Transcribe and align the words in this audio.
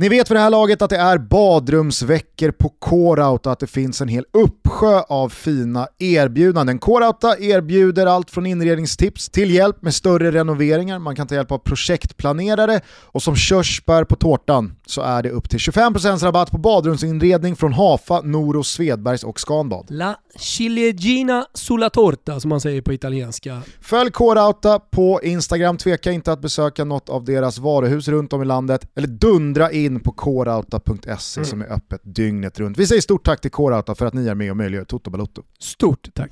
Ni 0.00 0.08
vet 0.08 0.28
för 0.28 0.34
det 0.34 0.40
här 0.40 0.50
laget 0.50 0.82
att 0.82 0.90
det 0.90 0.96
är 0.96 1.18
badrumsveckor 1.18 2.50
på 2.50 2.68
Coreout 2.68 3.46
och 3.46 3.52
att 3.52 3.58
det 3.58 3.66
finns 3.66 4.00
en 4.00 4.08
hel 4.08 4.24
uppsjö 4.32 5.00
av 5.08 5.28
fina 5.28 5.88
erbjudanden. 5.98 6.78
Coreouta 6.78 7.38
erbjuder 7.38 8.06
allt 8.06 8.30
från 8.30 8.46
inredningstips 8.46 9.28
till 9.28 9.50
hjälp 9.50 9.82
med 9.82 9.94
större 9.94 10.30
renoveringar. 10.30 10.98
Man 10.98 11.16
kan 11.16 11.26
ta 11.26 11.34
hjälp 11.34 11.52
av 11.52 11.58
projektplanerare 11.58 12.80
och 12.88 13.22
som 13.22 13.36
körsbär 13.36 14.04
på 14.04 14.16
tårtan 14.16 14.76
så 14.86 15.02
är 15.02 15.22
det 15.22 15.30
upp 15.30 15.50
till 15.50 15.58
25% 15.58 16.24
rabatt 16.24 16.50
på 16.50 16.58
badrumsinredning 16.58 17.56
från 17.56 17.72
Hafa, 17.72 18.20
Noro, 18.20 18.62
Svedbergs 18.62 19.24
och 19.24 19.40
Scanbad. 19.40 19.86
La 19.90 20.16
ciliegina 20.36 21.46
sulla 21.54 21.90
torta 21.90 22.40
som 22.40 22.48
man 22.48 22.60
säger 22.60 22.82
på 22.82 22.92
italienska. 22.92 23.62
Följ 23.80 24.10
Coreouta 24.10 24.78
på 24.78 25.20
Instagram, 25.22 25.76
tveka 25.76 26.12
inte 26.12 26.32
att 26.32 26.40
besöka 26.40 26.84
något 26.84 27.08
av 27.08 27.24
deras 27.24 27.58
varuhus 27.58 28.08
runt 28.08 28.32
om 28.32 28.42
i 28.42 28.44
landet 28.44 28.90
eller 28.94 29.08
dundra 29.08 29.70
in 29.70 29.89
in 29.90 30.00
på 30.00 30.12
coreouta.se 30.12 31.40
mm. 31.40 31.44
som 31.44 31.62
är 31.62 31.72
öppet 31.72 32.00
dygnet 32.04 32.60
runt. 32.60 32.78
Vi 32.78 32.86
säger 32.86 33.00
stort 33.00 33.24
tack 33.24 33.40
till 33.40 33.50
Coreouta 33.50 33.94
för 33.94 34.06
att 34.06 34.14
ni 34.14 34.26
är 34.26 34.34
med 34.34 34.50
och 34.50 34.56
möjliggör 34.56 34.84
Toto 34.84 35.10
Balotto. 35.10 35.42
Stort 35.58 36.08
tack! 36.14 36.30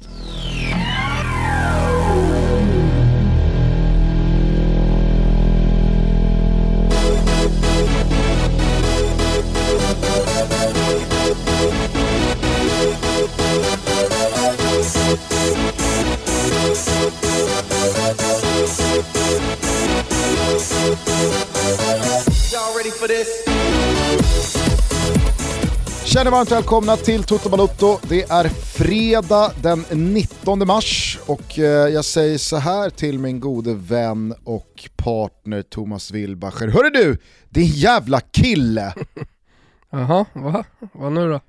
Känner 26.04 26.30
varmt 26.30 26.52
välkomna 26.52 26.96
till 26.96 27.24
Toto 27.24 27.48
Balotto. 27.48 27.98
Det 28.08 28.22
är 28.30 28.48
fredag 28.48 29.52
den 29.62 29.84
19 29.90 30.66
mars 30.66 31.18
och 31.26 31.58
eh, 31.58 31.64
jag 31.64 32.04
säger 32.04 32.38
så 32.38 32.56
här 32.56 32.90
till 32.90 33.18
min 33.18 33.40
gode 33.40 33.74
vän 33.74 34.34
och 34.44 34.88
partner 34.96 35.62
Thomas 35.62 36.10
Wilbacher. 36.10 36.68
Hörru 36.68 36.90
du, 36.90 37.18
din 37.48 37.66
jävla 37.66 38.20
kille! 38.20 38.94
Jaha, 39.90 40.24
vad? 40.32 40.64
Vad 40.92 41.12
nu 41.12 41.30
då? 41.30 41.40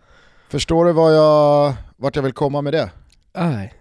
Förstår 0.49 0.85
du 0.85 0.91
vad 0.91 1.15
jag, 1.15 1.73
vart 1.97 2.15
jag 2.15 2.23
vill 2.23 2.33
komma 2.33 2.61
med 2.61 2.73
det? 2.73 2.89
Nej. 3.37 3.73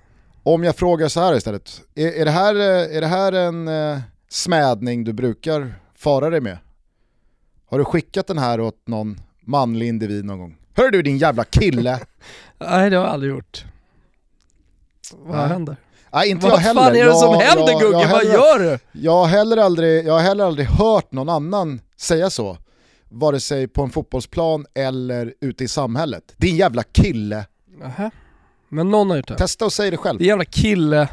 Om 0.42 0.64
jag 0.64 0.76
frågar 0.76 1.08
så 1.08 1.20
här 1.20 1.36
istället, 1.36 1.80
är, 1.94 2.12
är, 2.12 2.24
det, 2.24 2.30
här, 2.30 2.54
eh, 2.54 2.96
är 2.96 3.00
det 3.00 3.06
här 3.06 3.32
en 3.32 3.68
eh, 3.68 3.98
smädning 4.30 5.04
du 5.04 5.12
brukar 5.12 5.74
fara 5.98 6.30
dig 6.30 6.40
med? 6.40 6.58
Har 7.70 7.78
du 7.78 7.84
skickat 7.84 8.26
den 8.26 8.38
här 8.38 8.60
åt 8.60 8.86
någon 8.86 9.20
manlig 9.40 9.88
individ 9.88 10.24
någon 10.24 10.38
gång? 10.38 10.56
Hör 10.74 10.90
du 10.90 11.02
din 11.02 11.18
jävla 11.18 11.44
kille! 11.44 12.00
Nej 12.58 12.90
det 12.90 12.96
har 12.96 13.04
jag 13.04 13.12
aldrig 13.12 13.32
gjort. 13.32 13.64
Vad 15.12 15.38
Nej. 15.38 15.48
händer? 15.48 15.76
Nej 16.12 16.30
inte 16.30 16.46
Vad 16.46 16.52
jag 16.52 16.58
heller. 16.58 16.80
Vad 16.80 16.84
fan 16.84 16.96
är 16.96 17.04
det 17.04 17.14
som 17.14 17.32
jag, 17.32 17.40
händer 17.40 17.72
jag, 17.72 17.80
Gugge? 17.80 18.08
Vad 18.12 18.24
gör 18.24 18.58
du? 18.58 18.78
Jag 18.92 19.12
har, 19.12 19.26
heller 19.26 19.56
aldrig, 19.56 20.06
jag 20.06 20.12
har 20.12 20.20
heller 20.20 20.44
aldrig 20.44 20.66
hört 20.66 21.12
någon 21.12 21.28
annan 21.28 21.80
säga 21.96 22.30
så. 22.30 22.58
Vare 23.08 23.40
sig 23.40 23.68
på 23.68 23.82
en 23.82 23.90
fotbollsplan 23.90 24.66
eller 24.74 25.34
ute 25.40 25.64
i 25.64 25.68
samhället. 25.68 26.34
Din 26.36 26.56
jävla 26.56 26.82
kille! 26.82 27.46
Aha. 27.84 28.10
Men 28.68 28.90
någon 28.90 29.10
har 29.10 29.16
gjort 29.16 29.28
det. 29.28 29.36
Testa 29.36 29.64
och 29.64 29.72
säg 29.72 29.90
det 29.90 29.96
själv. 29.96 30.18
Din 30.18 30.28
jävla 30.28 30.44
kille. 30.44 31.08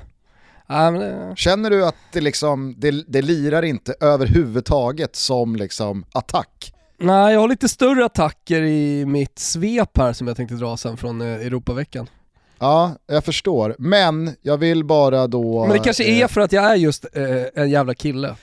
Känner 1.35 1.69
du 1.69 1.85
att 1.85 1.95
det, 2.13 2.21
liksom, 2.21 2.75
det, 2.77 2.91
det 2.91 3.21
lirar 3.21 3.61
inte 3.61 3.95
överhuvudtaget 3.99 5.15
som 5.15 5.55
liksom 5.55 6.05
attack? 6.11 6.73
Nej, 6.97 7.33
jag 7.33 7.39
har 7.39 7.47
lite 7.47 7.69
större 7.69 8.05
attacker 8.05 8.61
i 8.61 9.05
mitt 9.05 9.39
svep 9.39 9.97
här 9.97 10.13
som 10.13 10.27
jag 10.27 10.37
tänkte 10.37 10.55
dra 10.55 10.77
sen 10.77 10.97
från 10.97 11.21
eh, 11.21 11.27
Europaveckan. 11.27 12.07
Ja, 12.59 12.91
jag 13.07 13.25
förstår. 13.25 13.75
Men 13.79 14.35
jag 14.41 14.57
vill 14.57 14.83
bara 14.83 15.27
då... 15.27 15.61
Men 15.61 15.77
det 15.77 15.83
kanske 15.83 16.03
är 16.03 16.21
eh, 16.21 16.27
för 16.27 16.41
att 16.41 16.51
jag 16.51 16.63
är 16.63 16.75
just 16.75 17.05
eh, 17.13 17.63
en 17.63 17.69
jävla 17.69 17.93
kille. 17.93 18.35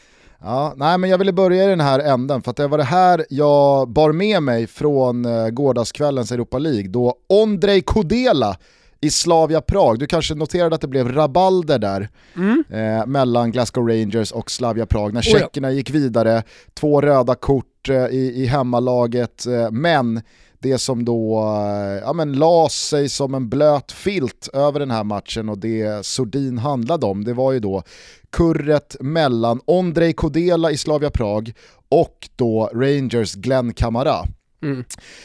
Ja, 0.45 0.75
nej 0.77 0.99
men 0.99 1.11
jag 1.11 1.19
ville 1.19 1.33
börja 1.33 1.65
i 1.65 1.67
den 1.67 1.81
här 1.81 1.99
änden 1.99 2.43
för 2.43 2.51
att 2.51 2.57
det 2.57 2.69
var 2.69 2.79
det 2.79 2.85
här 2.85 3.27
jag 3.31 3.89
bar 3.89 4.13
med 4.13 4.43
mig 4.43 4.67
från 4.67 5.25
eh, 5.25 5.49
gårdagskvällens 5.49 6.33
Europa 6.33 6.59
League 6.59 6.89
då 6.89 7.15
Ondrej 7.29 7.83
Kodela 7.83 8.57
i 9.03 9.11
Slavia 9.11 9.61
Prag, 9.61 9.99
du 9.99 10.07
kanske 10.07 10.35
noterade 10.35 10.75
att 10.75 10.81
det 10.81 10.89
blev 10.89 11.13
rabalder 11.13 11.79
där 11.79 12.09
mm. 12.37 12.65
eh, 12.71 13.07
mellan 13.07 13.53
Glasgow 13.53 13.89
Rangers 13.89 14.33
och 14.33 14.51
Slavia 14.51 14.87
Prag 14.87 15.15
när 15.15 15.23
tjeckerna 15.23 15.69
oh 15.69 15.73
ja. 15.73 15.77
gick 15.77 15.91
vidare, 15.91 16.43
två 16.75 17.01
röda 17.01 17.35
kort 17.35 17.89
eh, 17.89 18.07
i, 18.07 18.33
i 18.37 18.47
hemmalaget, 18.47 19.47
eh, 19.47 19.71
men 19.71 20.23
det 20.59 20.79
som 20.79 21.05
då 21.05 21.39
eh, 21.39 22.03
ja, 22.03 22.13
men, 22.13 22.33
la 22.33 22.69
sig 22.69 23.09
som 23.09 23.35
en 23.35 23.49
blöt 23.49 23.93
filt 23.93 24.49
över 24.53 24.81
den 24.81 24.91
här 24.91 25.05
matchen 25.05 25.49
och 25.49 25.59
det 25.59 26.07
Sordin 26.07 26.59
handlade 26.59 27.07
om, 27.07 27.25
det 27.25 27.33
var 27.33 27.53
ju 27.53 27.61
då 27.61 27.83
kurret 28.31 28.97
mellan 29.01 29.61
Ondrej 29.65 30.13
Kodela 30.13 30.71
i 30.71 30.77
Slavia 30.77 31.11
Prag 31.11 31.53
och 31.89 32.29
då 32.37 32.71
Rangers 32.75 33.35
Glenn 33.35 33.73
Kamara. 33.73 34.25
Mm. 34.63 34.85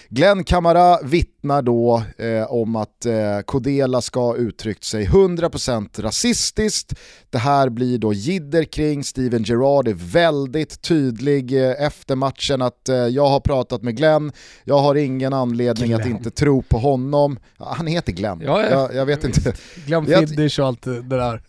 Glenn 0.09 0.43
Kamara 0.43 0.99
vittnar 1.03 1.61
då 1.61 2.03
eh, 2.17 2.51
om 2.51 2.75
att 2.75 3.05
eh, 3.05 3.39
Kodela 3.45 4.01
ska 4.01 4.19
ha 4.19 4.35
uttryckt 4.35 4.83
sig 4.83 5.07
100% 5.07 6.01
rasistiskt. 6.01 6.93
Det 7.29 7.37
här 7.37 7.69
blir 7.69 7.97
då 7.97 8.13
jidder 8.13 8.63
kring, 8.63 9.03
Steven 9.03 9.43
Gerrard 9.43 9.87
är 9.87 9.93
väldigt 9.93 10.81
tydlig 10.81 11.63
eh, 11.63 11.85
efter 11.85 12.15
matchen 12.15 12.61
att 12.61 12.89
eh, 12.89 12.95
jag 12.95 13.27
har 13.27 13.39
pratat 13.39 13.83
med 13.83 13.97
Glenn, 13.97 14.31
jag 14.63 14.79
har 14.79 14.95
ingen 14.95 15.33
anledning 15.33 15.87
Glenn. 15.87 16.01
att 16.01 16.07
inte 16.07 16.31
tro 16.31 16.61
på 16.61 16.77
honom. 16.77 17.39
Ja, 17.59 17.73
han 17.77 17.87
heter 17.87 18.11
Glenn, 18.11 18.41
ja, 18.41 18.63
ja. 18.63 18.69
Jag, 18.69 18.95
jag, 18.95 19.05
vet 19.05 19.23
inte. 19.23 19.53
Glenn 19.85 20.05
Fiddich 20.05 20.59
och 20.59 20.65
allt 20.65 20.81
det 20.81 21.01
där. 21.01 21.41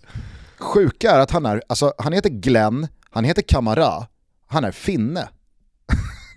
Sjuka 0.59 1.11
är 1.11 1.19
att 1.19 1.31
han 1.31 1.47
är, 1.47 1.63
alltså 1.69 1.93
han 1.99 2.13
heter 2.13 2.31
Glenn, 2.31 2.89
han 3.11 3.25
heter 3.25 3.43
Kamara, 3.43 4.07
han 4.47 4.65
är 4.65 4.73
finne. 4.73 5.29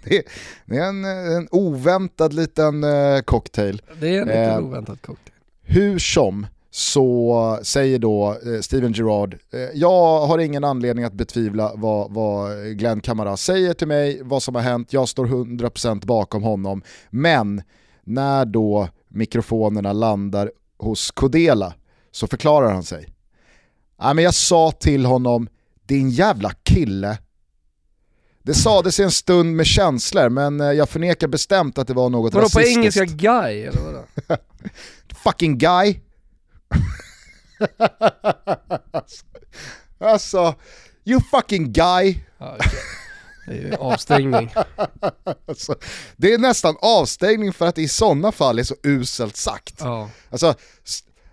det, 0.65 0.77
är, 0.77 0.83
en, 0.83 1.05
en 1.05 1.47
oväntad 1.51 2.33
liten 2.33 2.83
eh, 2.83 3.21
cocktail. 3.21 3.81
Det 3.99 4.07
är 4.07 4.21
en 4.21 4.27
liten 4.27 4.49
eh, 4.49 4.65
oväntad 4.65 5.01
cocktail. 5.01 5.35
Hur 5.63 5.99
som, 5.99 6.47
så 6.71 7.59
säger 7.63 7.99
då 7.99 8.29
eh, 8.45 8.61
Steven 8.61 8.93
Gerrard, 8.93 9.37
eh, 9.53 9.59
jag 9.73 10.27
har 10.27 10.39
ingen 10.39 10.63
anledning 10.63 11.05
att 11.05 11.13
betvivla 11.13 11.71
vad, 11.75 12.13
vad 12.13 12.65
Glenn 12.77 13.01
Kamara 13.01 13.37
säger 13.37 13.73
till 13.73 13.87
mig, 13.87 14.21
vad 14.23 14.43
som 14.43 14.55
har 14.55 14.61
hänt, 14.61 14.93
jag 14.93 15.09
står 15.09 15.25
100% 15.25 16.05
bakom 16.05 16.43
honom. 16.43 16.81
Men 17.09 17.61
när 18.03 18.45
då 18.45 18.89
mikrofonerna 19.07 19.93
landar 19.93 20.51
hos 20.77 21.11
Kodela 21.11 21.73
så 22.11 22.27
förklarar 22.27 22.73
han 22.73 22.83
sig. 22.83 23.07
Ja, 23.97 24.13
men 24.13 24.23
jag 24.23 24.33
sa 24.33 24.71
till 24.71 25.05
honom, 25.05 25.47
din 25.85 26.09
jävla 26.09 26.51
kille, 26.63 27.17
det 28.43 28.53
sades 28.53 28.99
i 28.99 29.03
en 29.03 29.11
stund 29.11 29.55
med 29.55 29.65
känslor, 29.65 30.29
men 30.29 30.61
eh, 30.61 30.71
jag 30.71 30.89
förnekar 30.89 31.27
bestämt 31.27 31.77
att 31.77 31.87
det 31.87 31.93
var 31.93 32.09
något 32.09 32.33
vadå, 32.33 32.45
rasistiskt. 32.45 32.75
Vadå 32.75 32.75
på 32.75 32.79
engelska 32.79 33.05
guy 33.05 33.61
eller 33.61 33.81
vadå? 33.81 34.05
Fucking 35.23 35.57
guy. 35.57 35.99
alltså, 39.99 40.55
you 41.05 41.21
fucking 41.31 41.73
guy. 41.73 42.17
Det 43.45 43.51
är 43.51 43.61
ju 43.61 43.75
avstängning. 43.75 44.53
alltså, 45.47 45.75
det 46.17 46.33
är 46.33 46.37
nästan 46.37 46.75
avstängning 46.81 47.53
för 47.53 47.67
att 47.67 47.75
det 47.75 47.81
i 47.81 47.87
sådana 47.87 48.31
fall 48.31 48.59
är 48.59 48.63
så 48.63 48.75
uselt 48.83 49.37
sagt. 49.37 49.75
Ja. 49.79 50.09
Alltså, 50.29 50.55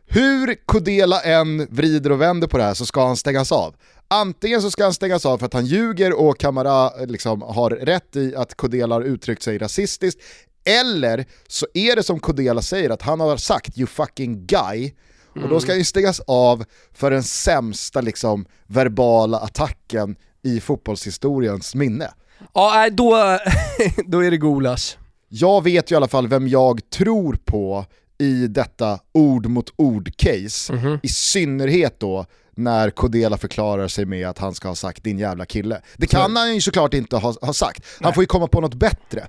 hur 0.08 0.66
Kodela 0.66 1.20
än 1.20 1.66
vrider 1.70 2.12
och 2.12 2.20
vänder 2.20 2.48
på 2.48 2.58
det 2.58 2.64
här 2.64 2.74
så 2.74 2.86
ska 2.86 3.06
han 3.06 3.16
stängas 3.16 3.52
av. 3.52 3.74
Antingen 4.08 4.62
så 4.62 4.70
ska 4.70 4.82
han 4.84 4.94
stängas 4.94 5.26
av 5.26 5.38
för 5.38 5.46
att 5.46 5.52
han 5.52 5.66
ljuger 5.66 6.20
och 6.20 6.38
Kamara 6.38 6.90
liksom 7.06 7.42
har 7.42 7.70
rätt 7.70 8.16
i 8.16 8.36
att 8.36 8.54
Kodela 8.54 8.94
har 8.94 9.02
uttryckt 9.02 9.42
sig 9.42 9.58
rasistiskt, 9.58 10.20
eller 10.64 11.26
så 11.48 11.66
är 11.74 11.96
det 11.96 12.02
som 12.02 12.20
Kodela 12.20 12.62
säger 12.62 12.90
att 12.90 13.02
han 13.02 13.20
har 13.20 13.36
sagt 13.36 13.78
“you 13.78 13.86
fucking 13.86 14.46
guy” 14.46 14.92
och 15.42 15.48
då 15.48 15.60
ska 15.60 15.72
han 15.72 15.78
ju 15.78 15.84
stängas 15.84 16.20
av 16.26 16.64
för 16.92 17.10
den 17.10 17.22
sämsta 17.22 18.00
liksom, 18.00 18.46
verbala 18.66 19.38
attacken 19.38 20.16
i 20.42 20.60
fotbollshistoriens 20.60 21.74
minne. 21.74 22.10
Ja, 22.54 22.88
då, 22.92 23.14
då 24.06 24.24
är 24.24 24.30
det 24.30 24.36
gulasch. 24.36 24.98
Jag 25.28 25.64
vet 25.64 25.90
ju 25.90 25.94
i 25.94 25.96
alla 25.96 26.08
fall 26.08 26.28
vem 26.28 26.48
jag 26.48 26.90
tror 26.90 27.38
på 27.44 27.84
i 28.18 28.46
detta 28.46 29.00
ord 29.12 29.46
mot 29.46 29.72
ord-case, 29.76 30.72
mm 30.72 30.84
-hmm. 30.84 31.00
i 31.02 31.08
synnerhet 31.08 32.00
då 32.00 32.26
när 32.54 32.90
Kodela 32.90 33.38
förklarar 33.38 33.88
sig 33.88 34.04
med 34.04 34.28
att 34.28 34.38
han 34.38 34.54
ska 34.54 34.68
ha 34.68 34.74
sagt 34.74 35.04
din 35.04 35.18
jävla 35.18 35.46
kille. 35.46 35.80
Det 35.96 36.06
kan 36.06 36.36
han 36.36 36.54
ju 36.54 36.60
såklart 36.60 36.94
inte 36.94 37.16
ha, 37.16 37.34
ha 37.40 37.52
sagt, 37.52 37.86
han 37.86 38.06
Nej. 38.06 38.14
får 38.14 38.22
ju 38.22 38.26
komma 38.26 38.46
på 38.46 38.60
något 38.60 38.74
bättre. 38.74 39.26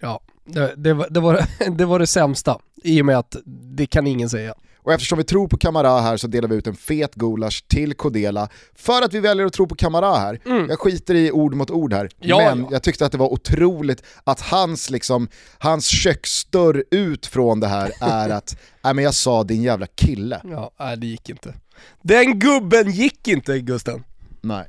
Ja, 0.00 0.20
det, 0.44 0.74
det, 0.76 0.92
var, 0.92 1.06
det, 1.10 1.20
var, 1.20 1.44
det 1.70 1.84
var 1.84 1.98
det 1.98 2.06
sämsta, 2.06 2.58
i 2.84 3.02
och 3.02 3.06
med 3.06 3.18
att 3.18 3.36
det 3.76 3.86
kan 3.86 4.06
ingen 4.06 4.30
säga. 4.30 4.54
Och 4.88 4.94
eftersom 4.94 5.18
vi 5.18 5.24
tror 5.24 5.48
på 5.48 5.56
Kamara 5.56 6.00
här 6.00 6.16
så 6.16 6.26
delar 6.26 6.48
vi 6.48 6.56
ut 6.56 6.66
en 6.66 6.76
fet 6.76 7.14
gulasch 7.14 7.64
till 7.68 7.94
Kodela 7.94 8.48
för 8.74 9.02
att 9.02 9.14
vi 9.14 9.20
väljer 9.20 9.46
att 9.46 9.52
tro 9.52 9.66
på 9.66 9.74
Kamara 9.74 10.16
här. 10.16 10.40
Mm. 10.46 10.66
Jag 10.68 10.80
skiter 10.80 11.14
i 11.14 11.32
ord 11.32 11.54
mot 11.54 11.70
ord 11.70 11.92
här, 11.92 12.08
ja, 12.20 12.38
men 12.38 12.60
ja. 12.60 12.68
jag 12.70 12.82
tyckte 12.82 13.06
att 13.06 13.12
det 13.12 13.18
var 13.18 13.32
otroligt 13.32 14.02
att 14.24 14.40
hans, 14.40 14.90
liksom, 14.90 15.28
hans 15.58 15.86
köksdörr 15.86 16.84
ut 16.90 17.26
från 17.26 17.60
det 17.60 17.66
här 17.66 17.92
är 18.00 18.30
att, 18.30 18.56
nej 18.84 18.94
men 18.94 19.04
jag 19.04 19.14
sa 19.14 19.44
din 19.44 19.62
jävla 19.62 19.86
kille. 19.86 20.40
Ja, 20.44 20.70
nej 20.80 20.96
det 20.96 21.06
gick 21.06 21.28
inte. 21.28 21.54
Den 22.02 22.38
gubben 22.38 22.90
gick 22.90 23.28
inte 23.28 23.58
Gusten. 23.60 24.04
Nej. 24.40 24.64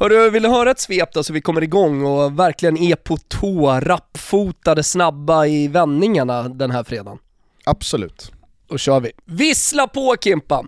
Hörru, 0.00 0.30
vill 0.30 0.42
du 0.42 0.48
höra 0.48 0.70
ett 0.70 0.80
svep 0.80 1.12
då 1.12 1.22
så 1.22 1.32
vi 1.32 1.40
kommer 1.40 1.62
igång 1.62 2.04
och 2.04 2.38
verkligen 2.38 2.76
är 2.76 2.96
på 2.96 3.16
tå, 3.16 3.80
rappfotade, 3.80 4.82
snabba 4.82 5.46
i 5.46 5.68
vändningarna 5.68 6.48
den 6.48 6.70
här 6.70 6.84
fredagen? 6.84 7.18
Absolut. 7.64 8.32
Då 8.68 8.78
kör 8.78 9.00
vi. 9.00 9.12
Vissla 9.24 9.86
på 9.86 10.16
Kimpa! 10.20 10.64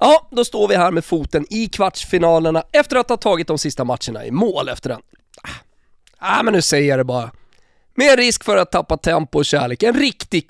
Ja, 0.00 0.28
då 0.30 0.44
står 0.44 0.68
vi 0.68 0.76
här 0.76 0.90
med 0.90 1.04
foten 1.04 1.46
i 1.50 1.66
kvartsfinalerna 1.66 2.62
efter 2.72 2.96
att 2.96 3.08
ha 3.08 3.16
tagit 3.16 3.46
de 3.46 3.58
sista 3.58 3.84
matcherna 3.84 4.26
i 4.26 4.30
mål 4.30 4.68
efter 4.68 4.88
den. 4.90 5.00
Ah, 5.42 5.48
ah 6.18 6.42
men 6.42 6.54
nu 6.54 6.62
säger 6.62 6.88
jag 6.88 6.98
det 6.98 7.04
bara. 7.04 7.30
Med 7.94 8.18
risk 8.18 8.44
för 8.44 8.56
att 8.56 8.72
tappa 8.72 8.96
tempo 8.96 9.38
och 9.38 9.44
kärlek, 9.44 9.82
en 9.82 9.94
riktig 9.94 10.44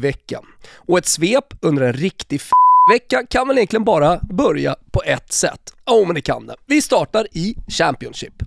vecka. 0.00 0.40
Och 0.74 0.98
ett 0.98 1.06
svep 1.06 1.54
under 1.60 1.82
en 1.82 1.92
riktig 1.92 2.40
vecka 2.92 3.26
kan 3.30 3.48
väl 3.48 3.58
egentligen 3.58 3.84
bara 3.84 4.20
börja 4.22 4.76
på 4.92 5.02
ett 5.02 5.32
sätt. 5.32 5.74
Jo, 5.86 5.94
oh, 5.94 6.06
men 6.06 6.14
det 6.14 6.20
kan 6.20 6.46
det. 6.46 6.56
Vi 6.66 6.82
startar 6.82 7.26
i 7.32 7.56
Championship. 7.68 8.42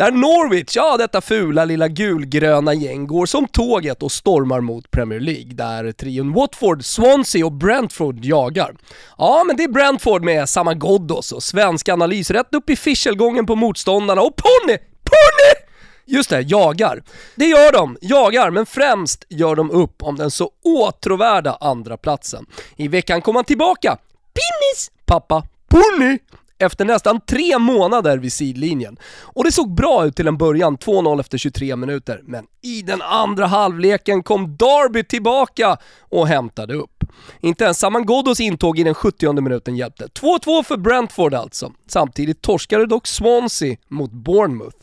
Där 0.00 0.10
Norwich, 0.10 0.76
ja 0.76 0.96
detta 0.96 1.20
fula 1.20 1.64
lilla 1.64 1.88
gulgröna 1.88 2.74
gäng, 2.74 3.06
går 3.06 3.26
som 3.26 3.48
tåget 3.48 4.02
och 4.02 4.12
stormar 4.12 4.60
mot 4.60 4.90
Premier 4.90 5.20
League, 5.20 5.54
där 5.54 5.92
trion 5.92 6.32
Watford, 6.32 6.84
Swansea 6.84 7.46
och 7.46 7.52
Brentford 7.52 8.24
jagar. 8.24 8.76
Ja, 9.18 9.44
men 9.46 9.56
det 9.56 9.64
är 9.64 9.68
Brentford 9.68 10.24
med 10.24 10.48
samma 10.48 10.74
Ghoddos 10.74 11.32
och 11.32 11.42
svensk 11.42 11.88
analys 11.88 12.30
rätt 12.30 12.54
upp 12.54 12.70
i 12.70 12.76
fischelgången 12.76 13.46
på 13.46 13.56
motståndarna 13.56 14.22
och 14.22 14.36
Ponny! 14.36 14.78
Ponny! 14.78 15.66
Just 16.06 16.30
det, 16.30 16.40
jagar. 16.40 17.02
Det 17.34 17.46
gör 17.46 17.72
de, 17.72 17.96
jagar, 18.00 18.50
men 18.50 18.66
främst 18.66 19.24
gör 19.28 19.56
de 19.56 19.70
upp 19.70 20.02
om 20.02 20.16
den 20.16 20.30
så 20.30 20.50
åtråvärda 20.64 21.58
andra 21.60 21.96
platsen. 21.96 22.46
I 22.76 22.88
veckan 22.88 23.22
kom 23.22 23.36
han 23.36 23.44
tillbaka. 23.44 23.96
Pinnis! 24.34 24.90
Pappa, 25.06 25.42
Ponny! 25.68 26.18
Efter 26.60 26.84
nästan 26.84 27.20
tre 27.20 27.58
månader 27.58 28.18
vid 28.18 28.32
sidlinjen. 28.32 28.98
Och 29.22 29.44
det 29.44 29.52
såg 29.52 29.74
bra 29.74 30.06
ut 30.06 30.16
till 30.16 30.26
en 30.26 30.38
början, 30.38 30.78
2-0 30.78 31.20
efter 31.20 31.38
23 31.38 31.76
minuter, 31.76 32.20
men 32.24 32.46
i 32.62 32.82
den 32.82 33.02
andra 33.02 33.46
halvleken 33.46 34.22
kom 34.22 34.56
Darby 34.56 35.04
tillbaka 35.04 35.76
och 36.00 36.28
hämtade 36.28 36.74
upp. 36.74 37.04
Inte 37.40 37.64
ens 37.64 37.78
Saman 37.78 38.06
Ghoddos 38.06 38.40
intåg 38.40 38.78
i 38.78 38.82
den 38.82 38.94
70 38.94 39.40
minuten 39.40 39.76
hjälpte. 39.76 40.06
2-2 40.06 40.62
för 40.62 40.76
Brentford 40.76 41.34
alltså. 41.34 41.72
Samtidigt 41.86 42.42
torskade 42.42 42.86
dock 42.86 43.06
Swansea 43.06 43.76
mot 43.88 44.12
Bournemouth. 44.12 44.76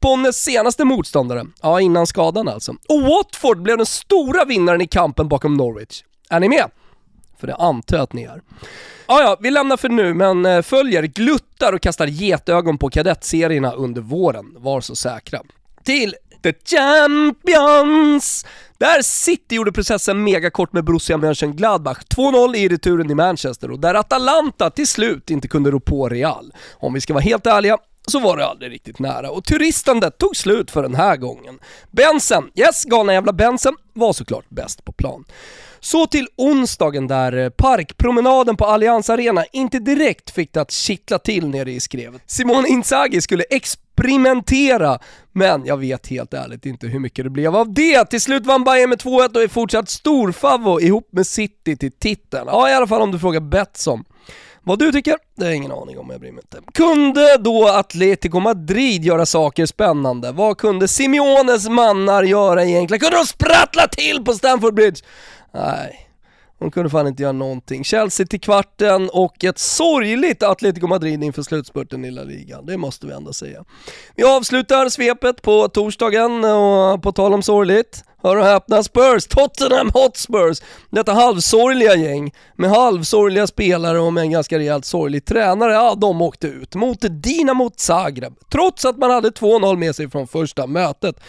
Ponnes 0.00 0.42
senaste 0.44 0.84
motståndare, 0.84 1.46
ja 1.62 1.80
innan 1.80 2.06
skadan 2.06 2.48
alltså. 2.48 2.72
Och 2.88 3.02
Watford 3.02 3.62
blev 3.62 3.76
den 3.76 3.86
stora 3.86 4.44
vinnaren 4.44 4.80
i 4.80 4.86
kampen 4.86 5.28
bakom 5.28 5.56
Norwich. 5.56 6.02
Är 6.30 6.40
ni 6.40 6.48
med? 6.48 6.70
För 7.40 7.46
det 7.46 7.54
antar 7.54 7.96
jag 7.96 8.04
att 8.04 8.12
ni 8.12 8.22
är. 8.22 8.42
Ah, 9.14 9.20
ja, 9.20 9.36
vi 9.40 9.50
lämnar 9.50 9.76
för 9.76 9.88
nu, 9.88 10.14
men 10.14 10.46
eh, 10.46 10.62
följer, 10.62 11.02
gluttar 11.02 11.72
och 11.72 11.80
kastar 11.80 12.06
getögon 12.06 12.78
på 12.78 12.90
kadettserierna 12.90 13.72
under 13.72 14.00
våren. 14.00 14.54
Var 14.56 14.80
så 14.80 14.96
säkra. 14.96 15.40
Till 15.84 16.14
The 16.42 16.52
Champions! 16.52 18.46
Där 18.78 19.02
City 19.02 19.54
gjorde 19.54 19.72
processen 19.72 20.24
megakort 20.24 20.72
med 20.72 20.84
Borussia 20.84 21.16
Mönchengladbach, 21.16 21.98
2-0 22.16 22.56
i 22.56 22.68
returen 22.68 23.10
i 23.10 23.14
Manchester 23.14 23.70
och 23.70 23.80
där 23.80 23.94
Atalanta 23.94 24.70
till 24.70 24.88
slut 24.88 25.30
inte 25.30 25.48
kunde 25.48 25.70
rå 25.70 25.80
på 25.80 26.08
Real. 26.08 26.52
Om 26.72 26.94
vi 26.94 27.00
ska 27.00 27.14
vara 27.14 27.24
helt 27.24 27.46
ärliga 27.46 27.78
så 28.06 28.18
var 28.18 28.36
det 28.36 28.46
aldrig 28.46 28.72
riktigt 28.72 28.98
nära 28.98 29.30
och 29.30 29.44
turistandet 29.44 30.18
tog 30.18 30.36
slut 30.36 30.70
för 30.70 30.82
den 30.82 30.94
här 30.94 31.16
gången. 31.16 31.58
Bensen, 31.90 32.50
yes 32.54 32.84
galna 32.84 33.12
jävla 33.12 33.32
Bensen, 33.32 33.76
var 33.92 34.12
såklart 34.12 34.46
bäst 34.48 34.84
på 34.84 34.92
plan. 34.92 35.24
Så 35.84 36.06
till 36.06 36.26
onsdagen 36.36 37.06
där 37.06 37.32
eh, 37.32 37.48
parkpromenaden 37.48 38.56
på 38.56 38.64
Allians 38.64 39.10
Arena 39.10 39.44
inte 39.52 39.78
direkt 39.78 40.30
fick 40.30 40.52
det 40.52 40.60
att 40.60 40.70
kittla 40.70 41.18
till 41.18 41.48
nere 41.48 41.72
i 41.72 41.80
skrevet. 41.80 42.22
Simone 42.26 42.68
Inzaghi 42.68 43.20
skulle 43.20 43.44
experimentera, 43.50 44.98
men 45.32 45.66
jag 45.66 45.76
vet 45.76 46.06
helt 46.06 46.34
ärligt 46.34 46.66
inte 46.66 46.86
hur 46.86 46.98
mycket 46.98 47.24
det 47.24 47.30
blev 47.30 47.56
av 47.56 47.74
det. 47.74 48.04
Till 48.04 48.20
slut 48.20 48.46
vann 48.46 48.64
Bayern 48.64 48.88
med 48.88 48.98
2-1 48.98 49.36
och 49.36 49.42
är 49.42 49.48
fortsatt 49.48 49.88
storfavo 49.88 50.80
ihop 50.80 51.08
med 51.12 51.26
City 51.26 51.76
till 51.76 51.92
titeln. 51.92 52.46
Ja, 52.46 52.70
i 52.70 52.74
alla 52.74 52.86
fall 52.86 53.02
om 53.02 53.12
du 53.12 53.18
frågar 53.18 53.40
Betsson. 53.40 54.04
Vad 54.64 54.78
du 54.78 54.92
tycker? 54.92 55.16
Det 55.36 55.44
har 55.44 55.50
jag 55.50 55.56
ingen 55.56 55.72
aning 55.72 55.98
om, 55.98 56.10
jag 56.10 56.20
bryr 56.20 56.32
mig 56.32 56.42
inte. 56.52 56.72
Kunde 56.74 57.36
då 57.36 57.68
Atletico 57.68 58.40
Madrid 58.40 59.04
göra 59.04 59.26
saker 59.26 59.66
spännande? 59.66 60.32
Vad 60.32 60.58
kunde 60.58 60.88
Simeones 60.88 61.68
mannar 61.68 62.22
göra 62.22 62.64
egentligen? 62.64 63.00
Kunde 63.00 63.16
de 63.16 63.26
sprattla 63.26 63.86
till 63.86 64.24
på 64.24 64.32
Stamford 64.32 64.74
Bridge? 64.74 65.00
Nej, 65.54 66.08
hon 66.58 66.70
kunde 66.70 66.90
fan 66.90 67.06
inte 67.06 67.22
göra 67.22 67.32
någonting. 67.32 67.84
Chelsea 67.84 68.26
till 68.26 68.40
kvarten 68.40 69.10
och 69.12 69.44
ett 69.44 69.58
sorgligt 69.58 70.42
Atletico 70.42 70.86
Madrid 70.86 71.24
inför 71.24 71.42
slutspurten 71.42 72.04
i 72.04 72.10
La 72.10 72.22
Liga. 72.22 72.62
Det 72.62 72.76
måste 72.76 73.06
vi 73.06 73.12
ändå 73.12 73.32
säga. 73.32 73.64
Vi 74.16 74.24
avslutar 74.24 74.88
svepet 74.88 75.42
på 75.42 75.68
torsdagen 75.68 76.44
och 76.44 77.02
på 77.02 77.12
tal 77.12 77.34
om 77.34 77.42
sorgligt. 77.42 78.04
Hör 78.22 78.36
och 78.36 78.44
häpna 78.44 78.82
Spurs, 78.82 79.26
Tottenham 79.26 79.90
Hotspurs. 79.94 80.62
Detta 80.90 81.12
halvsorgliga 81.12 81.94
gäng 81.94 82.34
med 82.56 82.70
halvsorgliga 82.70 83.46
spelare 83.46 84.00
och 84.00 84.12
med 84.12 84.22
en 84.22 84.30
ganska 84.30 84.58
rejält 84.58 84.84
sorglig 84.84 85.24
tränare, 85.24 85.72
ja 85.72 85.94
de 85.94 86.22
åkte 86.22 86.46
ut 86.46 86.74
mot 86.74 86.98
Dinamo 87.10 87.70
Zagreb. 87.76 88.34
Trots 88.52 88.84
att 88.84 88.98
man 88.98 89.10
hade 89.10 89.30
2-0 89.30 89.76
med 89.76 89.96
sig 89.96 90.10
från 90.10 90.26
första 90.26 90.66
mötet. 90.66 91.20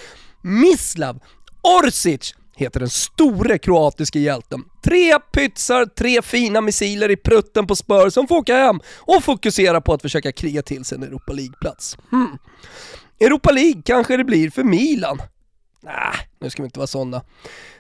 Mislav 0.42 1.20
Orsic 1.62 2.34
heter 2.56 2.80
den 2.80 2.90
store 2.90 3.58
kroatiske 3.58 4.20
hjälten. 4.20 4.64
Tre 4.84 5.20
pytsar, 5.20 5.86
tre 5.86 6.22
fina 6.22 6.62
missiler 6.62 7.12
i 7.12 7.16
prutten 7.16 7.68
på 7.68 7.76
Spurs 7.76 8.14
som 8.14 8.28
får 8.28 8.36
åka 8.36 8.56
hem 8.56 8.80
och 8.98 9.24
fokusera 9.24 9.82
på 9.82 9.94
att 9.94 10.02
försöka 10.02 10.32
kriga 10.32 10.62
till 10.62 10.86
sig 10.86 10.98
en 10.98 11.04
Europa 11.04 11.34
League-plats. 11.34 11.98
Hmm. 12.12 12.38
Europa 13.20 13.52
League 13.52 13.82
kanske 13.86 14.18
det 14.18 14.24
blir 14.24 14.50
för 14.50 14.64
Milan. 14.64 15.22
Nej, 15.82 16.28
nu 16.40 16.50
ska 16.50 16.62
vi 16.62 16.66
inte 16.66 16.80
vara 16.80 16.88
sådana. 16.88 17.22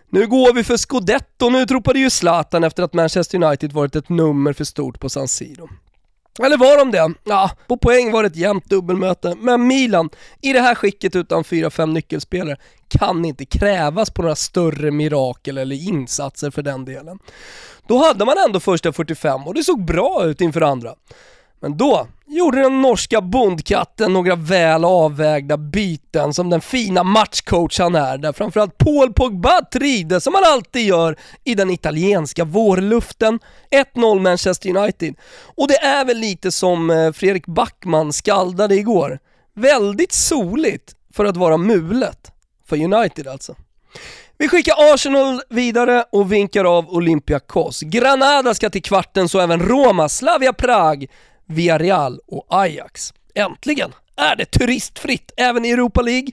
Nu 0.09 0.27
går 0.27 0.53
vi 0.53 0.63
för 0.63 0.77
scudetto, 0.77 1.49
nu 1.49 1.59
utropade 1.61 1.99
ju 1.99 2.09
Zlatan 2.09 2.63
efter 2.63 2.83
att 2.83 2.93
Manchester 2.93 3.43
United 3.43 3.71
varit 3.71 3.95
ett 3.95 4.09
nummer 4.09 4.53
för 4.53 4.63
stort 4.63 4.99
på 4.99 5.09
San 5.09 5.27
Siro. 5.27 5.69
Eller 6.39 6.57
var 6.57 6.77
de 6.77 6.91
det? 6.91 7.13
Ja, 7.23 7.51
på 7.67 7.77
poäng 7.77 8.11
var 8.11 8.23
det 8.23 8.27
ett 8.27 8.35
jämnt 8.35 8.65
dubbelmöte, 8.65 9.35
men 9.39 9.67
Milan, 9.67 10.09
i 10.41 10.53
det 10.53 10.59
här 10.59 10.75
skicket 10.75 11.15
utan 11.15 11.43
4-5 11.43 11.85
nyckelspelare, 11.85 12.57
kan 12.87 13.25
inte 13.25 13.45
krävas 13.45 14.11
på 14.11 14.21
några 14.21 14.35
större 14.35 14.91
mirakel 14.91 15.57
eller 15.57 15.75
insatser 15.75 16.51
för 16.51 16.61
den 16.61 16.85
delen. 16.85 17.19
Då 17.87 17.97
hade 17.97 18.25
man 18.25 18.35
ändå 18.45 18.59
första 18.59 18.93
45 18.93 19.47
och 19.47 19.53
det 19.53 19.63
såg 19.63 19.85
bra 19.85 20.25
ut 20.25 20.41
inför 20.41 20.61
andra. 20.61 20.95
Men 21.63 21.77
då 21.77 22.07
gjorde 22.27 22.61
den 22.61 22.81
norska 22.81 23.21
bondkatten 23.21 24.13
några 24.13 24.35
väl 24.35 24.85
avvägda 24.85 25.57
byten 25.57 26.33
som 26.33 26.49
den 26.49 26.61
fina 26.61 27.03
matchcoach 27.03 27.79
han 27.79 27.95
är, 27.95 28.17
där 28.17 28.33
framförallt 28.33 28.77
Paul 28.77 29.13
Pogba 29.13 29.61
trides 29.73 30.23
som 30.23 30.33
han 30.33 30.43
alltid 30.53 30.85
gör 30.85 31.15
i 31.43 31.55
den 31.55 31.69
italienska 31.69 32.43
vårluften. 32.43 33.39
1-0 33.95 34.19
Manchester 34.19 34.77
United. 34.77 35.15
Och 35.55 35.67
det 35.67 35.77
är 35.77 36.05
väl 36.05 36.17
lite 36.17 36.51
som 36.51 36.89
eh, 36.89 37.11
Fredrik 37.11 37.45
Backman 37.45 38.13
skaldade 38.13 38.75
igår. 38.75 39.19
Väldigt 39.55 40.11
soligt 40.11 40.95
för 41.13 41.25
att 41.25 41.37
vara 41.37 41.57
mulet. 41.57 42.31
För 42.65 42.83
United 42.83 43.27
alltså. 43.27 43.55
Vi 44.37 44.47
skickar 44.47 44.93
Arsenal 44.93 45.41
vidare 45.49 46.05
och 46.11 46.31
vinkar 46.31 46.65
av 46.77 46.89
Olympiakos. 46.89 47.81
Granada 47.81 48.53
ska 48.53 48.69
till 48.69 48.83
kvarten, 48.83 49.29
så 49.29 49.39
även 49.39 49.59
Roma, 49.59 50.09
Slavia 50.09 50.53
Prag, 50.53 51.07
Villarreal 51.53 52.19
och 52.27 52.45
Ajax. 52.49 53.13
Äntligen 53.35 53.91
är 54.15 54.35
det 54.35 54.45
turistfritt 54.45 55.31
även 55.37 55.65
i 55.65 55.71
Europa 55.71 56.01
League. 56.01 56.27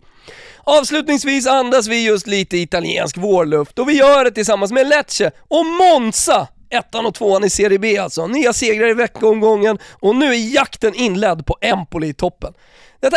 Avslutningsvis 0.65 1.47
andas 1.47 1.89
vi 1.89 2.07
just 2.07 2.27
lite 2.27 2.57
italiensk 2.57 3.17
vårluft 3.17 3.79
och 3.79 3.89
vi 3.89 3.93
gör 3.93 4.25
det 4.25 4.31
tillsammans 4.31 4.73
med 4.73 4.87
Lecce 4.87 5.31
och 5.49 5.67
Monza 5.67 6.49
Ettan 6.71 7.07
och 7.07 7.15
tvåan 7.15 7.45
i 7.45 7.51
Serie 7.51 7.79
B 7.79 7.99
alltså. 7.99 8.27
Nya 8.27 8.53
segrar 8.53 8.89
i 8.89 8.95
veckomgången 8.95 9.79
och 9.93 10.17
nu 10.17 10.27
är 10.27 10.55
jakten 10.55 10.95
inledd 10.95 11.47
på 11.47 11.57
Empoli 11.61 12.09
i 12.09 12.15
toppen. 12.15 12.55
Detta 13.01 13.17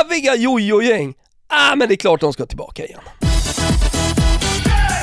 eviga 0.00 0.36
jojo-gäng, 0.36 1.14
ah, 1.46 1.76
men 1.76 1.88
det 1.88 1.94
är 1.94 1.96
klart 1.96 2.20
de 2.20 2.32
ska 2.32 2.46
tillbaka 2.46 2.84
igen. 2.84 3.00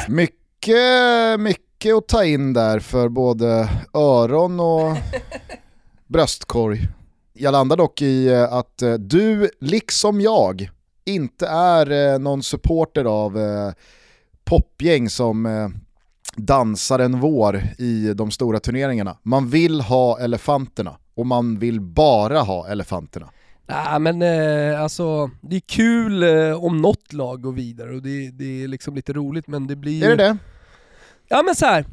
Mycket, 0.08 1.40
mycket 1.40 1.96
att 1.96 2.08
ta 2.08 2.24
in 2.24 2.54
där 2.54 2.80
för 2.80 3.10
både 3.10 3.70
öron 3.94 4.60
och 4.60 4.98
bröstkorg. 6.10 6.88
Jag 7.34 7.52
landar 7.52 7.78
dock 7.78 8.02
i 8.02 8.28
eh, 8.28 8.54
att 8.54 8.82
eh, 8.82 8.94
du, 8.94 9.50
liksom 9.60 10.22
jag, 10.22 10.70
inte 11.06 11.48
är 11.48 12.14
eh, 12.14 12.20
någon 12.20 12.44
supporter 12.44 13.06
av 13.06 13.40
popgäng 14.44 15.10
som 15.10 15.72
dansar 16.36 17.00
en 17.00 17.20
vår 17.20 17.62
i 17.78 18.14
de 18.14 18.32
stora 18.32 18.60
turneringarna. 18.60 19.18
Man 19.24 19.50
vill 19.50 19.82
ha 19.82 20.20
elefanterna 20.20 20.98
och 21.16 21.26
man 21.26 21.60
vill 21.60 21.82
bara 21.82 22.40
ha 22.40 22.68
elefanterna. 22.68 23.30
Nej 23.70 24.00
men 24.00 24.22
eh, 24.22 24.82
alltså, 24.82 25.30
det 25.42 25.56
är 25.56 25.60
kul 25.60 26.24
eh, 26.24 26.64
om 26.64 26.82
något 26.82 27.14
lag 27.14 27.42
går 27.42 27.52
vidare 27.52 27.96
och 27.96 28.02
det, 28.02 28.32
det 28.32 28.64
är 28.64 28.68
liksom 28.68 28.96
lite 28.96 29.14
roligt 29.14 29.48
men 29.48 29.68
det 29.68 29.76
blir. 29.76 30.04
Är 30.04 30.10
det 30.10 30.16
det? 30.16 30.38
Ja 31.30 31.44
men 31.44 31.56
så 31.56 31.66
här, 31.66 31.86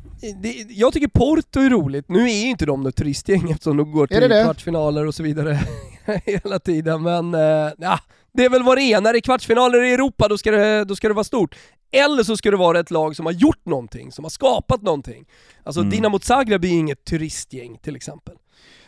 det, 0.43 0.67
jag 0.69 0.93
tycker 0.93 1.09
Porto 1.09 1.61
är 1.61 1.71
roligt. 1.71 2.09
Nu 2.09 2.31
är 2.31 2.35
ju 2.35 2.49
inte 2.49 2.67
de 2.67 2.83
något 2.83 2.97
turistgäng 2.97 3.51
eftersom 3.51 3.77
de 3.77 3.93
går 3.93 4.07
till 4.07 4.21
det 4.21 4.29
det? 4.29 4.45
kvartsfinaler 4.45 5.07
och 5.07 5.15
så 5.15 5.23
vidare 5.23 5.61
hela 6.25 6.59
tiden, 6.59 7.03
men 7.03 7.35
eh, 7.35 7.73
ja, 7.79 7.99
det 8.33 8.45
är 8.45 8.51
väl 8.51 8.63
vad 8.63 8.79
det 8.79 8.83
är. 8.83 9.01
När 9.01 9.13
det 9.13 9.19
är 9.19 9.21
kvartsfinaler 9.21 9.83
i 9.83 9.93
Europa 9.93 10.29
då 10.29 10.39
ska, 10.39 10.51
det, 10.51 10.85
då 10.85 10.97
ska 10.97 11.09
det 11.09 11.15
vara 11.15 11.25
stort. 11.25 11.55
Eller 11.93 12.23
så 12.23 12.37
ska 12.37 12.51
det 12.51 12.57
vara 12.57 12.81
ett 12.81 12.91
lag 12.91 13.17
som 13.17 13.27
har 13.27 13.33
gjort 13.33 13.67
någonting, 13.67 14.13
som 14.13 14.25
har 14.25 14.31
skapat 14.31 14.83
någonting. 14.83 15.25
Alltså 15.63 15.81
Mm. 15.81 15.91
Dinamo 15.91 16.19
Zagreb 16.19 16.65
är 16.65 16.69
ju 16.69 16.75
inget 16.75 17.05
turistgäng 17.05 17.79
till 17.83 17.97
exempel. 17.97 18.35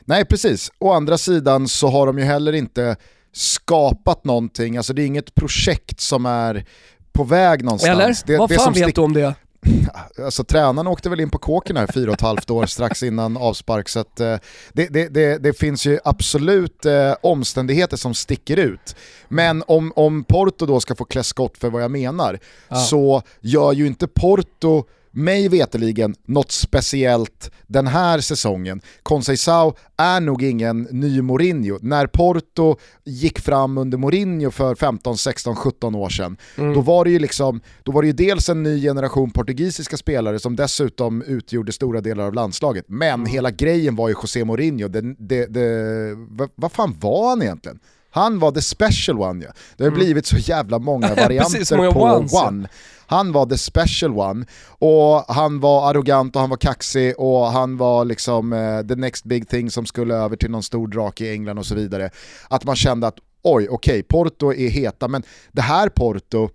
Nej 0.01 0.25
precis, 0.25 0.73
å 0.79 0.93
andra 0.93 1.19
sidan 1.19 1.69
så 1.69 1.89
har 1.89 2.07
de 2.07 2.19
ju 2.19 2.25
heller 2.25 2.53
inte 2.53 2.97
skapat 3.33 4.25
någonting, 4.25 4.77
alltså 4.77 4.93
det 4.93 5.03
är 5.03 5.07
inget 5.07 5.35
projekt 5.35 6.01
som 6.01 6.27
är 6.27 6.65
på 7.13 7.25
väg 7.25 7.65
någonstans. 7.65 8.01
Eller? 8.01 8.17
Det, 8.27 8.39
vad 8.39 8.49
det 8.49 8.55
fan 8.55 8.75
som 8.75 8.83
vet 8.83 8.95
du 8.95 9.01
om 9.01 9.13
det? 9.13 9.35
Alltså 10.25 10.45
tränaren 10.45 10.87
åkte 10.87 11.11
väl 11.11 11.21
in 11.21 11.31
på 11.31 11.39
kåken 11.39 11.77
här 11.77 11.87
fyra 11.95 12.11
och 12.11 12.15
ett 12.15 12.21
halvt 12.21 12.51
år 12.51 12.67
strax 12.67 13.03
innan 13.03 13.37
avspark 13.37 13.89
så 13.89 14.01
att, 14.01 14.21
eh, 14.21 14.37
det, 14.73 14.87
det, 14.87 15.09
det, 15.09 15.39
det 15.39 15.53
finns 15.53 15.87
ju 15.87 15.99
absolut 16.05 16.87
eh, 16.87 17.15
omständigheter 17.23 17.97
som 17.97 18.15
sticker 18.15 18.57
ut. 18.57 18.97
Men 19.29 19.65
om, 19.67 19.93
om 19.97 20.25
Porto 20.25 20.67
då 20.67 20.81
ska 20.81 20.95
få 20.95 21.05
klä 21.05 21.23
skott 21.23 21.59
för 21.59 21.71
vad 21.71 21.83
jag 21.83 21.91
menar 21.91 22.39
Ja. 22.69 22.77
så 22.77 23.23
gör 23.41 23.73
ju 23.73 23.87
inte 23.87 24.07
Porto 24.07 24.85
mig 25.19 25.49
veteligen 25.49 26.15
något 26.27 26.53
speciellt 26.53 27.51
den 27.67 27.87
här 27.87 28.21
säsongen. 28.21 28.81
Conceição 29.03 29.75
är 29.97 30.21
nog 30.21 30.43
ingen 30.43 30.83
ny 30.83 31.23
Mourinho. 31.23 31.79
När 31.83 32.07
Porto 32.07 32.77
gick 33.05 33.39
fram 33.39 33.79
under 33.79 33.99
Mourinho 33.99 34.51
för 34.51 34.75
15, 34.75 35.19
16, 35.19 35.57
17 35.57 35.95
år 35.95 36.09
sedan, 36.09 36.37
då 36.57 36.81
var 36.81 37.05
det 37.05 37.11
ju 37.11 37.19
liksom, 37.19 37.61
då 37.83 37.93
var 37.93 38.03
det 38.03 38.07
ju 38.07 38.13
dels 38.13 38.49
en 38.49 38.63
ny 38.63 38.83
generation 38.83 39.31
portugisiska 39.31 39.97
spelare 39.97 40.39
som 40.39 40.57
dessutom 40.57 41.23
utgjorde 41.23 41.73
stora 41.73 42.01
delar 42.01 42.25
av 42.25 42.35
landslaget. 42.35 42.85
Men 42.89 43.27
hela 43.27 43.51
grejen 43.51 43.97
var 43.97 44.09
ju 44.09 44.15
José 44.23 44.45
Mourinho, 44.45 44.89
det, 44.89 45.15
det, 45.19 45.47
det, 45.47 46.49
vad 46.55 46.73
fan 46.73 46.97
var 47.01 47.29
han 47.29 47.43
egentligen? 47.43 47.79
Han 48.11 48.39
var 48.39 48.53
the 48.53 48.63
special 48.63 49.19
one 49.19 49.45
ja. 49.45 49.53
Det 49.77 49.85
har 49.85 49.91
blivit 49.91 50.27
så 50.27 50.37
jävla 50.37 50.79
många 50.79 51.09
varianter 51.15 51.59
Precis, 51.59 51.73
många 51.73 51.93
på 51.93 52.03
ones, 52.03 52.33
one. 52.33 52.69
Han 53.07 53.33
var 53.33 53.47
the 53.47 53.59
special 53.59 54.19
one 54.19 54.47
och 54.69 55.25
han 55.35 55.61
var 55.61 55.91
arrogant 55.91 56.37
och 56.37 56.41
han 56.41 56.51
var 56.51 56.57
kaxig 56.57 57.15
och 57.19 57.47
han 57.47 57.77
var 57.77 58.05
liksom 58.05 58.53
eh, 58.53 58.87
the 58.87 58.95
next 58.97 59.25
big 59.25 59.49
thing 59.49 59.71
som 59.71 59.87
skulle 59.87 60.15
över 60.15 60.37
till 60.37 60.51
någon 60.51 60.63
stor 60.63 60.89
drake 60.89 61.25
i 61.25 61.33
England 61.33 61.59
och 61.59 61.67
så 61.67 61.75
vidare. 61.75 62.11
Att 62.49 62.65
man 62.65 62.77
kände 62.77 63.07
att 63.07 63.19
oj, 63.43 63.69
okej, 63.69 64.03
Porto 64.03 64.53
är 64.53 64.69
heta, 64.69 65.09
men 65.09 65.23
det 65.53 65.63
här 65.63 65.89
Porto, 65.89 66.49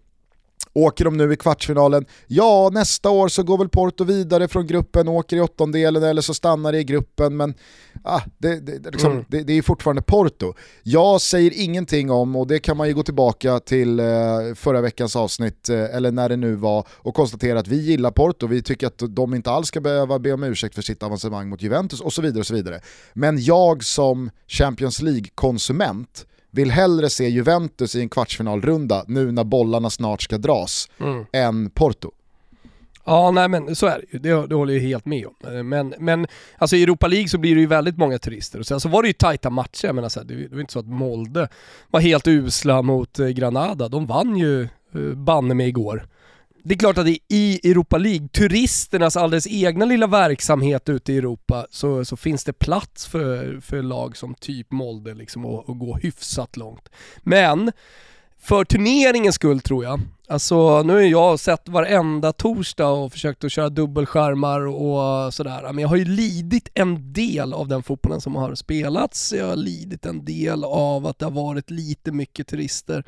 Åker 0.76 1.06
de 1.06 1.18
nu 1.18 1.34
i 1.34 1.36
kvartsfinalen? 1.36 2.06
Ja, 2.28 2.70
nästa 2.74 3.10
år 3.10 3.28
så 3.28 3.44
går 3.44 3.58
väl 3.58 3.70
Porto 3.70 4.04
vidare 4.04 4.48
från 4.48 4.68
gruppen, 4.68 5.08
åker 5.08 5.38
i 5.38 5.42
åttondelen 5.42 6.04
eller 6.04 6.22
så 6.22 6.34
stannar 6.34 6.72
det 6.72 6.80
i 6.80 6.84
gruppen. 6.84 7.38
Men 7.38 7.54
ah, 8.04 8.22
det, 8.38 8.60
det, 8.60 8.92
liksom, 8.92 9.12
Mm. 9.12 9.26
det, 9.30 9.44
det 9.44 9.54
är 9.54 9.62
fortfarande 9.62 10.02
Porto. 10.02 10.54
Jag 10.84 11.22
säger 11.22 11.52
ingenting 11.56 12.12
om, 12.12 12.36
och 12.36 12.48
det 12.48 12.60
kan 12.60 12.78
man 12.78 12.88
ju 12.88 12.94
gå 12.94 13.04
tillbaka 13.04 13.60
till 13.60 14.00
eh, 14.00 14.06
förra 14.56 14.82
veckans 14.82 15.16
avsnitt, 15.16 15.70
eh, 15.70 15.96
eller 15.96 16.12
när 16.12 16.30
det 16.30 16.36
nu 16.38 16.56
var, 16.56 16.88
och 16.92 17.14
konstatera 17.16 17.60
att 17.60 17.68
vi 17.68 17.82
gillar 17.82 18.12
Porto, 18.12 18.48
vi 18.48 18.62
tycker 18.62 18.88
att 18.88 19.02
de 19.10 19.34
inte 19.34 19.52
alls 19.52 19.68
ska 19.68 19.82
behöva 19.82 20.20
be 20.20 20.34
om 20.34 20.44
ursäkt 20.44 20.76
för 20.76 20.82
sitt 20.82 21.04
avancemang 21.04 21.50
mot 21.50 21.62
Juventus 21.62 22.02
och 22.02 22.14
så 22.14 22.22
vidare. 22.22 22.40
Och 22.40 22.48
så 22.48 22.54
vidare. 22.54 22.82
Men 23.14 23.44
jag 23.44 23.84
som 23.84 24.30
Champions 24.48 25.02
League-konsument 25.02 26.26
vill 26.54 26.72
hellre 26.72 27.10
se 27.10 27.28
Juventus 27.30 27.96
i 27.96 28.02
en 28.02 28.10
kvartsfinalrunda 28.10 29.04
nu 29.08 29.32
när 29.32 29.44
bollarna 29.44 29.90
snart 29.90 30.22
ska 30.22 30.38
dras 30.38 30.90
Mm. 31.00 31.26
än 31.34 31.70
Porto. 31.70 32.12
Ja, 33.06 33.32
nej 33.32 33.48
men 33.50 33.76
så 33.76 33.86
är 33.88 34.00
det 34.00 34.06
ju. 34.12 34.20
Det, 34.20 34.48
det 34.48 34.56
håller 34.56 34.74
jag 34.74 34.82
helt 34.82 35.06
med 35.06 35.26
om. 35.28 35.56
Eh, 35.56 35.64
Men, 35.64 35.94
men 36.00 36.28
alltså 36.58 36.76
i 36.76 36.84
Europa 36.84 37.08
League 37.08 37.28
så 37.30 37.38
blir 37.38 37.56
det 37.56 37.62
ju 37.62 37.68
väldigt 37.68 37.98
många 37.98 38.18
turister. 38.20 38.60
Och 38.60 38.66
sen 38.68 38.80
så 38.80 38.90
var 38.90 39.02
det 39.02 39.08
ju 39.08 39.14
tajta 39.14 39.50
matcher. 39.50 39.86
Jag 39.86 39.96
menar 39.96 40.10
så 40.10 40.20
här, 40.20 40.28
det, 40.28 40.36
det 40.36 40.54
var 40.56 40.60
inte 40.62 40.74
så 40.74 40.80
att 40.80 40.88
Molde 40.88 41.48
var 41.92 42.00
helt 42.00 42.28
usla 42.28 42.82
mot 42.82 43.20
eh, 43.20 43.28
Granada. 43.28 43.88
De 43.90 44.06
vann 44.06 44.38
ju 44.38 44.62
eh, 44.64 45.16
banne 45.16 45.54
med 45.54 45.68
igår. 45.68 46.08
Det 46.66 46.74
är 46.74 46.78
klart 46.80 46.98
att 46.98 47.08
i- 47.08 47.20
i 47.30 47.70
Europa 47.72 47.98
League, 47.98 48.28
turisternas 48.28 49.18
alldeles 49.18 49.48
egna 49.48 49.86
lilla 49.86 50.08
verksamhet 50.08 50.90
ute 50.90 51.14
i 51.14 51.18
Europa, 51.18 51.68
så, 51.70 52.06
så 52.06 52.16
finns 52.18 52.44
det 52.44 52.54
plats 52.54 53.06
för, 53.06 53.60
för 53.62 53.82
lag 53.82 54.18
som 54.18 54.36
typ 54.36 54.72
Molde 54.72 55.14
liksom 55.14 55.46
att, 55.46 55.70
och 55.70 55.80
gå 55.80 55.96
hyfsat 55.98 56.58
långt. 56.58 56.90
Men 57.22 57.72
för 58.40 58.66
turneringens 58.66 59.36
skull 59.36 59.60
tror 59.60 59.84
jag. 59.84 60.02
Alltså 60.28 60.84
nu 60.84 60.94
har 60.94 61.02
jag 61.02 61.40
sett 61.40 61.70
varenda 61.70 62.34
torsdag 62.34 62.88
och 62.90 63.12
försökt 63.12 63.44
att 63.44 63.52
köra 63.52 63.70
dubbelskärmar 63.70 64.60
och 64.68 65.34
sådär. 65.34 65.64
Men 65.74 65.78
jag 65.80 65.90
har 65.90 65.96
ju 65.96 66.06
lidit 66.06 66.70
en 66.74 67.14
del 67.14 67.54
av 67.54 67.68
den 67.68 67.84
fotbollen 67.84 68.22
som 68.22 68.36
har 68.36 68.56
spelats. 68.56 69.34
Jag 69.34 69.48
har 69.48 69.56
lidit 69.56 70.06
en 70.06 70.26
del 70.26 70.64
av 70.64 71.08
att 71.08 71.20
det 71.20 71.26
har 71.26 71.32
varit 71.32 71.70
lite 71.72 72.12
mycket 72.12 72.48
turister. 72.48 73.04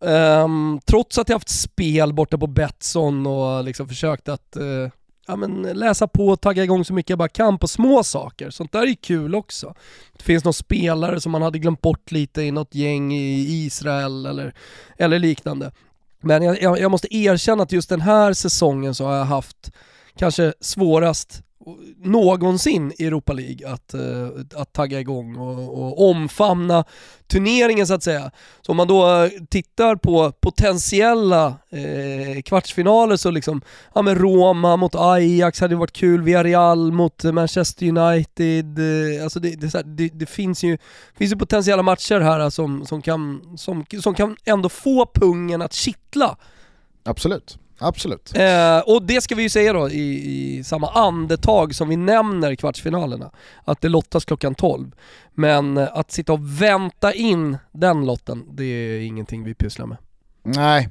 Um, 0.00 0.80
trots 0.84 1.18
att 1.18 1.28
jag 1.28 1.36
haft 1.36 1.48
spel 1.48 2.12
borta 2.12 2.38
på 2.38 2.46
Betsson 2.46 3.26
och 3.26 3.64
liksom 3.64 3.88
försökt 3.88 4.28
att 4.28 4.56
uh, 4.60 4.88
ja, 5.26 5.36
men 5.36 5.62
läsa 5.62 6.08
på 6.08 6.28
och 6.28 6.40
tagga 6.40 6.64
igång 6.64 6.84
så 6.84 6.94
mycket 6.94 7.10
jag 7.10 7.18
bara 7.18 7.28
kan 7.28 7.58
på 7.58 7.68
små 7.68 8.04
saker. 8.04 8.50
Sånt 8.50 8.72
där 8.72 8.82
är 8.82 8.86
ju 8.86 8.96
kul 8.96 9.34
också. 9.34 9.74
Det 10.16 10.22
finns 10.22 10.44
någon 10.44 10.54
spelare 10.54 11.20
som 11.20 11.32
man 11.32 11.42
hade 11.42 11.58
glömt 11.58 11.80
bort 11.80 12.10
lite 12.10 12.42
i 12.42 12.50
något 12.50 12.74
gäng 12.74 13.12
i 13.12 13.64
Israel 13.64 14.26
eller, 14.26 14.54
eller 14.98 15.18
liknande. 15.18 15.72
Men 16.20 16.42
jag, 16.42 16.62
jag, 16.62 16.80
jag 16.80 16.90
måste 16.90 17.16
erkänna 17.16 17.62
att 17.62 17.72
just 17.72 17.88
den 17.88 18.00
här 18.00 18.32
säsongen 18.32 18.94
så 18.94 19.04
har 19.04 19.16
jag 19.16 19.24
haft 19.24 19.72
kanske 20.16 20.54
svårast 20.60 21.42
någonsin 21.96 22.92
i 22.98 23.06
Europa 23.06 23.32
League 23.32 23.68
att, 23.68 23.94
eh, 23.94 24.28
att 24.54 24.72
tagga 24.72 25.00
igång 25.00 25.36
och, 25.36 25.82
och 25.82 26.10
omfamna 26.10 26.84
turneringen 27.30 27.86
så 27.86 27.94
att 27.94 28.02
säga. 28.02 28.30
Så 28.60 28.72
om 28.72 28.76
man 28.76 28.88
då 28.88 29.22
eh, 29.22 29.30
tittar 29.50 29.96
på 29.96 30.32
potentiella 30.32 31.46
eh, 31.70 32.42
kvartsfinaler 32.42 33.16
så 33.16 33.30
liksom, 33.30 33.60
ja 33.94 34.02
men 34.02 34.14
Roma 34.14 34.76
mot 34.76 34.94
Ajax 34.94 35.60
hade 35.60 35.76
varit 35.76 35.92
kul, 35.92 36.22
Villarreal 36.22 36.92
mot 36.92 37.24
Manchester 37.24 37.86
United, 37.86 38.78
eh, 38.78 39.22
alltså 39.22 39.40
det, 39.40 39.60
det, 39.60 39.82
det, 39.84 40.08
det 40.08 40.26
finns, 40.26 40.64
ju, 40.64 40.78
finns 41.14 41.32
ju 41.32 41.36
potentiella 41.36 41.82
matcher 41.82 42.20
här 42.20 42.40
eh, 42.40 42.48
som, 42.48 42.86
som, 42.86 43.02
kan, 43.02 43.42
som, 43.56 43.84
som 44.00 44.14
kan 44.14 44.36
ändå 44.44 44.68
få 44.68 45.06
pungen 45.14 45.62
att 45.62 45.72
kittla. 45.72 46.36
Absolut, 47.04 47.58
absolut. 47.80 48.32
Eh, 48.36 48.78
och 48.78 49.02
det 49.02 49.20
ska 49.20 49.34
vi 49.34 49.42
ju 49.42 49.48
säga 49.48 49.72
då 49.72 49.88
i, 49.90 50.58
i 50.58 50.64
samma 50.64 50.88
andetag 50.90 51.74
som 51.74 51.88
vi 51.88 51.96
nämner 51.96 52.54
kvartsfinalerna, 52.54 53.30
att 53.64 53.80
det 53.80 53.88
lottas 53.88 54.24
klockan 54.24 54.54
12. 54.54 54.90
Men 55.34 55.76
eh, 55.76 55.88
att 55.92 56.10
sitta 56.10 56.32
och 56.32 56.62
vänta 56.62 57.14
in 57.14 57.58
den 57.72 58.06
lotten, 58.06 58.44
det 58.52 58.64
är 58.64 59.00
ingenting 59.00 59.44
vi 59.44 59.54
pysslar 59.54 59.86
med. 59.86 59.96
Nej, 60.42 60.88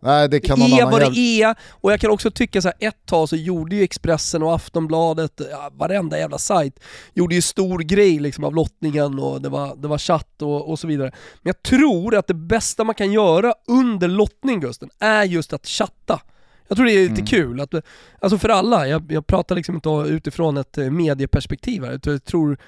Nej 0.00 0.28
det 0.28 0.40
kan 0.40 0.58
någon 0.58 0.72
är 0.72 0.84
vad 0.90 1.12
det 1.12 1.42
är, 1.42 1.54
och 1.70 1.92
jag 1.92 2.00
kan 2.00 2.10
också 2.10 2.30
tycka 2.30 2.62
så 2.62 2.68
här, 2.68 2.88
ett 2.88 3.06
tag 3.06 3.28
så 3.28 3.36
gjorde 3.36 3.76
ju 3.76 3.82
Expressen 3.82 4.42
och 4.42 4.54
Aftonbladet, 4.54 5.40
ja, 5.50 5.70
varenda 5.72 6.18
jävla 6.18 6.38
sajt, 6.38 6.80
gjorde 7.14 7.34
ju 7.34 7.42
stor 7.42 7.78
grej 7.78 8.18
liksom 8.18 8.44
av 8.44 8.54
lottningen 8.54 9.18
och 9.18 9.42
det 9.42 9.48
var, 9.48 9.76
det 9.76 9.88
var 9.88 9.98
chatt 9.98 10.42
och, 10.42 10.70
och 10.70 10.78
så 10.78 10.86
vidare. 10.86 11.10
Men 11.42 11.48
jag 11.48 11.62
tror 11.62 12.14
att 12.14 12.26
det 12.26 12.34
bästa 12.34 12.84
man 12.84 12.94
kan 12.94 13.12
göra 13.12 13.54
under 13.68 14.08
lottning 14.08 14.60
Gusten, 14.60 14.90
är 14.98 15.24
just 15.24 15.52
att 15.52 15.66
chatta. 15.66 16.20
Jag 16.68 16.76
tror 16.76 16.86
det 16.86 16.92
är 16.92 17.00
lite 17.00 17.12
Mm. 17.12 17.26
kul, 17.26 17.60
att, 17.60 17.74
alltså 18.20 18.38
för 18.38 18.48
alla, 18.48 18.88
jag, 18.88 19.12
jag 19.12 19.26
pratar 19.26 19.54
liksom 19.54 19.74
inte 19.74 19.88
utifrån 19.88 20.56
ett 20.56 20.78
eh, 20.78 20.90
medieperspektiv 20.90 21.84
här, 21.84 22.00
jag 22.04 22.24
tror 22.24 22.58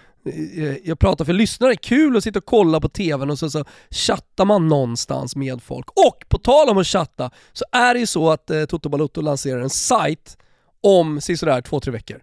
eh, 0.57 0.77
jag 0.85 0.99
pratar 0.99 1.25
för 1.25 1.33
lyssnare, 1.33 1.77
kul 1.77 2.17
att 2.17 2.25
sitta 2.25 2.39
och 2.39 2.45
kolla 2.45 2.81
på 2.81 2.89
TVn 2.89 3.31
och 3.31 3.39
så, 3.39 3.51
så 3.51 3.65
chattar 3.91 4.45
man 4.45 4.69
någonstans 4.69 5.37
med 5.37 5.63
folk. 5.63 5.91
Och 5.91 6.25
på 6.29 6.39
tal 6.39 6.69
om 6.69 6.79
att 6.79 6.87
chatta, 6.87 7.31
så 7.53 7.65
är 7.73 7.95
det 7.95 8.01
ju 8.01 8.07
så 8.07 8.31
att 8.31 8.51
eh, 8.51 8.65
Toto 8.65 8.89
Balotto 8.89 9.21
lanserar 9.21 9.61
en 9.61 9.71
sajt 9.71 10.37
om 10.83 11.21
sådär 11.21 11.61
två, 11.63 11.81
tre 11.81 11.93
veckor. 11.93 12.21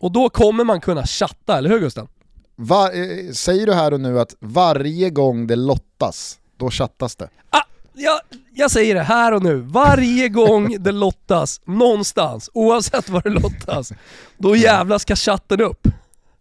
Och 0.00 0.12
då 0.12 0.28
kommer 0.28 0.64
man 0.64 0.80
kunna 0.80 1.06
chatta, 1.06 1.58
eller 1.58 1.70
hur 1.70 1.78
Gusten? 1.80 2.08
Va, 2.56 2.92
eh, 2.92 3.32
säger 3.32 3.66
du 3.66 3.72
här 3.74 3.92
och 3.92 4.00
nu 4.00 4.20
att 4.20 4.36
varje 4.40 5.10
gång 5.10 5.46
det 5.46 5.56
lottas, 5.56 6.38
då 6.56 6.70
chattas 6.70 7.16
det? 7.16 7.28
Ah, 7.50 7.62
jag, 7.96 8.20
jag 8.54 8.70
säger 8.70 8.94
det 8.94 9.02
här 9.02 9.32
och 9.32 9.42
nu, 9.42 9.54
varje 9.54 10.28
gång 10.28 10.76
det 10.78 10.92
lottas 10.92 11.60
någonstans, 11.64 12.50
oavsett 12.54 13.08
vad 13.08 13.22
det 13.22 13.30
lottas, 13.30 13.92
då 14.38 14.56
jävlar 14.56 14.98
ska 14.98 15.16
chatten 15.16 15.60
upp. 15.60 15.86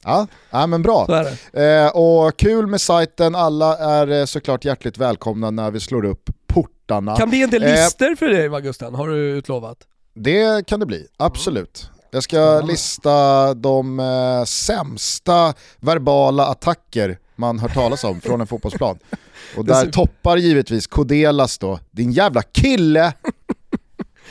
Ja, 0.04 0.28
ja 0.50 0.68
men 0.68 0.82
bra. 0.82 1.26
Eh, 1.54 1.88
och 1.88 2.38
kul 2.38 2.68
med 2.68 2.82
sajten, 2.82 3.36
alla 3.36 3.78
är 3.78 4.12
eh, 4.12 4.26
såklart 4.26 4.66
hjärtligt 4.66 4.98
välkomna 4.98 5.52
när 5.52 5.72
vi 5.72 5.80
slår 5.80 6.06
upp 6.06 6.30
portarna. 6.48 7.16
Kan 7.16 7.30
bli 7.30 7.44
en 7.44 7.50
del 7.50 7.64
Eh, 7.64 7.72
lister 7.72 8.16
för 8.16 8.26
dig 8.26 8.48
va 8.48 8.60
Gusten, 8.60 8.96
har 8.96 9.08
du 9.08 9.16
utlovat? 9.16 9.78
Det 10.14 10.68
kan 10.68 10.80
det 10.80 10.86
bli, 10.86 11.08
absolut. 11.18 11.90
Jag 12.12 12.24
ska 12.24 12.62
lista 12.62 13.54
de 13.54 14.00
eh, 14.00 14.44
sämsta 14.46 15.54
verbala 15.80 16.46
attacker 16.46 17.18
man 17.36 17.60
hört 17.60 17.74
talas 17.74 18.04
om 18.04 18.22
från 18.22 18.42
en 18.42 18.48
fotbollsplan. 18.48 19.00
Och 19.58 19.66
där 19.66 19.92
toppar 19.92 20.38
givetvis 20.38 20.88
Kodelas 20.88 21.58
då, 21.58 21.80
din 21.92 22.12
jävla 22.12 22.42
kille! 22.42 23.14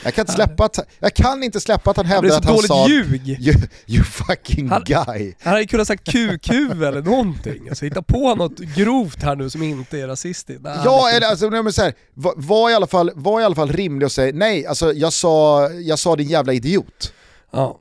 Jag 0.05 0.15
kan, 0.15 0.23
inte 0.23 0.33
släppa 0.33 0.65
att, 0.65 0.79
jag 0.99 1.15
kan 1.15 1.43
inte 1.43 1.61
släppa 1.61 1.91
att 1.91 1.97
han 1.97 2.07
hävdar 2.07 2.37
att 2.37 2.45
han 2.45 2.59
sa 2.59 2.89
ljug. 2.89 3.29
You, 3.41 3.55
you 3.87 4.05
fucking 4.05 4.69
Han- 4.69 4.83
guy. 4.87 5.35
Han 5.41 5.53
hade 5.53 5.67
kunnat 5.67 5.87
sagt 5.89 6.05
QQ 6.13 6.51
eller 6.51 7.03
någonting. 7.03 7.69
Alltså 7.69 7.85
hitta 7.85 8.03
på 8.03 8.35
något 8.35 8.59
grovt 8.59 9.23
här 9.23 9.37
nu 9.37 9.51
som 9.51 9.63
inte 9.63 10.01
är 10.01 10.07
rasistiskt. 10.09 10.63
Nej, 10.63 10.79
Ja, 10.85 11.07
det- 11.11 11.17
eller 11.17 11.27
alltså, 11.27 11.49
nej, 11.51 11.63
men 11.63 11.73
så 11.73 11.83
här, 11.83 11.93
var, 12.15 12.35
var, 12.37 12.71
i 12.71 12.75
alla 12.75 12.87
fall, 12.87 13.11
var 13.15 13.41
i 13.41 13.45
alla 13.45 13.55
fall 13.55 13.73
rimlig 13.73 14.07
och 14.07 14.13
säga 14.13 14.33
nej, 14.35 14.67
alltså 14.67 14.93
jag 14.93 15.13
sa, 15.13 15.71
jag 15.71 15.99
sa 15.99 16.17
din 16.17 16.29
jävla 16.29 16.53
idiot. 16.53 17.13
Ja. 17.53 17.81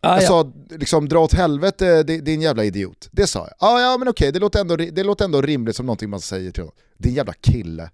Ah, 0.00 0.14
Jag 0.14 0.22
ja. 0.22 0.26
sa 0.28 0.52
liksom 0.70 1.08
dra 1.08 1.18
åt 1.18 1.32
helvete 1.32 2.02
di- 2.02 2.20
din 2.20 2.40
jävla 2.42 2.64
idiot. 2.64 3.08
Det 3.12 3.26
sa 3.26 3.38
jag. 3.38 3.54
Ja, 3.60 3.80
ja 3.80 3.98
men 3.98 4.08
okej, 4.08 4.32
det, 4.32 4.38
låter 4.38 4.60
ändå, 4.60 4.76
det 4.76 5.02
låter 5.02 5.24
ändå 5.24 5.40
rimligt 5.42 5.76
som 5.76 5.86
någonting 5.86 6.10
man 6.10 6.20
säger 6.20 6.50
till 6.50 6.62
honom. 6.62 6.74
Din 6.98 7.14
jävla 7.14 7.32
kille. 7.32 7.90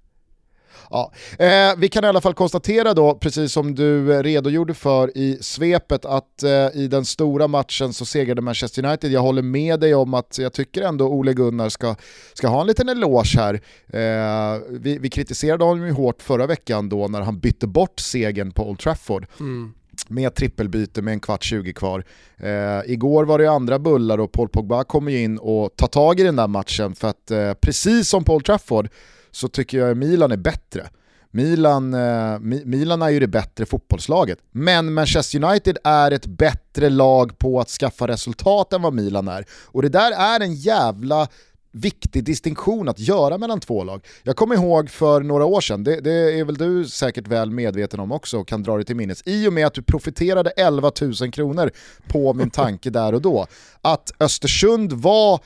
Ja. 0.91 1.13
Eh, 1.39 1.73
vi 1.79 1.89
kan 1.89 2.05
i 2.05 2.07
alla 2.07 2.21
fall 2.21 2.35
konstatera 2.35 2.95
då, 2.95 3.15
precis 3.15 3.53
som 3.53 3.75
du 3.75 4.23
redogjorde 4.23 4.75
för 4.75 5.19
i 5.19 5.39
svepet, 5.41 6.05
att 6.05 6.43
eh, 6.43 6.51
i 6.75 6.89
den 6.91 7.05
stora 7.05 7.49
matchen 7.49 7.93
så 7.93 8.05
segrade 8.05 8.43
Manchester 8.43 8.85
United. 8.87 9.11
Jag 9.13 9.21
håller 9.21 9.43
med 9.43 9.81
dig 9.81 9.95
om 9.95 10.15
att 10.15 10.39
jag 10.39 10.53
tycker 10.53 10.83
ändå 10.83 11.09
Ole 11.09 11.33
Gunnar 11.33 11.69
ska, 11.69 11.95
ska 12.35 12.49
ha 12.49 12.61
en 12.61 12.67
liten 12.67 12.89
eloge 12.89 13.37
här. 13.39 13.55
Eh, 13.89 14.61
vi, 14.71 14.99
vi 14.99 15.11
kritiserade 15.11 15.65
honom 15.65 15.87
ju 15.87 15.93
hårt 15.93 16.23
förra 16.23 16.47
veckan 16.47 16.89
då 16.89 17.09
när 17.09 17.21
han 17.21 17.39
bytte 17.39 17.67
bort 17.67 18.01
segern 18.01 18.51
på 18.51 18.69
Old 18.71 18.79
Trafford 18.79 19.27
Mm 19.41 19.73
med 20.13 20.35
trippelbyte 20.35 21.03
med 21.03 21.13
en 21.13 21.21
kvart 21.21 21.45
20 21.45 21.73
kvar. 21.73 22.05
Eh, 22.37 22.81
igår 22.93 23.25
var 23.25 23.39
det 23.39 23.51
andra 23.51 23.79
bullar 23.79 24.19
och 24.19 24.33
Paul 24.33 24.49
Pogba 24.49 24.85
kommer 24.85 25.13
ju 25.13 25.19
in 25.23 25.39
och 25.39 25.77
tar 25.77 25.87
tag 25.87 26.21
i 26.21 26.23
den 26.23 26.37
där 26.37 26.49
matchen 26.49 26.95
för 26.95 27.09
att 27.09 27.31
eh, 27.31 27.53
precis 27.55 28.09
som 28.09 28.25
Paul 28.25 28.43
Trafford 28.43 28.89
så 29.31 29.49
tycker 29.49 29.79
jag 29.79 29.91
att 29.91 29.97
Milan 29.97 30.33
är 30.33 30.37
bättre. 30.37 30.89
Milan, 31.31 31.95
eh, 31.95 31.99
Mi- 32.39 32.65
Milan 32.65 33.03
är 33.03 33.09
ju 33.09 33.21
det 33.21 33.27
bättre 33.27 33.67
fotbollslaget, 33.67 34.39
men 34.51 34.93
Manchester 34.95 35.45
United 35.45 35.79
är 35.85 36.11
ett 36.11 36.27
bättre 36.27 36.91
lag 36.91 37.39
på 37.39 37.61
att 37.61 37.69
skaffa 37.69 38.09
resultat 38.09 38.73
än 38.73 38.83
vad 38.83 38.95
Milan 38.95 39.29
är. 39.29 39.45
Och 39.65 39.83
det 39.83 39.89
där 39.89 40.13
är 40.13 40.41
en 40.41 40.55
jävla 40.55 41.29
viktig 41.73 42.25
distinktion 42.25 42.89
att 42.89 42.99
göra 42.99 43.39
mellan 43.39 43.61
två 43.61 43.85
lag. 43.85 44.07
Jag 44.23 44.37
kommer 44.37 44.55
ihåg 44.55 44.91
för 44.91 45.21
några 45.21 45.45
år 45.45 45.61
sedan, 45.61 45.85
det, 45.85 46.01
det 46.01 46.39
är 46.39 46.45
väl 46.45 46.55
du 46.55 46.85
säkert 46.89 47.29
väl 47.29 47.51
medveten 47.51 48.01
om 48.01 48.13
också 48.13 48.39
och 48.39 48.49
kan 48.49 48.63
dra 48.63 48.79
det 48.79 48.85
till 48.85 48.97
minnes, 48.97 49.23
i 49.27 49.49
och 49.49 49.53
med 49.53 49.67
att 49.67 49.75
du 49.75 49.83
profiterade 49.83 50.51
11 50.51 50.93
000 51.01 51.33
kronor 51.33 51.71
på 52.09 52.35
min 52.35 52.51
tanke 52.51 52.91
där 53.01 53.15
och 53.15 53.23
då, 53.23 53.47
att 53.81 54.13
Östersund 54.21 54.93
var 54.93 55.41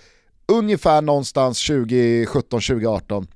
ungefär 0.47 1.03
någonstans 1.03 1.71
2017-2018 1.71 3.27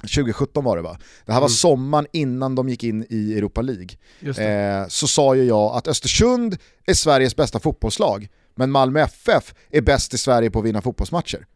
2017 0.00 0.64
var 0.64 0.76
det 0.76 0.82
va? 0.82 0.98
Det 1.26 1.32
här 1.32 1.40
var 1.40 1.48
sommaren 1.48 2.06
innan 2.12 2.54
de 2.54 2.68
gick 2.68 2.84
in 2.84 3.06
i 3.10 3.38
Europa 3.38 3.62
League. 3.62 3.88
Eh, 4.20 4.88
så 4.88 5.06
sa 5.06 5.34
ju 5.34 5.44
jag 5.44 5.76
att 5.76 5.88
Östersund 5.88 6.56
är 6.86 6.94
Sveriges 6.94 7.36
bästa 7.36 7.60
fotbollslag, 7.60 8.28
men 8.54 8.70
Malmö 8.70 9.00
FF 9.00 9.54
är 9.70 9.80
bäst 9.80 10.14
i 10.14 10.18
Sverige 10.18 10.50
på 10.50 10.58
att 10.58 10.64
vinna 10.64 10.82
fotbollsmatcher. 10.82 11.46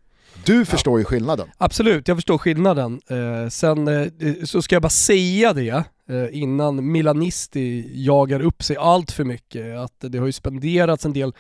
Du 0.45 0.65
förstår 0.65 0.99
ju 0.99 1.05
skillnaden. 1.05 1.49
Absolut, 1.59 2.09
jag 2.09 2.17
förstår 2.17 2.39
skillnaden. 2.39 3.01
Eh, 3.09 3.49
sen 3.49 3.89
eh, 3.89 4.07
så 4.45 4.63
ska 4.63 4.75
jag 4.75 4.83
bara 4.83 4.89
säga 4.89 5.53
det 5.53 5.85
eh, 6.09 6.27
innan 6.33 6.93
Milanisti 6.93 7.91
jagar 7.95 8.41
upp 8.41 8.63
sig 8.63 8.77
allt 8.77 9.13
för 9.13 9.25
mycket. 9.25 9.79
Att 9.79 9.95
det 9.99 10.19
har 10.19 10.27
ju 10.27 10.33
spenderats 10.33 11.05
en 11.05 11.13
del 11.13 11.33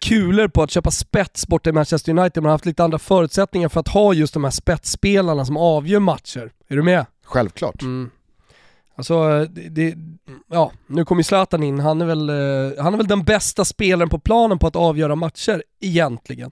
kulor 0.00 0.48
på 0.48 0.62
att 0.62 0.70
köpa 0.70 0.90
spets 0.90 1.46
borta 1.46 1.70
i 1.70 1.72
Manchester 1.72 2.18
United. 2.18 2.42
Man 2.42 2.50
har 2.50 2.54
haft 2.54 2.66
lite 2.66 2.84
andra 2.84 2.98
förutsättningar 2.98 3.68
för 3.68 3.80
att 3.80 3.88
ha 3.88 4.14
just 4.14 4.34
de 4.34 4.44
här 4.44 4.50
spetsspelarna 4.50 5.44
som 5.44 5.56
avgör 5.56 6.00
matcher. 6.00 6.52
Är 6.68 6.76
du 6.76 6.82
med? 6.82 7.06
Självklart. 7.24 7.82
Mm. 7.82 8.10
Alltså, 8.96 9.46
det, 9.50 9.68
det, 9.68 9.94
ja, 10.50 10.72
nu 10.86 11.04
kommer 11.04 11.22
Zlatan 11.22 11.62
in. 11.62 11.80
Han 11.80 12.00
är, 12.00 12.06
väl, 12.06 12.28
eh, 12.28 12.82
han 12.84 12.94
är 12.94 12.96
väl 12.96 13.06
den 13.06 13.24
bästa 13.24 13.64
spelaren 13.64 14.08
på 14.08 14.18
planen 14.18 14.58
på 14.58 14.66
att 14.66 14.76
avgöra 14.76 15.14
matcher, 15.14 15.62
egentligen. 15.80 16.50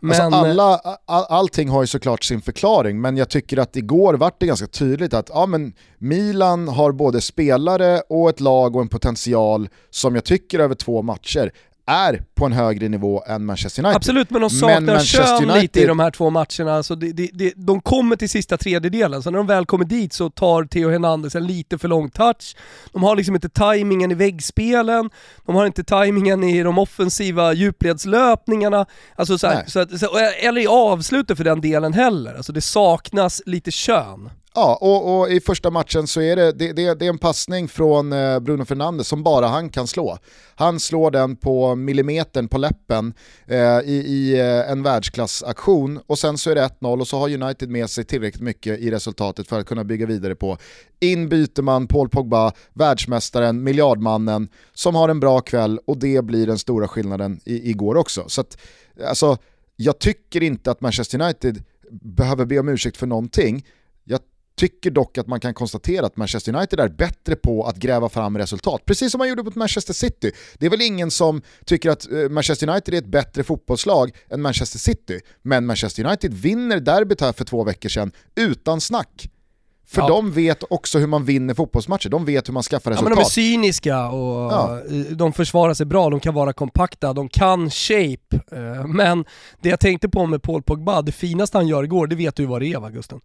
Men, 0.00 0.20
alltså 0.20 0.38
alla, 0.38 0.80
all, 1.06 1.24
allting 1.28 1.68
har 1.68 1.82
ju 1.82 1.86
såklart 1.86 2.24
sin 2.24 2.40
förklaring, 2.40 3.00
men 3.00 3.16
jag 3.16 3.28
tycker 3.28 3.56
att 3.56 3.76
igår 3.76 4.14
vart 4.14 4.40
det 4.40 4.46
ganska 4.46 4.66
tydligt 4.66 5.14
att 5.14 5.30
ja, 5.34 5.46
men 5.46 5.72
Milan 5.98 6.68
har 6.68 6.92
både 6.92 7.20
spelare 7.20 8.00
och 8.08 8.28
ett 8.28 8.40
lag 8.40 8.76
och 8.76 8.82
en 8.82 8.88
potential 8.88 9.68
som 9.90 10.14
jag 10.14 10.24
tycker 10.24 10.58
över 10.58 10.74
två 10.74 11.02
matcher 11.02 11.52
är 11.86 12.22
på 12.34 12.46
en 12.46 12.52
högre 12.52 12.88
nivå 12.88 13.24
än 13.26 13.44
Manchester 13.44 13.82
United. 13.82 13.96
Absolut, 13.96 14.30
men 14.30 14.40
de 14.40 14.44
Men 14.44 14.50
saknar 14.50 14.94
Manchester 14.94 15.38
kön 15.38 15.50
United- 15.50 15.60
lite 15.60 15.80
i 15.80 15.86
de 15.86 16.00
här 16.00 16.10
två 16.10 16.30
matcherna. 16.30 16.76
Alltså 16.76 16.94
det, 16.94 17.12
det, 17.12 17.30
det, 17.32 17.52
de 17.56 17.80
kommer 17.80 18.16
till 18.16 18.30
sista 18.30 18.56
tredjedelen, 18.56 19.22
så 19.22 19.30
när 19.30 19.38
de 19.38 19.46
väl 19.46 19.66
kommer 19.66 19.84
dit 19.84 20.12
så 20.12 20.30
tar 20.30 20.64
Theo 20.64 20.90
Hernandez 20.90 21.34
en 21.34 21.46
lite 21.46 21.78
för 21.78 21.88
lång 21.88 22.10
touch. 22.10 22.56
De 22.92 23.02
har 23.02 23.16
liksom 23.16 23.34
inte 23.34 23.48
tajmingen 23.48 24.10
i 24.10 24.14
väggspelen, 24.14 25.10
de 25.46 25.54
har 25.54 25.66
inte 25.66 25.84
tajmingen 25.84 26.44
i 26.44 26.62
de 26.62 26.78
offensiva 26.78 27.52
djupledslöpningarna, 27.52 28.86
alltså 29.16 29.38
så 29.38 29.46
här, 29.46 29.64
så 29.66 29.80
att, 29.80 30.00
så, 30.00 30.06
eller 30.42 30.60
i 30.60 30.66
avslutet 30.66 31.36
för 31.36 31.44
den 31.44 31.60
delen 31.60 31.92
heller. 31.92 32.34
Alltså 32.34 32.52
det 32.52 32.60
saknas 32.60 33.42
lite 33.46 33.70
kön. 33.70 34.30
Ja, 34.58 34.78
och, 34.80 35.20
och 35.20 35.30
i 35.30 35.40
första 35.40 35.70
matchen 35.70 36.06
så 36.06 36.20
är 36.20 36.36
det, 36.36 36.52
det, 36.52 36.72
det, 36.72 36.94
det 36.94 37.04
är 37.04 37.10
en 37.10 37.18
passning 37.18 37.68
från 37.68 38.12
eh, 38.12 38.40
Bruno 38.40 38.64
Fernandes 38.64 39.08
som 39.08 39.22
bara 39.22 39.46
han 39.46 39.68
kan 39.68 39.86
slå. 39.86 40.18
Han 40.54 40.80
slår 40.80 41.10
den 41.10 41.36
på 41.36 41.74
millimetern 41.74 42.48
på 42.48 42.58
läppen 42.58 43.14
eh, 43.46 43.80
i, 43.80 44.04
i 44.06 44.40
eh, 44.40 44.70
en 44.70 44.82
världsklassaktion 44.82 46.00
och 46.06 46.18
sen 46.18 46.38
så 46.38 46.50
är 46.50 46.54
det 46.54 46.68
1-0 46.80 47.00
och 47.00 47.08
så 47.08 47.18
har 47.18 47.34
United 47.42 47.68
med 47.70 47.90
sig 47.90 48.04
tillräckligt 48.04 48.42
mycket 48.42 48.78
i 48.78 48.90
resultatet 48.90 49.48
för 49.48 49.60
att 49.60 49.66
kunna 49.66 49.84
bygga 49.84 50.06
vidare 50.06 50.34
på. 50.34 50.58
In 51.00 51.28
byter 51.28 51.62
man 51.62 51.88
Paul 51.88 52.08
Pogba, 52.08 52.52
världsmästaren, 52.72 53.62
miljardmannen, 53.62 54.48
som 54.74 54.94
har 54.94 55.08
en 55.08 55.20
bra 55.20 55.40
kväll 55.40 55.80
och 55.86 55.98
det 55.98 56.24
blir 56.24 56.46
den 56.46 56.58
stora 56.58 56.88
skillnaden 56.88 57.40
i, 57.44 57.70
igår 57.70 57.96
också. 57.96 58.24
Så 58.28 58.40
att, 58.40 58.58
alltså, 59.08 59.38
jag 59.76 59.98
tycker 59.98 60.42
inte 60.42 60.70
att 60.70 60.80
Manchester 60.80 61.20
United 61.22 61.64
behöver 61.90 62.44
be 62.44 62.58
om 62.58 62.68
ursäkt 62.68 62.96
för 62.96 63.06
någonting. 63.06 63.64
Tycker 64.56 64.90
dock 64.90 65.18
att 65.18 65.26
man 65.26 65.40
kan 65.40 65.54
konstatera 65.54 66.06
att 66.06 66.16
Manchester 66.16 66.54
United 66.56 66.80
är 66.80 66.88
bättre 66.88 67.36
på 67.36 67.64
att 67.64 67.76
gräva 67.76 68.08
fram 68.08 68.38
resultat, 68.38 68.82
precis 68.84 69.12
som 69.12 69.18
man 69.18 69.28
gjorde 69.28 69.42
mot 69.42 69.54
Manchester 69.54 69.94
City. 69.94 70.32
Det 70.58 70.66
är 70.66 70.70
väl 70.70 70.82
ingen 70.82 71.10
som 71.10 71.42
tycker 71.64 71.90
att 71.90 72.12
eh, 72.12 72.28
Manchester 72.30 72.68
United 72.70 72.94
är 72.94 72.98
ett 72.98 73.06
bättre 73.06 73.44
fotbollslag 73.44 74.10
än 74.30 74.42
Manchester 74.42 74.78
City, 74.78 75.20
men 75.42 75.66
Manchester 75.66 76.04
United 76.04 76.34
vinner 76.34 76.80
derbyt 76.80 77.20
här 77.20 77.32
för 77.32 77.44
två 77.44 77.64
veckor 77.64 77.88
sedan 77.88 78.12
utan 78.34 78.80
snack. 78.80 79.30
För 79.88 80.02
Ja. 80.02 80.08
de 80.08 80.32
vet 80.32 80.64
också 80.70 80.98
hur 80.98 81.06
man 81.06 81.24
vinner 81.24 81.54
fotbollsmatcher, 81.54 82.08
de 82.08 82.24
vet 82.24 82.48
hur 82.48 82.52
man 82.52 82.62
skaffar 82.62 82.90
Ja, 82.90 82.92
resultat. 82.94 83.10
men 83.10 83.16
de 83.16 83.22
är 83.22 83.30
cyniska 83.30 84.08
och 84.10 84.52
Ja. 84.52 84.80
eh, 84.90 84.94
de 85.16 85.32
försvarar 85.32 85.74
sig 85.74 85.86
bra, 85.86 86.10
de 86.10 86.20
kan 86.20 86.34
vara 86.34 86.52
kompakta, 86.52 87.12
de 87.12 87.28
kan 87.28 87.70
shape. 87.70 88.36
eh, 88.52 88.86
Men 88.86 89.24
det 89.62 89.68
jag 89.68 89.80
tänkte 89.80 90.08
på 90.08 90.26
med 90.26 90.42
Paul 90.42 90.62
Pogba, 90.62 91.02
det 91.02 91.12
finaste 91.12 91.58
han 91.58 91.68
gör 91.68 91.84
igår, 91.84 92.06
det 92.06 92.16
vet 92.16 92.36
du 92.36 92.46
vad 92.46 92.62
det 92.62 92.72
är 92.72 92.80
va 92.80 92.90
Gusten? 92.90 93.20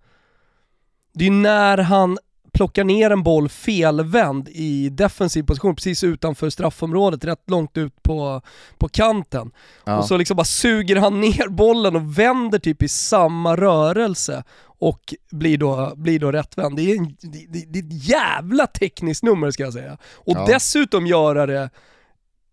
Det 1.14 1.28
är 1.28 1.32
när 1.32 1.78
han 1.78 2.18
plockar 2.54 2.84
ner 2.84 3.10
en 3.10 3.24
boll 3.24 3.50
felvänd 3.50 4.50
i 4.50 4.90
defensiv 4.90 5.44
position 5.44 5.76
precis 5.76 6.04
utanför 6.04 6.50
straffområdet, 6.50 7.26
rätt 7.26 7.50
långt 7.50 7.78
ut 7.78 8.04
på, 8.04 8.42
på 8.78 8.90
kanten. 8.90 9.52
Ja. 9.86 9.98
Och 9.98 10.06
så 10.06 10.18
liksom 10.18 10.38
bara 10.38 10.44
suger 10.46 10.96
han 10.96 11.22
ner 11.22 11.48
bollen 11.48 11.96
och 11.96 12.20
vänder 12.20 12.60
typ 12.60 12.84
i 12.84 12.88
samma 12.88 13.56
rörelse 13.56 14.44
och 14.64 15.14
blir 15.32 15.58
då, 15.58 15.94
blir 15.96 16.20
då 16.20 16.32
rättvänd. 16.32 16.76
Det 16.76 16.92
är, 16.92 16.98
en, 16.98 17.16
det, 17.22 17.66
det, 17.68 17.80
är 17.80 17.84
ett 17.84 18.10
jävla 18.10 18.68
tekniskt 18.68 19.24
nummer 19.24 19.52
ska 19.52 19.64
jag 19.64 19.74
säga. 19.74 19.98
Och 20.14 20.38
Ja. 20.38 20.46
dessutom 20.46 21.08
göra 21.08 21.46
det 21.46 21.70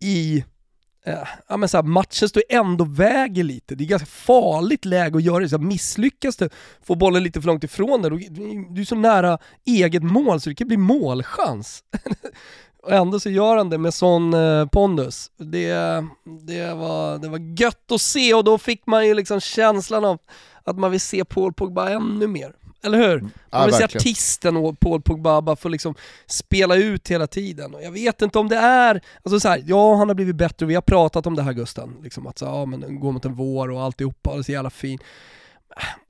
i 0.01 0.43
Eh, 1.05 1.27
ja, 1.47 1.57
men 1.57 1.69
så 1.69 1.77
här, 1.77 1.83
matchen 1.83 2.29
står 2.29 2.43
ändå 2.49 2.83
väger 2.85 3.43
lite. 3.43 3.75
Det 3.75 3.83
är 3.83 3.87
ganska 3.87 4.05
farligt 4.05 4.85
läge 4.85 5.17
att 5.17 5.23
göra 5.23 5.39
det. 5.39 5.49
Så 5.49 5.57
här, 5.57 5.63
misslyckas 5.63 6.35
du, 6.37 6.49
får 6.83 6.95
bollen 6.95 7.23
lite 7.23 7.41
för 7.41 7.47
långt 7.47 7.63
ifrån 7.63 8.01
dig, 8.01 8.11
då- 8.11 8.17
du 8.17 8.65
du 8.69 8.81
är 8.81 8.85
så 8.85 8.95
nära 8.95 9.37
eget 9.65 10.03
mål 10.03 10.41
så 10.41 10.49
det 10.49 10.55
kan 10.55 10.67
bli 10.67 10.77
målchans. 10.77 11.83
Och 12.83 12.91
ändå 12.93 13.19
så 13.19 13.29
gör 13.29 13.57
han 13.57 13.69
det 13.69 13.77
med 13.77 13.93
sån 13.93 14.33
eh, 14.33 14.65
pondus. 14.65 15.31
Det, 15.37 15.73
det, 16.47 16.73
var, 16.73 17.17
det 17.17 17.27
var 17.29 17.61
gött 17.61 17.91
att 17.91 18.01
se 18.01 18.33
och 18.33 18.43
då 18.43 18.57
fick 18.57 18.85
man 18.87 19.07
ju 19.07 19.13
liksom 19.13 19.39
känslan 19.39 20.05
av 20.05 20.17
att 20.63 20.77
man 20.79 20.91
vill 20.91 20.99
se 21.01 21.25
Paul 21.25 21.53
Pogba 21.53 21.89
ännu 21.89 22.27
mer. 22.27 22.53
Eller 22.83 22.97
hur? 22.97 23.21
Man 23.21 23.31
Ja, 23.49 23.65
vill 23.65 23.73
se 23.73 23.83
artisten 23.83 24.57
och 24.57 24.79
Paul 24.79 25.01
Pogba 25.01 25.41
bara 25.41 25.55
få 25.55 25.69
liksom 25.69 25.95
spela 26.25 26.75
ut 26.75 27.07
hela 27.07 27.27
tiden. 27.27 27.75
Och 27.75 27.83
jag 27.83 27.91
vet 27.91 28.21
inte 28.21 28.39
om 28.39 28.49
det 28.49 28.55
är, 28.55 29.01
alltså 29.23 29.39
så 29.39 29.49
här, 29.49 29.63
ja 29.65 29.95
han 29.95 30.07
har 30.07 30.15
blivit 30.15 30.35
bättre 30.35 30.65
och 30.65 30.69
vi 30.69 30.75
har 30.75 30.81
pratat 30.81 31.27
om 31.27 31.35
det 31.35 31.41
här 31.41 31.53
Gusten, 31.53 31.95
liksom 32.03 32.27
att 32.27 32.37
så, 32.37 32.45
ja, 32.45 32.65
men 32.65 32.99
gå 32.99 33.11
mot 33.11 33.25
en 33.25 33.33
vår 33.35 33.71
och 33.71 33.81
alltihopa, 33.83 34.33
det 34.33 34.39
är 34.39 34.43
så 34.43 34.51
jävla 34.51 34.69
fin. 34.69 34.99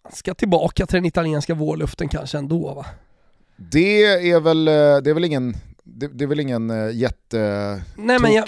Han 0.04 0.12
ska 0.12 0.34
tillbaka 0.34 0.86
till 0.86 0.96
den 0.96 1.06
italienska 1.06 1.54
vårluften 1.54 2.10
kanske 2.10 2.38
ändå 2.38 2.74
va? 2.74 2.86
Det 3.56 4.04
är 4.32 4.40
väl, 4.40 4.68
eh, 4.68 4.74
det 4.74 5.10
är 5.10 5.14
väl 5.14 5.26
ingen 5.26 5.56
det, 6.00 6.08
det 6.08 6.24
är 6.24 6.28
väl 6.28 6.40
ingen 6.40 6.72
uh, 6.72 6.92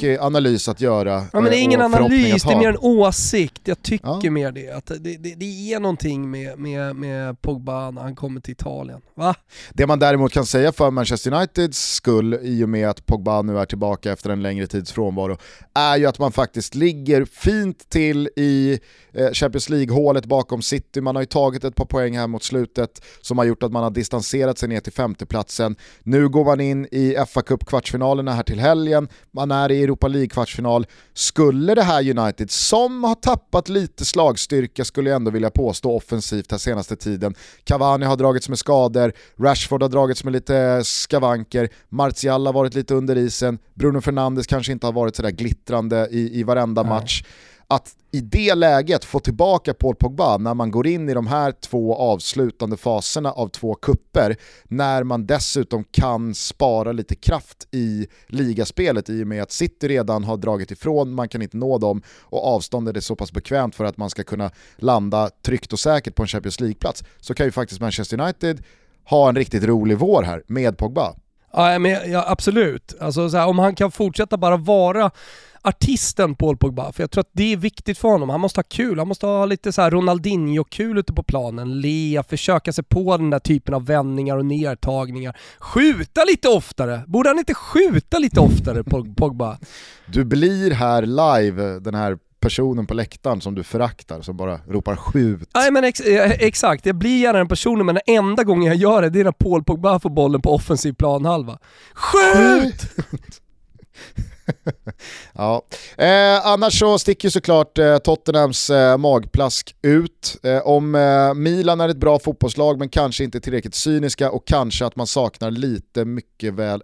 jag... 0.03 0.17
analys 0.19 0.67
att 0.67 0.81
göra. 0.81 1.25
Ja, 1.33 1.41
men 1.41 1.51
det 1.51 1.57
är 1.57 1.61
ingen 1.61 1.81
analys, 1.81 2.43
det 2.43 2.53
är 2.53 2.57
mer 2.57 2.69
en 2.69 2.77
åsikt. 2.77 3.61
Jag 3.63 3.83
tycker 3.83 4.19
ja. 4.23 4.31
mer 4.31 4.51
det. 4.51 4.69
Att 4.69 4.85
det, 4.85 5.17
det, 5.17 5.35
det 5.35 5.73
är 5.73 5.79
någonting 5.79 6.31
med, 6.31 6.59
med, 6.59 6.95
med 6.95 7.41
Pogba 7.41 7.91
när 7.91 8.01
han 8.01 8.15
kommer 8.15 8.41
till 8.41 8.51
Italien. 8.51 9.01
Va? 9.15 9.35
Det 9.73 9.87
man 9.87 9.99
däremot 9.99 10.31
kan 10.31 10.45
säga 10.45 10.71
för 10.71 10.91
Manchester 10.91 11.33
Uniteds 11.33 11.93
skull, 11.93 12.39
i 12.41 12.63
och 12.63 12.69
med 12.69 12.89
att 12.89 13.05
Pogba 13.05 13.41
nu 13.41 13.59
är 13.59 13.65
tillbaka 13.65 14.11
efter 14.11 14.29
en 14.29 14.41
längre 14.41 14.67
tids 14.67 14.91
frånvaro, 14.91 15.37
är 15.73 15.97
ju 15.97 16.05
att 16.05 16.19
man 16.19 16.31
faktiskt 16.31 16.75
ligger 16.75 17.25
fint 17.25 17.89
till 17.89 18.29
i 18.35 18.79
eh, 19.13 19.31
Champions 19.31 19.69
League-hålet 19.69 20.25
bakom 20.25 20.61
City. 20.61 21.01
Man 21.01 21.15
har 21.15 21.23
ju 21.23 21.27
tagit 21.27 21.63
ett 21.63 21.75
par 21.75 21.85
poäng 21.85 22.17
här 22.17 22.27
mot 22.27 22.43
slutet 22.43 23.01
som 23.21 23.37
har 23.37 23.45
gjort 23.45 23.63
att 23.63 23.71
man 23.71 23.83
har 23.83 23.91
distanserat 23.91 24.57
sig 24.57 24.69
ner 24.69 24.79
till 24.79 24.93
femteplatsen. 24.93 25.75
Nu 26.03 26.29
går 26.29 26.45
man 26.45 26.59
in 26.59 26.87
i 26.91 27.15
fa 27.27 27.40
Cup 27.41 27.65
kvartsfinalerna 27.65 28.33
här 28.33 28.43
till 28.43 28.59
helgen, 28.59 29.07
man 29.31 29.51
är 29.51 29.71
i 29.71 29.83
Europa 29.83 30.07
League-kvartsfinal. 30.07 30.85
Skulle 31.13 31.75
det 31.75 31.83
här 31.83 32.19
United, 32.19 32.51
som 32.51 33.03
har 33.03 33.15
tappat 33.15 33.69
lite 33.69 34.05
slagstyrka 34.05 34.85
skulle 34.85 35.09
jag 35.09 35.15
ändå 35.15 35.31
vilja 35.31 35.49
påstå 35.49 35.95
offensivt 35.95 36.49
den 36.49 36.59
senaste 36.59 36.95
tiden, 36.95 37.35
Cavani 37.63 38.05
har 38.05 38.17
dragits 38.17 38.49
med 38.49 38.59
skador, 38.59 39.13
Rashford 39.39 39.81
har 39.81 39.89
dragits 39.89 40.23
med 40.23 40.33
lite 40.33 40.81
skavanker, 40.83 41.69
Martial 41.89 42.45
har 42.45 42.53
varit 42.53 42.75
lite 42.75 42.93
under 42.93 43.17
isen, 43.17 43.59
Bruno 43.73 44.01
Fernandes 44.01 44.47
kanske 44.47 44.71
inte 44.71 44.87
har 44.87 44.93
varit 44.93 45.15
sådär 45.15 45.31
glittrande 45.31 46.07
i, 46.11 46.39
i 46.39 46.43
varenda 46.43 46.83
Nej. 46.83 46.89
match 46.89 47.23
att 47.71 47.95
i 48.11 48.21
det 48.21 48.55
läget 48.55 49.05
få 49.05 49.19
tillbaka 49.19 49.73
Paul 49.73 49.95
Pogba 49.95 50.37
när 50.37 50.53
man 50.53 50.71
går 50.71 50.87
in 50.87 51.09
i 51.09 51.13
de 51.13 51.27
här 51.27 51.51
två 51.51 51.95
avslutande 51.95 52.77
faserna 52.77 53.31
av 53.31 53.47
två 53.47 53.75
kupper 53.75 54.35
när 54.63 55.03
man 55.03 55.25
dessutom 55.25 55.83
kan 55.91 56.35
spara 56.35 56.91
lite 56.91 57.15
kraft 57.15 57.67
i 57.71 58.07
ligaspelet 58.27 59.09
i 59.09 59.23
och 59.23 59.27
med 59.27 59.43
att 59.43 59.51
City 59.51 59.87
redan 59.87 60.23
har 60.23 60.37
dragit 60.37 60.71
ifrån, 60.71 61.13
man 61.13 61.29
kan 61.29 61.41
inte 61.41 61.57
nå 61.57 61.77
dem 61.77 62.01
och 62.19 62.47
avståndet 62.47 62.97
är 62.97 63.01
så 63.01 63.15
pass 63.15 63.31
bekvämt 63.31 63.75
för 63.75 63.85
att 63.85 63.97
man 63.97 64.09
ska 64.09 64.23
kunna 64.23 64.51
landa 64.75 65.29
tryggt 65.45 65.73
och 65.73 65.79
säkert 65.79 66.15
på 66.15 66.23
en 66.23 66.27
Champions 66.27 66.59
League-plats 66.59 67.03
så 67.19 67.33
kan 67.33 67.45
ju 67.45 67.51
faktiskt 67.51 67.81
Manchester 67.81 68.21
United 68.21 68.63
ha 69.03 69.29
en 69.29 69.35
riktigt 69.35 69.63
rolig 69.63 69.97
vår 69.97 70.23
här 70.23 70.43
med 70.47 70.77
Pogba. 70.77 71.15
Ja, 71.53 71.79
men, 71.79 72.11
ja 72.11 72.25
absolut. 72.27 72.95
Alltså, 72.99 73.27
här, 73.27 73.47
om 73.47 73.59
han 73.59 73.75
kan 73.75 73.91
fortsätta 73.91 74.37
bara 74.37 74.57
vara 74.57 75.11
artisten 75.61 76.35
Paul 76.35 76.57
Pogba, 76.57 76.91
för 76.91 77.03
jag 77.03 77.11
tror 77.11 77.21
att 77.21 77.29
det 77.33 77.53
är 77.53 77.57
viktigt 77.57 77.97
för 77.97 78.07
honom. 78.07 78.29
Han 78.29 78.39
måste 78.39 78.57
ha 78.57 78.63
kul, 78.63 78.99
han 78.99 79.07
måste 79.07 79.25
ha 79.25 79.45
lite 79.45 79.71
så 79.71 79.81
här 79.81 79.91
Ronaldinho-kul 79.91 80.97
ute 80.97 81.13
på 81.13 81.23
planen, 81.23 81.81
le, 81.81 82.23
försöka 82.29 82.73
sig 82.73 82.83
på 82.83 83.17
den 83.17 83.29
där 83.29 83.39
typen 83.39 83.73
av 83.73 83.85
vändningar 83.85 84.37
och 84.37 84.45
nedtagningar. 84.45 85.37
Skjuta 85.59 86.23
lite 86.23 86.47
oftare! 86.47 87.01
Borde 87.07 87.29
han 87.29 87.39
inte 87.39 87.53
skjuta 87.53 88.19
lite 88.19 88.39
oftare, 88.39 88.83
Pogba? 89.15 89.57
Du 90.05 90.23
blir 90.25 90.71
här 90.71 91.01
live, 91.01 91.79
den 91.79 91.95
här 91.95 92.17
personen 92.39 92.87
på 92.87 92.93
läktaren 92.93 93.41
som 93.41 93.55
du 93.55 93.63
föraktar, 93.63 94.21
som 94.21 94.37
bara 94.37 94.59
ropar 94.67 94.95
skjut. 94.95 95.49
Nej 95.53 95.71
men 95.71 95.83
ex 95.83 95.99
eh, 95.99 96.31
exakt, 96.31 96.85
jag 96.85 96.95
blir 96.95 97.21
gärna 97.21 97.37
den 97.37 97.47
personen 97.47 97.85
men 97.85 97.95
den 97.95 98.15
enda 98.15 98.43
gången 98.43 98.67
jag 98.67 98.75
gör 98.75 99.01
det, 99.01 99.09
det 99.09 99.19
är 99.19 99.23
när 99.23 99.31
Paul 99.31 99.63
Pogba 99.63 99.99
får 99.99 100.09
bollen 100.09 100.41
på 100.41 100.55
offensiv 100.55 100.93
planhalva. 100.93 101.57
Skjut! 101.93 102.85
ja. 105.33 105.65
Eh, 105.97 106.47
annars 106.47 106.79
så 106.79 106.99
sticker 106.99 107.29
såklart 107.29 107.77
eh, 107.77 107.97
Tottenhams 107.97 108.69
eh, 108.69 108.97
magplask 108.97 109.75
ut. 109.81 110.37
Eh, 110.43 110.67
om 110.67 110.95
eh, 110.95 111.33
Milan 111.33 111.81
är 111.81 111.89
ett 111.89 111.97
bra 111.97 112.19
fotbollslag 112.19 112.79
men 112.79 112.89
kanske 112.89 113.23
inte 113.23 113.39
tillräckligt 113.39 113.75
cyniska 113.75 114.31
och 114.31 114.47
kanske 114.47 114.85
att 114.85 114.95
man 114.95 115.07
saknar 115.07 115.51
lite 115.51 116.05
mycket 116.05 116.53
väl 116.53 116.83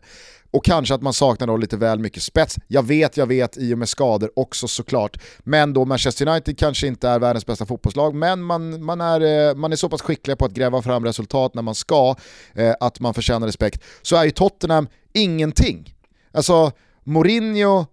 och 0.52 0.66
kanske 0.66 0.96
att 0.96 1.02
man 1.02 1.14
saknar 1.14 1.48
då 1.48 1.58
lite 1.58 1.78
väl 1.78 2.00
mycket 2.00 2.24
spets. 2.24 2.56
Jag 2.68 2.84
vet, 2.84 3.18
jag 3.18 3.26
vet, 3.26 3.58
i 3.58 3.74
och 3.74 3.78
med 3.78 3.90
skador 3.90 4.32
också 4.36 4.68
såklart. 4.68 5.18
Men 5.40 5.74
då 5.74 5.86
Manchester 5.86 6.28
United 6.28 6.58
kanske 6.58 6.88
inte 6.88 7.10
är 7.10 7.20
världens 7.20 7.46
bästa 7.46 7.66
fotbollslag, 7.66 8.16
men 8.16 8.42
man, 8.42 8.84
man, 8.84 9.02
är, 9.02 9.50
eh, 9.50 9.56
man 9.56 9.72
är 9.72 9.76
så 9.76 9.90
pass 9.90 10.02
skickliga 10.02 10.36
på 10.36 10.46
att 10.46 10.52
gräva 10.52 10.82
fram 10.82 11.06
resultat 11.06 11.54
när 11.54 11.62
man 11.62 11.76
ska, 11.76 12.16
eh, 12.54 12.74
att 12.80 13.00
man 13.00 13.14
förtjänar 13.14 13.48
respekt. 13.48 13.84
Så 14.02 14.16
är 14.16 14.24
ju 14.24 14.32
Tottenham 14.32 14.88
ingenting. 15.14 15.94
Alltså, 16.32 16.72
Mourinho 17.08 17.86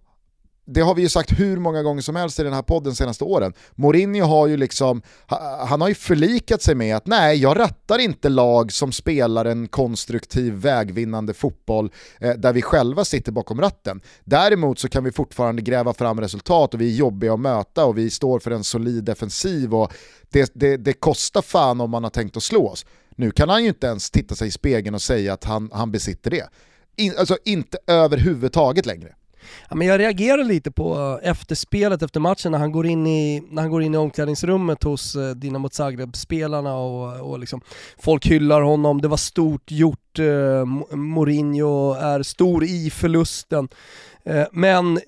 det 0.67 0.81
har 0.81 0.95
vi 0.95 1.01
ju 1.01 1.09
sagt 1.09 1.39
hur 1.39 1.57
många 1.57 1.83
gånger 1.83 2.01
som 2.01 2.15
helst 2.15 2.39
i 2.39 2.43
den 2.43 2.53
här 2.53 2.61
podden 2.61 2.95
senaste 2.95 3.23
åren. 3.23 3.53
Mourinho 3.75 4.25
har 4.25 4.47
ju 4.47 4.57
liksom, 4.57 5.01
han 5.67 5.81
har 5.81 5.87
ju 5.87 5.95
förlikat 5.95 6.61
sig 6.61 6.75
med 6.75 6.95
att 6.95 7.07
nej, 7.07 7.37
jag 7.37 7.59
rattar 7.59 7.99
inte 7.99 8.29
lag 8.29 8.71
som 8.71 8.91
spelar 8.91 9.45
en 9.45 9.67
konstruktiv 9.67 10.53
vägvinnande 10.53 11.33
fotboll 11.33 11.91
eh, 12.19 12.33
där 12.33 12.53
vi 12.53 12.61
själva 12.61 13.05
sitter 13.05 13.31
bakom 13.31 13.61
ratten. 13.61 14.01
Däremot 14.23 14.79
så 14.79 14.89
kan 14.89 15.03
vi 15.03 15.11
fortfarande 15.11 15.61
gräva 15.61 15.93
fram 15.93 16.21
resultat 16.21 16.73
och 16.73 16.81
vi 16.81 16.93
är 16.93 16.97
jobbiga 16.97 17.33
att 17.33 17.39
möta 17.39 17.85
och 17.85 17.97
vi 17.97 18.09
står 18.09 18.39
för 18.39 18.51
en 18.51 18.63
solid 18.63 19.03
defensiv 19.03 19.75
och 19.75 19.93
det, 20.29 20.51
det, 20.53 20.77
det 20.77 20.93
kostar 20.93 21.41
fan 21.41 21.81
om 21.81 21.89
man 21.89 22.03
har 22.03 22.11
tänkt 22.11 22.37
att 22.37 22.43
slå 22.43 22.67
oss. 22.67 22.85
Nu 23.15 23.31
kan 23.31 23.49
han 23.49 23.63
ju 23.63 23.69
inte 23.69 23.87
ens 23.87 24.11
titta 24.11 24.35
sig 24.35 24.47
i 24.47 24.51
spegeln 24.51 24.95
och 24.95 25.01
säga 25.01 25.33
att 25.33 25.43
han, 25.43 25.69
han 25.73 25.91
besitter 25.91 26.31
det. 26.31 26.49
In, 26.97 27.13
alltså 27.17 27.37
inte 27.45 27.77
överhuvudtaget 27.87 28.85
längre. 28.85 29.15
Ja, 29.69 29.75
men 29.75 29.87
jag 29.87 29.99
reagerar 29.99 30.43
lite 30.43 30.71
på 30.71 31.19
efterspelet 31.23 32.01
efter 32.01 32.19
matchen 32.19 32.51
när 32.51 32.59
han 32.59 32.71
går 32.71 32.85
in 32.85 33.07
i, 33.07 33.43
när 33.49 33.61
han 33.61 33.71
går 33.71 33.83
in 33.83 33.93
i 33.93 33.97
omklädningsrummet 33.97 34.83
hos 34.83 35.15
eh, 35.15 35.29
Dinamo 35.29 35.69
Zagreb-spelarna 35.69 36.75
och, 36.75 37.31
och 37.31 37.39
liksom, 37.39 37.61
folk 37.97 38.25
hyllar 38.25 38.61
honom, 38.61 39.01
det 39.01 39.07
var 39.07 39.17
stort 39.17 39.71
gjort, 39.71 40.19
eh, 40.19 40.65
Mourinho 40.95 41.93
är 41.93 42.23
stor 42.23 42.63
i 42.63 42.89
förlusten. 42.89 43.69
Eh, 44.23 44.45
men 44.51 44.99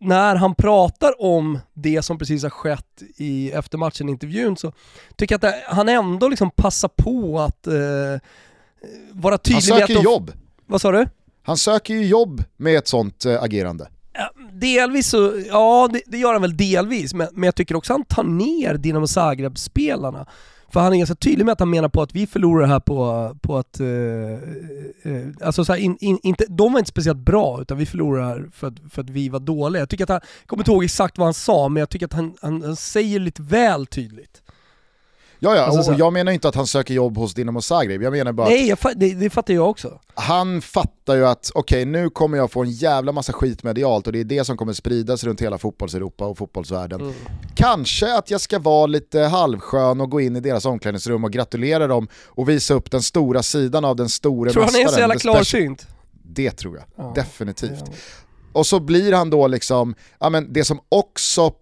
när 0.00 0.36
han 0.36 0.54
pratar 0.54 1.22
om 1.22 1.58
det 1.74 2.02
som 2.02 2.18
precis 2.18 2.42
har 2.42 2.50
skett 2.50 3.02
i 3.16 3.50
eftermatchen-intervjun 3.50 4.56
så 4.56 4.72
tycker 5.16 5.38
jag 5.40 5.54
att 5.54 5.62
han 5.66 5.88
ändå 5.88 6.28
liksom 6.28 6.50
passar 6.50 6.88
på 6.88 7.40
att 7.40 7.66
eh, 7.66 8.20
vara 9.12 9.38
tydlig 9.38 9.54
Han 9.54 9.80
söker 9.80 9.94
med 9.94 9.98
att... 9.98 10.04
jobb. 10.04 10.32
Vad 10.66 10.80
sa 10.80 10.92
du? 10.92 11.06
Han 11.46 11.56
söker 11.56 11.94
ju 11.94 12.06
jobb 12.06 12.44
med 12.56 12.78
ett 12.78 12.88
sånt 12.88 13.24
eh, 13.24 13.42
agerande. 13.42 13.88
Delvis 14.52 15.08
så, 15.08 15.42
ja 15.48 15.88
det, 15.92 16.02
det, 16.06 16.18
gör 16.18 16.32
han 16.32 16.42
väl 16.42 16.56
delvis, 16.56 17.14
men, 17.14 17.28
men 17.32 17.44
jag 17.44 17.54
tycker 17.54 17.76
också 17.76 17.92
att 17.92 17.98
han 17.98 18.04
tar 18.04 18.22
ner 18.22 18.74
Dinamo 18.74 19.06
Zagreb-spelarna. 19.06 20.26
För 20.72 20.80
han 20.80 20.92
är 20.92 20.96
ganska 20.96 21.14
tydlig 21.14 21.44
med 21.44 21.52
att 21.52 21.60
han 21.60 21.70
menar 21.70 21.88
på 21.88 22.02
att 22.02 22.14
vi 22.14 22.26
förlorar 22.26 22.66
här 22.66 22.80
på, 22.80 23.30
på 23.42 23.56
att... 23.56 23.80
Eh, 23.80 23.86
eh, 25.12 25.26
alltså 25.40 25.64
så 25.64 25.72
här, 25.72 25.80
in, 25.80 25.96
in, 26.00 26.18
inte, 26.22 26.46
de 26.48 26.72
var 26.72 26.78
inte 26.78 26.90
speciellt 26.90 27.18
bra, 27.18 27.60
utan 27.60 27.78
vi 27.78 27.86
förlorar 27.86 28.48
för 28.52 28.66
att, 28.66 28.74
för 28.90 29.02
att 29.02 29.10
vi 29.10 29.28
var 29.28 29.40
dåliga. 29.40 29.82
Jag 29.82 29.88
tycker 29.88 30.04
att 30.04 30.10
han, 30.10 30.20
jag 30.40 30.48
kommer 30.48 30.60
inte 30.60 30.70
ihåg 30.70 30.84
exakt 30.84 31.18
vad 31.18 31.26
han 31.26 31.34
sa, 31.34 31.68
men 31.68 31.80
jag 31.80 31.90
tycker 31.90 32.06
att 32.06 32.12
han, 32.12 32.34
han, 32.42 32.62
han 32.62 32.76
säger 32.76 33.20
lite 33.20 33.42
väl 33.42 33.86
tydligt. 33.86 34.42
Ja, 35.38 35.56
ja, 35.56 35.62
alltså, 35.62 35.92
och 35.92 35.98
jag 35.98 36.12
menar 36.12 36.32
inte 36.32 36.48
att 36.48 36.54
han 36.54 36.66
söker 36.66 36.94
jobb 36.94 37.16
hos 37.16 37.34
Dinamo 37.34 37.62
Zagreb, 37.62 38.02
jag 38.02 38.12
menar 38.12 38.32
bara 38.32 38.48
Nej, 38.48 38.72
att 38.72 38.86
det, 38.96 39.14
det 39.14 39.30
fattar 39.30 39.54
jag 39.54 39.70
också. 39.70 40.00
Han 40.14 40.62
fattar 40.62 41.16
ju 41.16 41.26
att, 41.26 41.50
okej 41.54 41.82
okay, 41.82 41.92
nu 41.92 42.10
kommer 42.10 42.38
jag 42.38 42.50
få 42.50 42.62
en 42.62 42.70
jävla 42.70 43.12
massa 43.12 43.32
skit 43.32 43.62
medialt 43.62 44.06
och 44.06 44.12
det 44.12 44.20
är 44.20 44.24
det 44.24 44.44
som 44.44 44.56
kommer 44.56 44.72
spridas 44.72 45.24
runt 45.24 45.42
hela 45.42 45.58
fotbollseuropa 45.58 46.26
och 46.26 46.38
fotbollsvärlden. 46.38 47.00
Mm. 47.00 47.14
Kanske 47.54 48.18
att 48.18 48.30
jag 48.30 48.40
ska 48.40 48.58
vara 48.58 48.86
lite 48.86 49.20
halvskön 49.20 50.00
och 50.00 50.10
gå 50.10 50.20
in 50.20 50.36
i 50.36 50.40
deras 50.40 50.64
omklädningsrum 50.64 51.24
och 51.24 51.32
gratulera 51.32 51.86
dem 51.86 52.08
och 52.26 52.48
visa 52.48 52.74
upp 52.74 52.90
den 52.90 53.02
stora 53.02 53.42
sidan 53.42 53.84
av 53.84 53.96
den 53.96 54.08
store 54.08 54.44
mästaren. 54.44 54.68
Tror 54.68 54.78
han 54.80 54.88
är 54.88 54.92
så 54.92 55.00
jävla 55.00 55.14
klarsynt? 55.14 55.86
Det 56.22 56.50
tror 56.50 56.76
jag, 56.76 56.84
ja, 56.96 57.12
definitivt. 57.14 57.84
Och 58.54 58.66
så 58.66 58.80
blir 58.80 59.12
han 59.12 59.30
då 59.30 59.46
liksom, 59.46 59.94
ja 60.20 60.30
men 60.30 60.52
det 60.52 60.64
som 60.64 60.80
också 60.88 61.52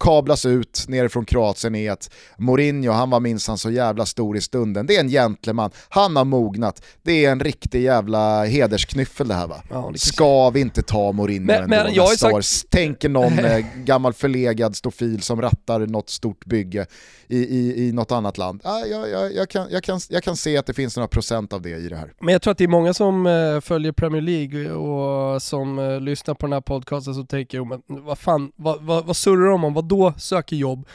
kablas 0.00 0.46
ut 0.46 0.84
nerifrån 0.88 1.24
Kroatien 1.24 1.74
är 1.74 1.90
att 1.90 2.10
Mourinho, 2.38 2.92
han 2.92 3.10
var 3.10 3.20
minsann 3.20 3.58
så 3.58 3.70
jävla 3.70 4.06
stor 4.06 4.36
i 4.36 4.40
stunden. 4.40 4.86
Det 4.86 4.96
är 4.96 5.00
en 5.00 5.08
gentleman, 5.08 5.70
han 5.88 6.16
har 6.16 6.24
mognat. 6.24 6.82
Det 7.02 7.24
är 7.24 7.32
en 7.32 7.40
riktig 7.40 7.82
jävla 7.82 8.44
hedersknyffel 8.44 9.28
det 9.28 9.34
här 9.34 9.46
va. 9.46 9.62
Ja, 9.70 9.92
Ska 9.96 10.50
vi 10.50 10.60
inte 10.60 10.82
ta 10.82 11.12
Mourinho 11.12 11.46
men, 11.46 11.62
ändå 11.62 11.76
men 11.76 11.94
jag 11.94 12.10
nästa 12.10 12.16
sagt... 12.16 12.34
år? 12.34 12.68
Tänker 12.70 13.08
någon 13.08 13.38
eh, 13.38 13.66
gammal 13.84 14.12
förlegad 14.12 14.76
stofil 14.76 15.22
som 15.22 15.42
rattar 15.42 15.86
något 15.86 16.10
stort 16.10 16.44
bygge 16.44 16.86
i, 17.28 17.38
i, 17.38 17.88
i 17.88 17.92
något 17.92 18.12
annat 18.12 18.38
land. 18.38 18.60
Ah, 18.64 18.78
jag, 18.78 19.10
jag, 19.10 19.34
jag, 19.34 19.48
kan, 19.48 19.66
jag, 19.70 19.82
kan, 19.82 20.00
jag 20.08 20.22
kan 20.22 20.36
se 20.36 20.56
att 20.56 20.66
det 20.66 20.74
finns 20.74 20.96
några 20.96 21.08
procent 21.08 21.52
av 21.52 21.62
det 21.62 21.70
i 21.70 21.88
det 21.88 21.96
här. 21.96 22.12
Men 22.20 22.32
jag 22.32 22.42
tror 22.42 22.50
att 22.50 22.58
det 22.58 22.64
är 22.64 22.68
många 22.68 22.94
som 22.94 23.26
eh, 23.26 23.60
följer 23.60 23.92
Premier 23.92 24.22
League 24.22 24.72
och 24.72 25.42
som 25.42 25.78
eh, 25.78 26.00
lyssnar 26.34 26.40
på 26.40 26.46
den 26.46 26.52
här 26.52 26.60
podcasten 26.60 27.14
så 27.14 27.24
tänker, 27.24 27.64
men 27.64 27.82
vad 27.86 28.18
fan, 28.18 28.52
vad, 28.56 28.82
vad, 28.82 29.06
vad 29.06 29.16
surrar 29.16 29.50
de 29.50 29.64
om? 29.64 29.74
Vad 29.74 29.84
då 29.84 30.12
söker 30.18 30.56
jobb? 30.56 30.86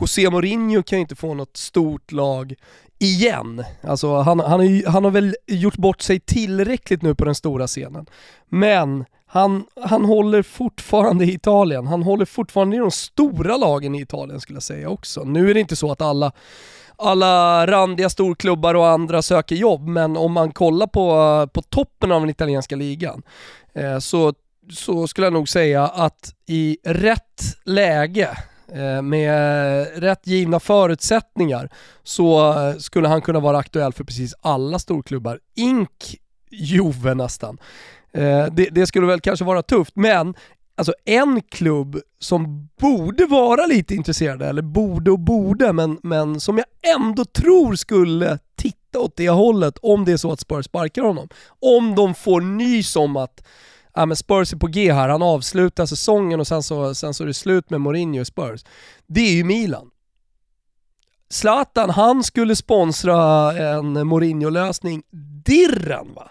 José 0.00 0.30
Mourinho 0.30 0.82
kan 0.82 0.98
ju 0.98 1.00
inte 1.00 1.16
få 1.16 1.34
något 1.34 1.56
stort 1.56 2.12
lag 2.12 2.54
igen. 3.00 3.64
Alltså 3.82 4.16
han, 4.22 4.40
han, 4.40 4.60
har, 4.60 4.90
han 4.90 5.04
har 5.04 5.10
väl 5.10 5.34
gjort 5.46 5.76
bort 5.76 6.02
sig 6.02 6.20
tillräckligt 6.20 7.02
nu 7.02 7.14
på 7.14 7.24
den 7.24 7.34
stora 7.34 7.66
scenen. 7.66 8.06
Men 8.50 9.04
han, 9.26 9.64
han 9.84 10.04
håller 10.04 10.42
fortfarande 10.42 11.24
i 11.24 11.34
Italien. 11.34 11.86
Han 11.86 12.02
håller 12.02 12.24
fortfarande 12.24 12.76
i 12.76 12.78
de 12.78 12.90
stora 12.90 13.56
lagen 13.56 13.94
i 13.94 14.00
Italien 14.00 14.40
skulle 14.40 14.56
jag 14.56 14.62
säga 14.62 14.88
också. 14.88 15.24
Nu 15.24 15.50
är 15.50 15.54
det 15.54 15.60
inte 15.60 15.76
så 15.76 15.92
att 15.92 16.00
alla 16.00 16.32
alla 16.98 17.66
randiga 17.66 18.10
storklubbar 18.10 18.74
och 18.74 18.88
andra 18.88 19.22
söker 19.22 19.56
jobb, 19.56 19.88
men 19.88 20.16
om 20.16 20.32
man 20.32 20.52
kollar 20.52 20.86
på, 20.86 21.48
på 21.52 21.62
toppen 21.62 22.12
av 22.12 22.20
den 22.20 22.30
italienska 22.30 22.76
ligan 22.76 23.22
eh, 23.74 23.98
så, 23.98 24.34
så 24.70 25.06
skulle 25.06 25.26
jag 25.26 25.32
nog 25.32 25.48
säga 25.48 25.82
att 25.84 26.34
i 26.46 26.78
rätt 26.84 27.42
läge 27.64 28.38
eh, 28.72 29.02
med 29.02 29.86
rätt 30.02 30.26
givna 30.26 30.60
förutsättningar 30.60 31.70
så 32.02 32.54
skulle 32.78 33.08
han 33.08 33.22
kunna 33.22 33.40
vara 33.40 33.58
aktuell 33.58 33.92
för 33.92 34.04
precis 34.04 34.34
alla 34.40 34.78
storklubbar, 34.78 35.40
ink 35.54 36.16
Juve 36.50 37.14
nästan. 37.14 37.58
Eh, 38.12 38.46
det, 38.52 38.68
det, 38.70 38.86
skulle 38.86 39.06
väl 39.06 39.20
kanske 39.20 39.44
vara 39.44 39.62
tufft, 39.62 39.96
men 39.96 40.34
alltså 40.76 40.92
en 41.04 41.42
klubb 41.42 42.00
som 42.18 42.68
borde 42.80 43.26
vara 43.26 43.66
lite 43.66 43.94
intresserad, 43.94 44.42
eller 44.42 44.62
borde 44.62 45.10
och 45.10 45.18
borde, 45.18 45.72
men, 45.72 45.98
men 46.02 46.40
som 46.40 46.58
jag 46.58 46.94
ändå 46.96 47.24
tror 47.24 47.74
skulle 47.74 48.38
titta 48.56 48.98
åt 48.98 49.16
det 49.16 49.28
hållet 49.28 49.78
om 49.82 50.04
det 50.04 50.12
är 50.12 50.16
så 50.16 50.32
att 50.32 50.40
Spurs 50.40 50.66
sparkar 50.66 51.02
honom. 51.02 51.28
Om 51.60 51.94
de 51.94 52.14
får 52.14 52.40
nys 52.40 52.96
om 52.96 53.16
att 53.16 53.46
ja, 53.98 54.06
men 54.06 54.16
Spurs 54.16 54.52
är 54.52 54.56
på 54.56 54.66
G 54.66 54.92
här, 54.92 55.08
han 55.08 55.22
avslutar 55.22 55.86
säsongen 55.86 56.40
och 56.40 56.46
sen 56.46 56.62
så, 56.62 56.94
sen 56.94 57.14
så 57.14 57.22
är 57.22 57.26
det 57.26 57.34
slut 57.34 57.70
med 57.70 57.80
Mourinho 57.80 58.20
i 58.20 58.24
Spurs. 58.24 58.64
Det 59.06 59.20
är 59.20 59.32
ju 59.32 59.44
Milan. 59.44 59.90
Zlatan, 61.30 61.90
han 61.90 62.24
skulle 62.24 62.56
sponsra 62.56 63.52
en 63.52 64.08
Mourinho-lösning 64.08 65.02
dirren 65.44 66.14
va? 66.14 66.30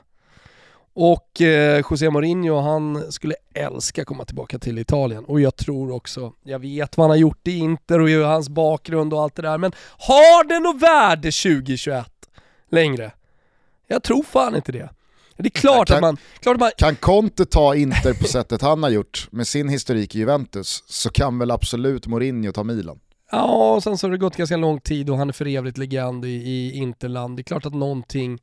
Och 0.93 1.41
eh, 1.41 1.83
José 1.89 2.09
Mourinho 2.09 2.59
han 2.59 3.11
skulle 3.11 3.35
älska 3.53 4.05
komma 4.05 4.25
tillbaka 4.25 4.59
till 4.59 4.79
Italien 4.79 5.25
och 5.25 5.41
jag 5.41 5.55
tror 5.55 5.91
också, 5.91 6.33
jag 6.43 6.59
vet 6.59 6.97
vad 6.97 7.03
han 7.03 7.09
har 7.11 7.17
gjort 7.17 7.47
i 7.47 7.57
Inter 7.57 7.99
och 7.99 8.09
hans 8.09 8.49
bakgrund 8.49 9.13
och 9.13 9.21
allt 9.21 9.35
det 9.35 9.41
där 9.41 9.57
men 9.57 9.71
har 9.97 10.43
det 10.47 10.59
något 10.59 10.81
värde 10.81 11.31
2021 11.31 12.07
längre? 12.69 13.11
Jag 13.87 14.03
tror 14.03 14.23
fan 14.23 14.55
inte 14.55 14.71
det. 14.71 14.89
Det 15.37 15.47
är 15.47 15.61
klart, 15.61 15.87
kan, 15.87 15.95
att, 15.95 16.01
man, 16.01 16.17
klart 16.39 16.55
att 16.55 16.59
man... 16.59 16.71
Kan 16.77 16.95
Conte 16.95 17.45
ta 17.45 17.75
Inter 17.75 18.13
på 18.13 18.27
sättet 18.27 18.61
han 18.61 18.83
har 18.83 18.89
gjort 18.89 19.27
med 19.31 19.47
sin 19.47 19.69
historik 19.69 20.15
i 20.15 20.19
Juventus 20.19 20.83
så 20.87 21.09
kan 21.09 21.39
väl 21.39 21.51
absolut 21.51 22.07
Mourinho 22.07 22.51
ta 22.51 22.63
Milan. 22.63 22.99
Ja, 23.31 23.73
och 23.73 23.83
sen 23.83 23.97
så 23.97 24.07
har 24.07 24.11
det 24.11 24.17
gått 24.17 24.35
ganska 24.35 24.57
lång 24.57 24.79
tid 24.79 25.09
och 25.09 25.17
han 25.17 25.29
är 25.29 25.33
för 25.33 25.47
evigt 25.47 25.77
legend 25.77 26.25
i, 26.25 26.27
i 26.29 26.71
Interland. 26.73 27.37
Det 27.37 27.41
är 27.41 27.43
klart 27.43 27.65
att 27.65 27.73
någonting 27.73 28.39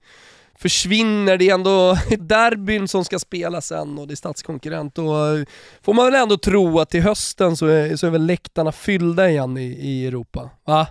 försvinner, 0.59 1.37
det 1.37 1.51
är 1.51 1.55
ändå 1.55 1.99
derbyn 2.19 2.89
som 2.89 3.05
ska 3.05 3.19
spelas 3.19 3.67
sen 3.67 3.99
och 3.99 4.07
det 4.09 4.15
är 4.15 4.17
statskonkurrent. 4.17 4.99
Och 4.99 5.27
eh, 5.27 5.45
får 5.83 5.95
man 5.95 6.05
väl 6.05 6.23
ändå 6.23 6.37
tro 6.37 6.81
att 6.81 6.91
till 6.91 7.03
hösten 7.03 7.57
så 7.57 7.67
är, 7.67 7.97
så 7.97 8.07
är 8.07 8.11
väl 8.11 8.27
läktarna 8.27 8.73
fyllda 8.73 9.31
igen 9.31 9.57
i, 9.57 9.65
i 9.65 10.07
Europa. 10.07 10.51
Va? 10.67 10.87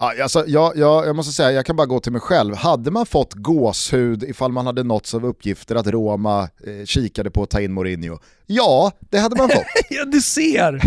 Ja, 0.00 0.22
alltså, 0.22 0.44
jag, 0.46 0.76
jag, 0.76 1.06
jag 1.06 1.16
måste 1.16 1.32
säga, 1.32 1.52
jag 1.52 1.66
kan 1.66 1.76
bara 1.76 1.86
gå 1.86 2.00
till 2.00 2.12
mig 2.12 2.20
själv. 2.20 2.54
Hade 2.54 2.90
man 2.90 3.06
fått 3.06 3.34
gåshud 3.34 4.22
ifall 4.22 4.52
man 4.52 4.66
hade 4.66 4.82
nåtts 4.82 5.14
av 5.14 5.26
uppgifter 5.26 5.74
att 5.74 5.86
Roma 5.86 6.42
eh, 6.42 6.84
kikade 6.84 7.30
på 7.30 7.42
att 7.42 7.50
ta 7.50 7.60
in 7.60 7.72
Mourinho? 7.72 8.18
Ja, 8.46 8.92
det 9.00 9.18
hade 9.18 9.36
man 9.36 9.48
fått. 9.48 9.64
ja, 9.90 10.04
du 10.04 10.20
ser! 10.20 10.80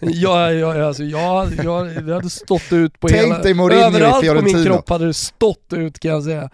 ja, 0.00 0.52
ja, 0.52 0.86
alltså, 0.86 1.02
jag, 1.02 1.52
jag, 1.64 2.04
det 2.06 2.14
hade 2.14 2.30
stått 2.30 2.72
ut 2.72 3.00
på 3.00 3.08
Tänk 3.08 3.22
hela... 3.22 3.42
Dig 3.42 3.54
Mourinho 3.54 3.86
överallt 3.86 4.24
i 4.24 4.28
på 4.28 4.42
min 4.42 4.64
kropp 4.64 4.88
hade 4.88 5.06
det 5.06 5.14
stått 5.14 5.72
ut 5.72 5.98
kan 5.98 6.10
jag 6.10 6.24
säga. 6.24 6.50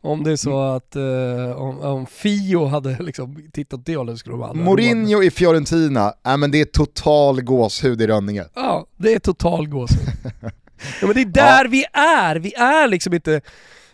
Om 0.00 0.24
det 0.24 0.32
är 0.32 0.36
så 0.36 0.60
att 0.60 0.96
eh, 0.96 1.62
om, 1.62 1.80
om, 1.80 2.06
Fio 2.06 2.66
hade 2.66 2.96
liksom 3.02 3.50
tittat 3.52 3.86
det 3.86 3.96
hållet 3.96 4.18
skulle 4.18 4.36
de 4.36 4.42
andra 4.42 4.64
Mourinho 4.64 5.22
i 5.22 5.30
Fiorentina, 5.30 6.12
äh, 6.26 6.36
men 6.36 6.50
det 6.50 6.60
är 6.60 6.64
total 6.64 7.42
gåshud 7.42 8.02
i 8.02 8.06
Rönninge. 8.06 8.44
Ja, 8.54 8.86
det 8.96 9.14
är 9.14 9.18
total 9.18 9.68
gåshud. 9.68 10.08
ja, 11.00 11.06
men 11.06 11.14
det 11.14 11.20
är 11.20 11.24
där 11.24 11.64
ja. 11.64 11.70
vi 11.70 11.84
är, 11.92 12.36
vi 12.36 12.54
är 12.54 12.88
liksom 12.88 13.14
inte... 13.14 13.40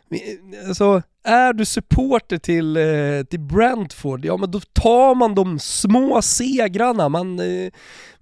Vi, 0.08 0.40
alltså, 0.68 1.02
är 1.24 1.52
du 1.52 1.64
supporter 1.64 2.38
till, 2.38 2.76
eh, 2.76 3.24
till 3.30 3.40
Brentford, 3.40 4.24
ja 4.24 4.36
men 4.36 4.50
då 4.50 4.60
tar 4.60 5.14
man 5.14 5.34
de 5.34 5.58
små 5.58 6.22
segrarna, 6.22 7.08
man, 7.08 7.38
eh, 7.38 7.72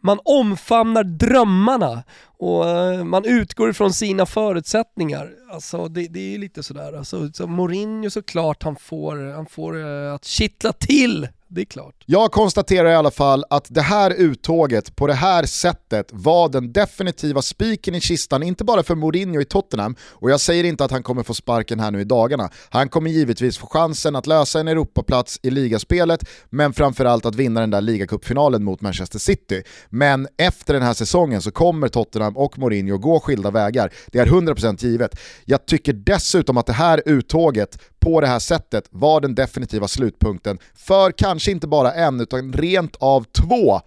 man 0.00 0.18
omfamnar 0.24 1.04
drömmarna 1.04 2.02
och 2.24 2.68
eh, 2.68 3.04
man 3.04 3.24
utgår 3.24 3.70
ifrån 3.70 3.92
sina 3.92 4.26
förutsättningar. 4.26 5.30
Alltså 5.50 5.88
det, 5.88 6.08
det 6.08 6.34
är 6.34 6.38
lite 6.38 6.62
sådär, 6.62 6.92
alltså, 6.92 7.32
så 7.32 7.46
Mourinho 7.46 8.10
såklart 8.10 8.62
han 8.62 8.76
får, 8.76 9.32
han 9.34 9.46
får 9.46 9.76
att 10.14 10.24
kittla 10.24 10.72
till 10.72 11.28
det 11.54 11.60
är 11.60 11.64
klart. 11.64 11.94
Jag 12.06 12.32
konstaterar 12.32 12.90
i 12.90 12.94
alla 12.94 13.10
fall 13.10 13.44
att 13.50 13.66
det 13.70 13.82
här 13.82 14.10
uttåget 14.10 14.96
på 14.96 15.06
det 15.06 15.14
här 15.14 15.44
sättet 15.44 16.08
var 16.12 16.48
den 16.48 16.72
definitiva 16.72 17.42
spiken 17.42 17.94
i 17.94 18.00
kistan, 18.00 18.42
inte 18.42 18.64
bara 18.64 18.82
för 18.82 18.94
Mourinho 18.94 19.40
i 19.40 19.44
Tottenham, 19.44 19.96
och 20.02 20.30
jag 20.30 20.40
säger 20.40 20.64
inte 20.64 20.84
att 20.84 20.90
han 20.90 21.02
kommer 21.02 21.22
få 21.22 21.34
sparken 21.34 21.80
här 21.80 21.90
nu 21.90 22.00
i 22.00 22.04
dagarna. 22.04 22.50
Han 22.70 22.88
kommer 22.88 23.10
givetvis 23.10 23.58
få 23.58 23.66
chansen 23.66 24.16
att 24.16 24.26
lösa 24.26 24.60
en 24.60 24.68
Europaplats 24.68 25.40
i 25.42 25.50
ligaspelet, 25.50 26.24
men 26.50 26.72
framförallt 26.72 27.26
att 27.26 27.34
vinna 27.34 27.60
den 27.60 27.70
där 27.70 27.80
ligacupfinalen 27.80 28.64
mot 28.64 28.80
Manchester 28.80 29.18
City. 29.18 29.62
Men 29.90 30.28
efter 30.38 30.74
den 30.74 30.82
här 30.82 30.94
säsongen 30.94 31.42
så 31.42 31.50
kommer 31.50 31.88
Tottenham 31.88 32.36
och 32.36 32.58
Mourinho 32.58 32.98
gå 32.98 33.20
skilda 33.20 33.50
vägar. 33.50 33.92
Det 34.06 34.18
är 34.18 34.26
100% 34.26 34.84
givet. 34.84 35.18
Jag 35.44 35.66
tycker 35.66 35.92
dessutom 35.92 36.56
att 36.56 36.66
det 36.66 36.72
här 36.72 37.02
uttåget 37.06 37.78
på 38.02 38.20
det 38.20 38.26
här 38.26 38.38
sättet 38.38 38.84
var 38.90 39.20
den 39.20 39.34
definitiva 39.34 39.88
slutpunkten 39.88 40.58
för 40.74 41.12
kanske 41.12 41.50
inte 41.50 41.66
bara 41.66 41.92
en 41.92 42.20
utan 42.20 42.52
rent 42.52 42.96
av 42.96 43.24
två 43.24 43.80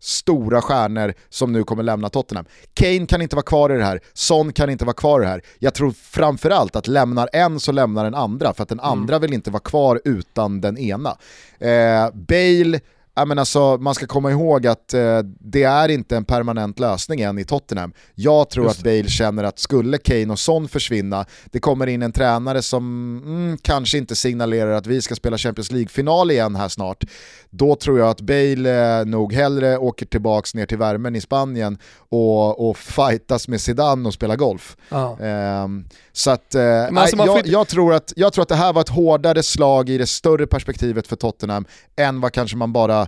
stora 0.00 0.62
stjärnor 0.62 1.14
som 1.28 1.52
nu 1.52 1.64
kommer 1.64 1.82
lämna 1.82 2.08
Tottenham. 2.08 2.44
Kane 2.74 3.06
kan 3.06 3.22
inte 3.22 3.36
vara 3.36 3.44
kvar 3.44 3.74
i 3.74 3.78
det 3.78 3.84
här, 3.84 4.00
Son 4.12 4.52
kan 4.52 4.70
inte 4.70 4.84
vara 4.84 4.94
kvar 4.94 5.20
i 5.20 5.24
det 5.24 5.30
här. 5.30 5.42
Jag 5.58 5.74
tror 5.74 5.90
framförallt 5.90 6.76
att 6.76 6.88
lämnar 6.88 7.28
en 7.32 7.60
så 7.60 7.72
lämnar 7.72 8.04
den 8.04 8.14
andra, 8.14 8.54
för 8.54 8.62
att 8.62 8.68
den 8.68 8.80
andra 8.80 9.16
mm. 9.16 9.22
vill 9.22 9.34
inte 9.34 9.50
vara 9.50 9.62
kvar 9.62 10.00
utan 10.04 10.60
den 10.60 10.78
ena. 10.78 11.16
Eh, 11.58 12.10
Bale 12.12 12.80
Ja, 13.18 13.24
men 13.24 13.38
alltså, 13.38 13.76
man 13.80 13.94
ska 13.94 14.06
komma 14.06 14.30
ihåg 14.30 14.66
att 14.66 14.94
eh, 14.94 15.18
det 15.40 15.62
är 15.62 15.88
inte 15.88 16.16
en 16.16 16.24
permanent 16.24 16.78
lösning 16.78 17.20
än 17.20 17.38
i 17.38 17.44
Tottenham. 17.44 17.92
Jag 18.14 18.50
tror 18.50 18.66
att 18.66 18.82
Bale 18.82 19.08
känner 19.08 19.44
att 19.44 19.58
skulle 19.58 19.98
Kane 19.98 20.32
och 20.32 20.38
Son 20.38 20.68
försvinna, 20.68 21.26
det 21.44 21.60
kommer 21.60 21.86
in 21.86 22.02
en 22.02 22.12
tränare 22.12 22.62
som 22.62 22.84
mm, 23.26 23.58
kanske 23.62 23.98
inte 23.98 24.16
signalerar 24.16 24.72
att 24.72 24.86
vi 24.86 25.02
ska 25.02 25.14
spela 25.14 25.38
Champions 25.38 25.72
League-final 25.72 26.30
igen 26.30 26.56
här 26.56 26.68
snart. 26.68 27.04
Då 27.50 27.74
tror 27.74 27.98
jag 27.98 28.08
att 28.08 28.20
Bale 28.20 29.00
eh, 29.00 29.06
nog 29.06 29.32
hellre 29.32 29.78
åker 29.78 30.06
tillbaka 30.06 30.48
ner 30.54 30.66
till 30.66 30.78
värmen 30.78 31.16
i 31.16 31.20
Spanien 31.20 31.78
och, 32.08 32.68
och 32.68 32.78
fightas 32.78 33.48
med 33.48 33.60
Zidane 33.60 34.08
och 34.08 34.14
spela 34.14 34.36
golf. 34.36 34.76
Eh, 34.92 35.68
så 36.12 36.30
att, 36.30 36.54
eh, 36.54 36.84
alltså 36.96 37.16
jag, 37.16 37.46
jag, 37.46 37.68
tror 37.68 37.94
att, 37.94 38.12
jag 38.16 38.32
tror 38.32 38.42
att 38.42 38.48
det 38.48 38.54
här 38.54 38.72
var 38.72 38.80
ett 38.80 38.88
hårdare 38.88 39.42
slag 39.42 39.88
i 39.88 39.98
det 39.98 40.06
större 40.06 40.46
perspektivet 40.46 41.06
för 41.06 41.16
Tottenham 41.16 41.64
än 41.96 42.20
vad 42.20 42.32
kanske 42.32 42.56
man 42.56 42.72
bara 42.72 43.07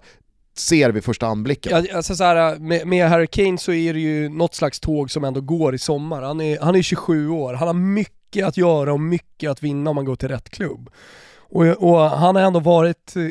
ser 0.60 0.90
vid 0.90 1.04
första 1.04 1.26
anblicken. 1.26 1.86
Ja, 1.88 1.96
alltså 1.96 2.16
så 2.16 2.24
här, 2.24 2.58
med, 2.58 2.86
med 2.86 3.08
Harry 3.08 3.26
Kane 3.26 3.58
så 3.58 3.72
är 3.72 3.94
det 3.94 4.00
ju 4.00 4.28
något 4.28 4.54
slags 4.54 4.80
tåg 4.80 5.10
som 5.10 5.24
ändå 5.24 5.40
går 5.40 5.74
i 5.74 5.78
sommar. 5.78 6.22
Han 6.22 6.40
är, 6.40 6.60
han 6.60 6.76
är 6.76 6.82
27 6.82 7.28
år, 7.28 7.54
han 7.54 7.66
har 7.66 7.74
mycket 7.74 8.46
att 8.46 8.56
göra 8.56 8.92
och 8.92 9.00
mycket 9.00 9.50
att 9.50 9.62
vinna 9.62 9.90
om 9.90 9.96
man 9.96 10.04
går 10.04 10.16
till 10.16 10.28
rätt 10.28 10.50
klubb. 10.50 10.90
Och, 11.36 11.66
och 11.66 11.98
han 11.98 12.36
har 12.36 12.42
ändå 12.42 12.60
varit 12.60 13.16
eh, 13.16 13.22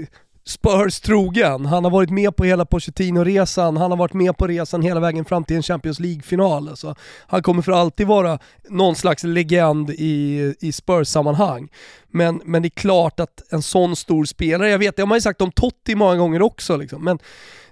Spurs 0.50 1.00
trogen. 1.00 1.66
Han 1.66 1.84
har 1.84 1.92
varit 1.92 2.10
med 2.10 2.36
på 2.36 2.44
hela 2.44 2.66
Pochettino-resan, 2.66 3.78
han 3.78 3.92
har 3.92 3.98
varit 3.98 4.14
med 4.14 4.38
på 4.38 4.48
resan 4.48 4.82
hela 4.82 5.00
vägen 5.00 5.26
fram 5.26 5.44
till 5.44 5.56
en 5.56 5.64
Champions 5.64 6.00
League-final. 6.00 6.70
Alltså, 6.70 6.96
han 7.28 7.44
kommer 7.44 7.62
för 7.62 7.72
alltid 7.72 8.08
vara 8.08 8.40
någon 8.70 8.96
slags 8.96 9.24
legend 9.24 9.90
i, 9.90 10.56
i 10.60 10.72
Spurs-sammanhang. 10.72 11.70
Men, 12.08 12.42
men 12.46 12.62
det 12.62 12.68
är 12.68 12.80
klart 12.82 13.20
att 13.20 13.44
en 13.50 13.62
sån 13.62 13.96
stor 13.96 14.26
spelare, 14.26 14.70
jag 14.70 14.80
vet, 14.80 14.96
det 14.96 15.02
har 15.02 15.08
man 15.08 15.18
ju 15.18 15.22
sagt 15.22 15.42
om 15.42 15.52
Totti 15.52 15.96
många 15.96 16.16
gånger 16.16 16.42
också, 16.42 16.78
liksom, 16.78 17.04
men, 17.04 17.20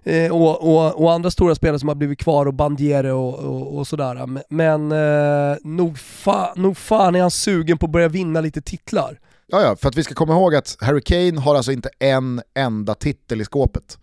eh, 0.03 0.31
och, 0.31 0.63
och, 0.63 1.03
och, 1.03 1.13
andra 1.13 1.31
stora 1.31 1.55
spelare 1.55 1.79
som 1.79 1.89
har 1.89 1.95
blivit 1.95 2.19
kvar 2.19 2.45
och 2.45 2.53
Bandiere 2.53 3.11
och, 3.11 3.39
och, 3.39 3.77
och 3.77 3.87
sådär. 3.87 4.27
Men, 4.49 4.91
eh, 4.91 5.57
nog, 5.63 5.99
fa, 5.99 6.53
nog 6.55 6.77
fan 6.77 7.15
är 7.15 7.21
han 7.21 7.31
sugen 7.31 7.77
på 7.77 7.85
att 7.85 7.91
börja 7.91 8.07
vinna 8.07 8.41
lite 8.41 8.61
titlar. 8.61 9.19
Ja, 9.49 9.61
ja, 9.61 9.75
för 9.75 9.89
att 9.89 9.95
vi 9.95 10.03
ska 10.03 10.13
komma 10.13 10.33
ihåg 10.33 10.55
att 10.55 10.77
Harry 10.79 11.01
Kane 11.01 11.39
har 11.39 11.55
alltså 11.55 11.71
inte 11.71 11.89
en 11.99 12.41
enda 12.53 12.95
titel 12.95 13.41
i 13.41 13.45
skåpet. 13.45 13.97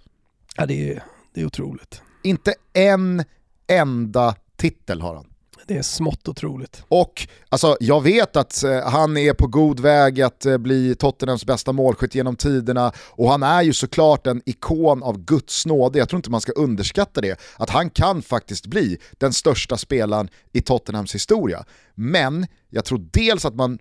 Ja, 0.56 0.66
det 0.66 0.92
är, 0.92 1.04
det 1.34 1.40
är 1.40 1.46
otroligt. 1.46 2.02
Inte 2.22 2.54
en 2.72 3.24
enda 3.66 4.34
titel 4.56 5.00
har 5.00 5.14
han. 5.14 5.26
Det 5.66 5.76
är 5.76 5.82
smått 5.82 6.28
otroligt. 6.28 6.82
Och 6.88 7.28
alltså, 7.48 7.76
jag 7.80 8.02
vet 8.02 8.36
att 8.36 8.64
eh, 8.64 8.88
han 8.88 9.16
är 9.16 9.32
på 9.34 9.46
god 9.46 9.80
väg 9.80 10.20
att 10.20 10.46
eh, 10.46 10.58
bli 10.58 10.94
Tottenhams 10.94 11.46
bästa 11.46 11.72
målskytt 11.72 12.14
genom 12.14 12.36
tiderna 12.36 12.92
och 13.10 13.30
han 13.30 13.42
är 13.42 13.62
ju 13.62 13.72
såklart 13.72 14.26
en 14.26 14.42
ikon 14.46 15.02
av 15.02 15.18
Guds 15.18 15.66
nåde. 15.66 15.98
Jag 15.98 16.08
tror 16.08 16.18
inte 16.18 16.30
man 16.30 16.40
ska 16.40 16.52
underskatta 16.52 17.20
det, 17.20 17.40
att 17.56 17.70
han 17.70 17.90
kan 17.90 18.22
faktiskt 18.22 18.66
bli 18.66 18.98
den 19.18 19.32
största 19.32 19.76
spelaren 19.76 20.28
i 20.52 20.60
Tottenhams 20.60 21.14
historia. 21.14 21.64
Men 21.94 22.46
jag 22.70 22.84
tror 22.84 23.06
dels 23.12 23.44
att 23.44 23.54
man 23.54 23.78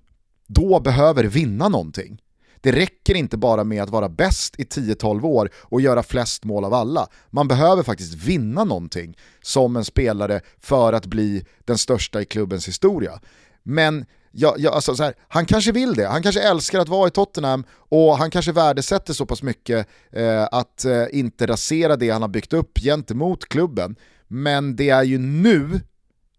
då 0.54 0.80
behöver 0.80 1.24
vinna 1.24 1.70
någonting. 1.70 2.20
Det 2.62 2.72
räcker 2.72 3.16
inte 3.16 3.38
bara 3.38 3.64
med 3.64 3.84
att 3.84 3.90
vara 3.90 4.10
bäst 4.10 4.60
i 4.60 4.64
10-12 4.64 5.24
år 5.26 5.50
och 5.56 5.82
göra 5.82 6.04
flest 6.04 6.44
mål 6.44 6.66
av 6.66 6.74
alla. 6.74 7.08
Man 7.30 7.48
behöver 7.48 7.84
faktiskt 7.84 8.14
vinna 8.14 8.64
någonting 8.64 9.18
som 9.42 9.76
en 9.76 9.86
spelare 9.86 10.42
för 10.60 10.94
att 10.94 11.06
bli 11.06 11.46
den 11.66 11.78
största 11.78 12.22
i 12.22 12.26
klubbens 12.26 12.68
historia. 12.68 13.20
Men 13.64 14.06
ja, 14.32 14.56
ja, 14.58 14.72
alltså 14.72 14.96
så 14.96 15.04
här, 15.04 15.14
han 15.28 15.46
kanske 15.46 15.72
vill 15.72 15.94
det, 15.94 16.08
han 16.08 16.24
kanske 16.24 16.42
älskar 16.42 16.80
att 16.80 16.90
vara 16.90 17.08
i 17.08 17.12
Tottenham 17.12 17.64
och 17.72 18.18
han 18.18 18.32
kanske 18.32 18.52
värdesätter 18.52 19.14
så 19.14 19.26
pass 19.26 19.44
mycket 19.44 19.88
eh, 20.12 20.44
att 20.52 20.86
eh, 20.86 21.06
inte 21.12 21.48
rasera 21.48 21.96
det 21.96 22.10
han 22.10 22.22
har 22.22 22.30
byggt 22.30 22.54
upp 22.54 22.80
gentemot 22.80 23.46
klubben. 23.46 23.96
Men 24.28 24.76
det 24.76 24.90
är 24.90 25.04
ju 25.04 25.18
nu 25.18 25.82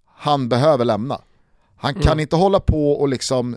han 0.06 0.48
behöver 0.48 0.84
lämna. 0.84 1.20
Han 1.76 1.94
kan 1.94 2.02
mm. 2.02 2.20
inte 2.20 2.36
hålla 2.36 2.60
på 2.60 2.92
och 2.92 3.08
liksom 3.08 3.56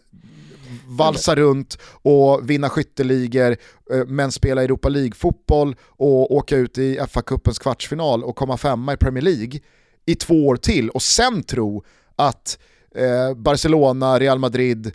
valsa 0.87 1.35
runt 1.35 1.77
och 2.01 2.49
vinna 2.49 2.69
skytteligor 2.69 3.57
eh, 3.91 4.05
men 4.07 4.31
spela 4.31 4.63
Europa 4.63 4.89
League-fotboll 4.89 5.75
och 5.81 6.35
åka 6.35 6.57
ut 6.57 6.77
i 6.77 6.99
FA-cupens 6.99 7.59
kvartsfinal 7.59 8.23
och 8.23 8.35
komma 8.35 8.57
femma 8.57 8.93
i 8.93 8.97
Premier 8.97 9.23
League 9.23 9.59
i 10.05 10.15
två 10.15 10.47
år 10.47 10.55
till 10.55 10.89
och 10.89 11.01
sen 11.01 11.43
tro 11.43 11.83
att 12.15 12.59
eh, 12.95 13.33
Barcelona, 13.35 14.19
Real 14.19 14.39
Madrid, 14.39 14.91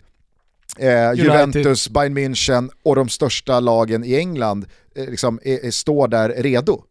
eh, 0.77 1.13
Juventus, 1.15 1.89
Bayern 1.89 2.17
München 2.17 2.69
och 2.83 2.95
de 2.95 3.09
största 3.09 3.59
lagen 3.59 4.03
i 4.03 4.15
England 4.15 4.65
eh, 4.95 5.09
liksom, 5.09 5.39
är, 5.43 5.65
är, 5.65 5.71
står 5.71 6.07
där 6.07 6.29
redo. 6.29 6.83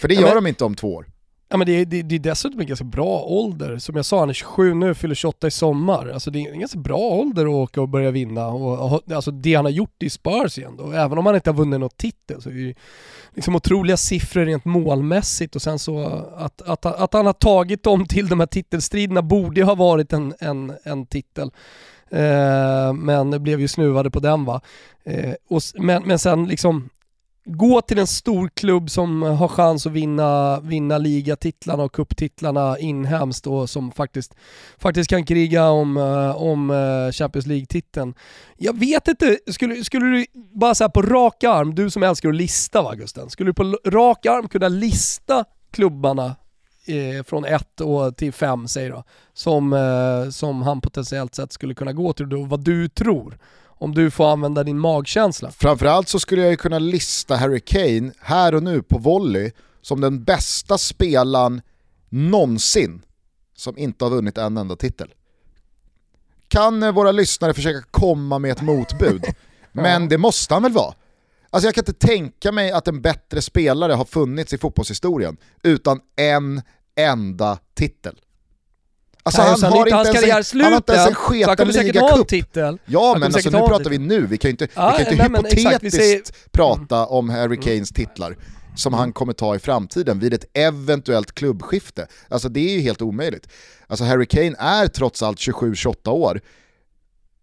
För 0.00 0.08
det 0.08 0.14
ja, 0.14 0.20
gör 0.20 0.34
men... 0.34 0.44
de 0.44 0.48
inte 0.48 0.64
om 0.64 0.74
två 0.74 0.94
år. 0.94 1.06
Ja 1.48 1.56
men 1.56 1.66
det 1.66 1.72
är, 1.72 1.84
det, 1.84 2.02
det 2.02 2.14
är 2.14 2.18
dessutom 2.18 2.60
en 2.60 2.66
ganska 2.66 2.84
bra 2.84 3.22
ålder. 3.22 3.78
Som 3.78 3.96
jag 3.96 4.04
sa, 4.04 4.20
han 4.20 4.28
är 4.28 4.32
27 4.32 4.74
nu, 4.74 4.94
fyller 4.94 5.14
28 5.14 5.46
i 5.46 5.50
sommar. 5.50 6.08
Alltså 6.08 6.30
det 6.30 6.38
är 6.38 6.52
en 6.52 6.60
ganska 6.60 6.78
bra 6.78 6.98
ålder 6.98 7.46
att 7.46 7.52
åka 7.52 7.80
och 7.80 7.88
börja 7.88 8.10
vinna. 8.10 8.46
Och, 8.48 9.02
alltså 9.12 9.30
det 9.30 9.54
han 9.54 9.64
har 9.64 9.72
gjort 9.72 10.02
i 10.02 10.10
Spurs 10.10 10.58
igen 10.58 10.76
då, 10.76 10.92
även 10.92 11.18
om 11.18 11.26
han 11.26 11.34
inte 11.34 11.50
har 11.50 11.56
vunnit 11.56 11.80
något 11.80 11.96
titel 11.96 12.42
så 12.42 12.50
är 12.50 12.54
det 12.54 12.74
liksom 13.34 13.56
otroliga 13.56 13.96
siffror 13.96 14.44
rent 14.44 14.64
målmässigt 14.64 15.56
och 15.56 15.62
sen 15.62 15.78
så 15.78 16.04
att, 16.36 16.62
att, 16.62 16.86
att 16.86 17.12
han 17.14 17.26
har 17.26 17.32
tagit 17.32 17.82
dem 17.82 18.06
till 18.06 18.28
de 18.28 18.40
här 18.40 18.46
titelstriderna 18.46 19.22
borde 19.22 19.62
ha 19.62 19.74
varit 19.74 20.12
en, 20.12 20.34
en, 20.38 20.72
en 20.84 21.06
titel. 21.06 21.50
Eh, 22.10 22.92
men 22.92 23.42
blev 23.42 23.60
ju 23.60 23.68
snuvade 23.68 24.10
på 24.10 24.20
den 24.20 24.44
va. 24.44 24.60
Eh, 25.04 25.34
och, 25.48 25.62
men, 25.74 26.02
men 26.06 26.18
sen 26.18 26.46
liksom 26.46 26.88
gå 27.46 27.80
till 27.80 27.98
en 27.98 28.06
stor 28.06 28.48
klubb 28.48 28.90
som 28.90 29.22
har 29.22 29.48
chans 29.48 29.86
att 29.86 29.92
vinna, 29.92 30.60
vinna 30.60 30.98
ligatitlarna 30.98 31.82
och 31.82 31.92
kupptitlarna 31.92 32.78
inhemskt 32.78 33.46
och 33.46 33.70
som 33.70 33.92
faktiskt, 33.92 34.34
faktiskt 34.78 35.10
kan 35.10 35.26
kriga 35.26 35.68
om, 35.68 35.96
eh, 35.96 36.42
om 36.42 36.70
eh, 36.70 37.12
Champions 37.12 37.46
League-titeln. 37.46 38.14
Jag 38.56 38.78
vet 38.78 39.08
inte, 39.08 39.38
skulle, 39.46 39.84
skulle 39.84 40.06
du 40.06 40.26
bara 40.54 40.74
säga 40.74 40.88
på 40.88 41.02
rak 41.02 41.44
arm, 41.44 41.74
du 41.74 41.90
som 41.90 42.02
älskar 42.02 42.28
att 42.28 42.34
lista 42.34 42.82
va 42.82 42.94
Gusten, 42.94 43.30
skulle 43.30 43.50
du 43.50 43.54
på 43.54 43.78
rak 43.84 44.26
arm 44.26 44.48
kunna 44.48 44.68
lista 44.68 45.44
klubbarna 45.70 46.36
eh, 46.86 47.24
från 47.24 47.44
1 47.44 47.68
till 48.16 48.32
5, 48.32 48.68
säg 48.68 48.88
då, 48.88 49.04
som, 49.34 49.72
eh, 49.72 50.30
som 50.30 50.62
han 50.62 50.80
potentiellt 50.80 51.34
sett 51.34 51.52
skulle 51.52 51.74
kunna 51.74 51.92
gå 51.92 52.12
till 52.12 52.34
och 52.34 52.48
vad 52.48 52.64
du 52.64 52.88
tror? 52.88 53.38
Om 53.78 53.94
du 53.94 54.10
får 54.10 54.32
använda 54.32 54.64
din 54.64 54.78
magkänsla. 54.78 55.50
Framförallt 55.50 56.08
så 56.08 56.20
skulle 56.20 56.42
jag 56.42 56.50
ju 56.50 56.56
kunna 56.56 56.78
lista 56.78 57.36
Harry 57.36 57.60
Kane 57.60 58.12
här 58.20 58.54
och 58.54 58.62
nu 58.62 58.82
på 58.82 58.98
volley 58.98 59.52
som 59.82 60.00
den 60.00 60.24
bästa 60.24 60.78
spelaren 60.78 61.62
någonsin 62.08 63.02
som 63.56 63.78
inte 63.78 64.04
har 64.04 64.10
vunnit 64.10 64.38
en 64.38 64.56
enda 64.56 64.76
titel. 64.76 65.14
Kan 66.48 66.82
eh, 66.82 66.92
våra 66.92 67.12
lyssnare 67.12 67.54
försöka 67.54 67.86
komma 67.90 68.38
med 68.38 68.52
ett 68.52 68.62
motbud? 68.62 69.24
Men 69.72 70.08
det 70.08 70.18
måste 70.18 70.54
han 70.54 70.62
väl 70.62 70.72
vara? 70.72 70.94
Alltså 71.50 71.66
jag 71.66 71.74
kan 71.74 71.82
inte 71.82 72.06
tänka 72.06 72.52
mig 72.52 72.72
att 72.72 72.88
en 72.88 73.02
bättre 73.02 73.42
spelare 73.42 73.92
har 73.92 74.04
funnits 74.04 74.52
i 74.52 74.58
fotbollshistorien 74.58 75.36
utan 75.62 76.00
en 76.16 76.62
enda 76.96 77.58
titel. 77.74 78.20
Alltså 79.26 79.42
Nej, 79.42 79.50
han, 79.62 79.72
har 79.72 79.86
inte 79.86 79.94
hans 79.94 80.10
karriär 80.10 80.42
slut 80.42 80.64
Han 80.64 80.72
har 80.72 80.76
inte 80.76 80.92
ens 80.92 81.08
en 81.08 81.14
sketen 81.14 81.68
ligacup. 81.68 82.28
titel. 82.28 82.78
Ja 82.86 83.16
men 83.18 83.34
alltså 83.34 83.50
nu 83.50 83.58
pratar 83.58 83.90
vi 83.90 83.98
nu, 83.98 84.26
vi 84.26 84.38
kan 84.38 84.48
ju 84.48 84.50
inte, 84.50 84.68
ah, 84.74 84.96
vi 84.98 85.04
kan 85.04 85.12
inte 85.12 85.28
nej, 85.28 85.54
hypotetiskt 85.54 86.00
exakt, 86.00 86.52
prata 86.52 86.96
mm. 86.96 87.08
om 87.08 87.30
Harry 87.30 87.56
Kanes 87.56 87.88
titlar 87.88 88.36
som 88.74 88.94
han 88.94 89.12
kommer 89.12 89.32
ta 89.32 89.56
i 89.56 89.58
framtiden 89.58 90.18
vid 90.18 90.34
ett 90.34 90.44
eventuellt 90.54 91.34
klubbskifte. 91.34 92.06
Alltså 92.28 92.48
det 92.48 92.60
är 92.60 92.74
ju 92.74 92.80
helt 92.80 93.02
omöjligt. 93.02 93.48
Alltså 93.86 94.04
Harry 94.04 94.26
Kane 94.26 94.54
är 94.58 94.86
trots 94.86 95.22
allt 95.22 95.38
27-28 95.38 96.08
år 96.08 96.40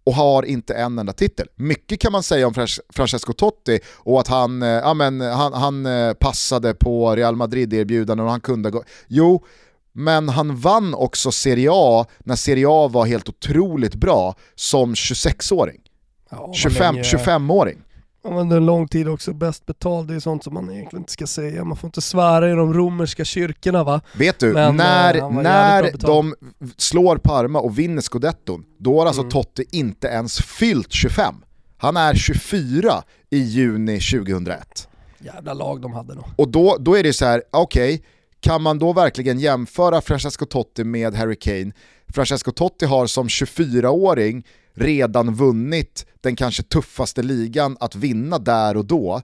och 0.04 0.14
har 0.14 0.44
inte 0.44 0.74
en 0.74 1.00
enda 1.00 1.14
titel. 1.14 1.48
Mycket 1.56 2.00
kan 2.00 2.12
man 2.12 2.24
säga 2.24 2.48
om 2.48 2.54
Francesco 2.94 3.34
Totti 3.34 3.80
och 3.98 4.20
att 4.20 4.28
han, 4.28 4.64
eh, 4.64 4.70
ja, 4.70 4.94
men, 4.94 5.22
han, 5.22 5.54
han 5.54 5.86
eh, 5.86 6.14
passade 6.14 6.74
på 6.74 7.16
Real 7.16 7.36
Madrid-erbjudanden 7.36 8.26
och 8.26 8.32
han 8.32 8.42
kunde 8.42 8.72
gå... 8.72 8.84
Jo, 9.08 9.46
men 9.94 10.30
han 10.30 10.56
vann 10.56 10.94
också 10.94 11.32
Serie 11.32 11.70
A 11.72 12.06
när 12.20 12.36
Serie 12.36 12.66
A 12.70 12.88
var 12.88 13.06
helt 13.06 13.30
otroligt 13.30 13.96
bra 13.96 14.36
som 14.56 14.94
26-åring. 14.94 15.82
Ja, 16.30 16.52
25, 16.54 16.96
25-åring. 16.96 17.78
Han 18.24 18.34
var 18.34 18.42
under 18.42 18.58
en 18.58 18.66
lång 18.66 18.88
tid 18.88 19.08
också 19.08 19.34
bäst 19.34 19.66
betald, 19.66 20.08
det 20.08 20.16
är 20.16 20.20
sånt 20.20 20.44
som 20.44 20.54
man 20.54 20.72
egentligen 20.72 21.02
inte 21.02 21.12
ska 21.12 21.28
säga. 21.28 21.64
Man 21.64 21.78
får 21.78 21.88
inte 21.88 22.02
svära 22.02 22.52
i 22.52 22.54
de 22.54 22.74
romerska 22.74 23.26
kyrkorna 23.26 23.84
va. 23.84 24.02
Vet 24.18 24.40
du, 24.40 24.54
Men, 24.54 24.76
när, 24.76 25.16
eh, 25.16 25.30
när 25.30 25.92
de 25.98 26.36
slår 26.78 27.18
Parma 27.18 27.60
och 27.60 27.80
vinner 27.80 28.02
scudetton, 28.02 28.64
då 28.78 29.00
har 29.00 29.06
alltså 29.06 29.22
mm. 29.22 29.32
Totti 29.32 29.66
inte 29.72 30.08
ens 30.08 30.42
fyllt 30.42 30.92
25. 30.92 31.36
Han 31.78 31.98
är 31.98 32.14
24 32.14 33.04
i 33.30 33.38
juni 33.38 34.00
2001. 34.00 34.88
Jävla 35.20 35.54
lag 35.54 35.82
de 35.82 35.94
hade 35.94 36.16
då. 36.16 36.26
Och 36.36 36.48
då, 36.48 36.78
då 36.80 36.98
är 36.98 37.04
det 37.04 37.14
så 37.14 37.26
här, 37.26 37.44
okej, 37.52 37.94
okay, 37.94 38.06
kan 38.44 38.62
man 38.62 38.80
då 38.80 38.94
verkligen 38.94 39.40
jämföra 39.40 40.02
Francesco 40.02 40.46
Totti 40.46 40.84
med 40.84 41.16
Harry 41.16 41.36
Kane? 41.36 41.72
Francesco 42.08 42.52
Totti 42.52 42.86
har 42.86 43.08
som 43.08 43.28
24-åring 43.28 44.48
redan 44.74 45.36
vunnit 45.36 46.06
den 46.22 46.36
kanske 46.36 46.64
tuffaste 46.64 47.24
ligan 47.24 47.78
att 47.80 47.96
vinna 47.96 48.40
där 48.40 48.78
och 48.78 48.86
då 48.86 49.22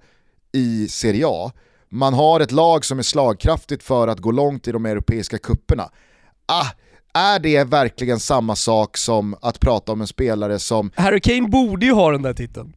i 0.52 0.88
Serie 0.88 1.26
A. 1.28 1.52
Man 1.90 2.14
har 2.14 2.40
ett 2.40 2.52
lag 2.52 2.86
som 2.86 3.00
är 3.00 3.04
slagkraftigt 3.04 3.84
för 3.84 4.08
att 4.08 4.20
gå 4.20 4.32
långt 4.32 4.68
i 4.68 4.72
de 4.72 4.86
europeiska 4.86 5.38
kupperna. 5.38 5.90
Ah, 6.46 6.68
är 7.14 7.40
det 7.40 7.64
verkligen 7.64 8.20
samma 8.20 8.56
sak 8.56 8.98
som 8.98 9.36
att 9.42 9.60
prata 9.60 9.92
om 9.92 10.02
en 10.02 10.08
spelare 10.08 10.60
som... 10.60 10.92
Harry 10.96 11.20
Kane 11.20 11.48
borde 11.48 11.86
ju 11.86 11.92
ha 11.92 12.12
den 12.12 12.22
där 12.22 12.34
titeln. 12.34 12.74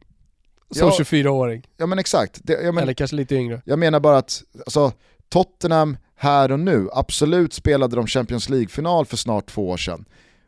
Som 0.70 0.88
ja, 0.88 0.94
24-åring. 0.98 1.66
Ja 1.76 1.86
men 1.86 1.98
exakt. 1.98 2.40
Det, 2.42 2.74
men, 2.74 2.82
Eller 2.82 2.94
kanske 2.94 3.16
lite 3.16 3.34
yngre. 3.34 3.62
Jag 3.64 3.78
menar 3.78 4.00
bara 4.00 4.18
att 4.18 4.42
alltså, 4.66 4.92
Tottenham 5.28 5.96
här 6.22 6.52
och 6.52 6.60
nu. 6.60 6.88
Absolut 6.92 7.52
spelade 7.52 7.96
de 7.96 8.06
Champions 8.06 8.48
League-final 8.48 9.06
för 9.06 9.16
snart 9.16 9.46
två 9.46 9.68
år 9.68 9.76
sedan. 9.76 10.04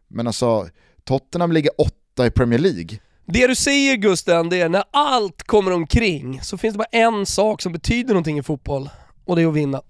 Men 0.08 0.26
alltså, 0.26 0.68
Tottenham 1.04 1.52
ligger 1.52 1.80
åtta 1.80 2.26
i 2.26 2.30
Premier 2.30 2.58
League. 2.58 2.98
Det 3.26 3.46
du 3.46 3.54
säger 3.54 3.96
Gusten, 3.96 4.48
det 4.48 4.60
är 4.60 4.68
när 4.68 4.84
allt 4.90 5.42
kommer 5.42 5.70
omkring 5.70 6.40
så 6.42 6.58
finns 6.58 6.74
det 6.74 6.78
bara 6.78 6.98
en 7.04 7.26
sak 7.26 7.62
som 7.62 7.72
betyder 7.72 8.08
någonting 8.08 8.38
i 8.38 8.42
fotboll 8.42 8.90
och 9.24 9.36
det 9.36 9.42
är 9.42 9.46
att 9.46 9.54
vinna. 9.54 9.82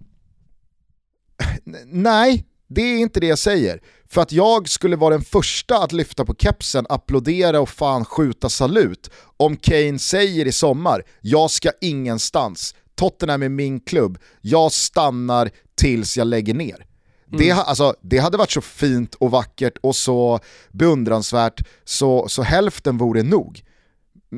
Nej, 1.86 2.44
det 2.68 2.82
är 2.82 2.98
inte 2.98 3.20
det 3.20 3.26
jag 3.26 3.38
säger. 3.38 3.80
För 4.08 4.22
att 4.22 4.32
jag 4.32 4.68
skulle 4.68 4.96
vara 4.96 5.14
den 5.14 5.24
första 5.24 5.78
att 5.78 5.92
lyfta 5.92 6.24
på 6.24 6.34
kepsen, 6.34 6.86
applådera 6.88 7.60
och 7.60 7.68
fan 7.68 8.04
skjuta 8.04 8.48
salut 8.48 9.10
om 9.36 9.56
Kane 9.56 9.98
säger 9.98 10.46
i 10.46 10.52
sommar, 10.52 11.02
jag 11.20 11.50
ska 11.50 11.70
ingenstans, 11.80 12.74
Tottenham 12.94 13.42
är 13.42 13.48
min 13.48 13.80
klubb, 13.80 14.18
jag 14.40 14.72
stannar 14.72 15.50
tills 15.74 16.16
jag 16.16 16.26
lägger 16.26 16.54
ner. 16.54 16.86
Mm. 17.28 17.38
Det, 17.38 17.52
alltså, 17.52 17.94
det 18.00 18.18
hade 18.18 18.38
varit 18.38 18.50
så 18.50 18.60
fint 18.60 19.14
och 19.14 19.30
vackert 19.30 19.78
och 19.82 19.96
så 19.96 20.40
beundransvärt 20.72 21.68
så, 21.84 22.28
så 22.28 22.42
hälften 22.42 22.98
vore 22.98 23.22
nog. 23.22 23.62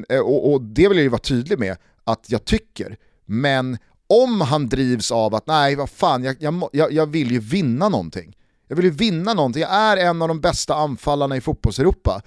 Eh, 0.09 0.21
och, 0.21 0.53
och 0.53 0.63
det 0.63 0.89
vill 0.89 0.97
jag 0.97 1.03
ju 1.03 1.09
vara 1.09 1.21
tydlig 1.21 1.59
med 1.59 1.77
att 2.05 2.25
jag 2.29 2.45
tycker. 2.45 2.97
Men 3.27 3.79
om 4.07 4.41
han 4.41 4.69
drivs 4.69 5.11
av 5.11 5.35
att 5.35 5.47
nej 5.47 5.75
vad 5.75 5.91
fan, 5.91 6.25
jag, 6.25 6.37
jag, 6.73 6.93
jag 6.93 7.07
vill 7.07 7.31
ju 7.31 7.39
vinna 7.39 7.89
någonting. 7.89 8.37
Jag 8.69 8.77
vill 8.77 8.85
ju 8.85 8.91
vinna 8.91 9.35
någonting, 9.35 9.63
jag 9.63 9.75
är 9.75 9.97
en 9.97 10.23
av 10.23 10.29
de 10.29 10.41
bästa 10.41 10.75
anfallarna 10.75 11.37
i 11.37 11.41
fotbollseuropa 11.41 12.23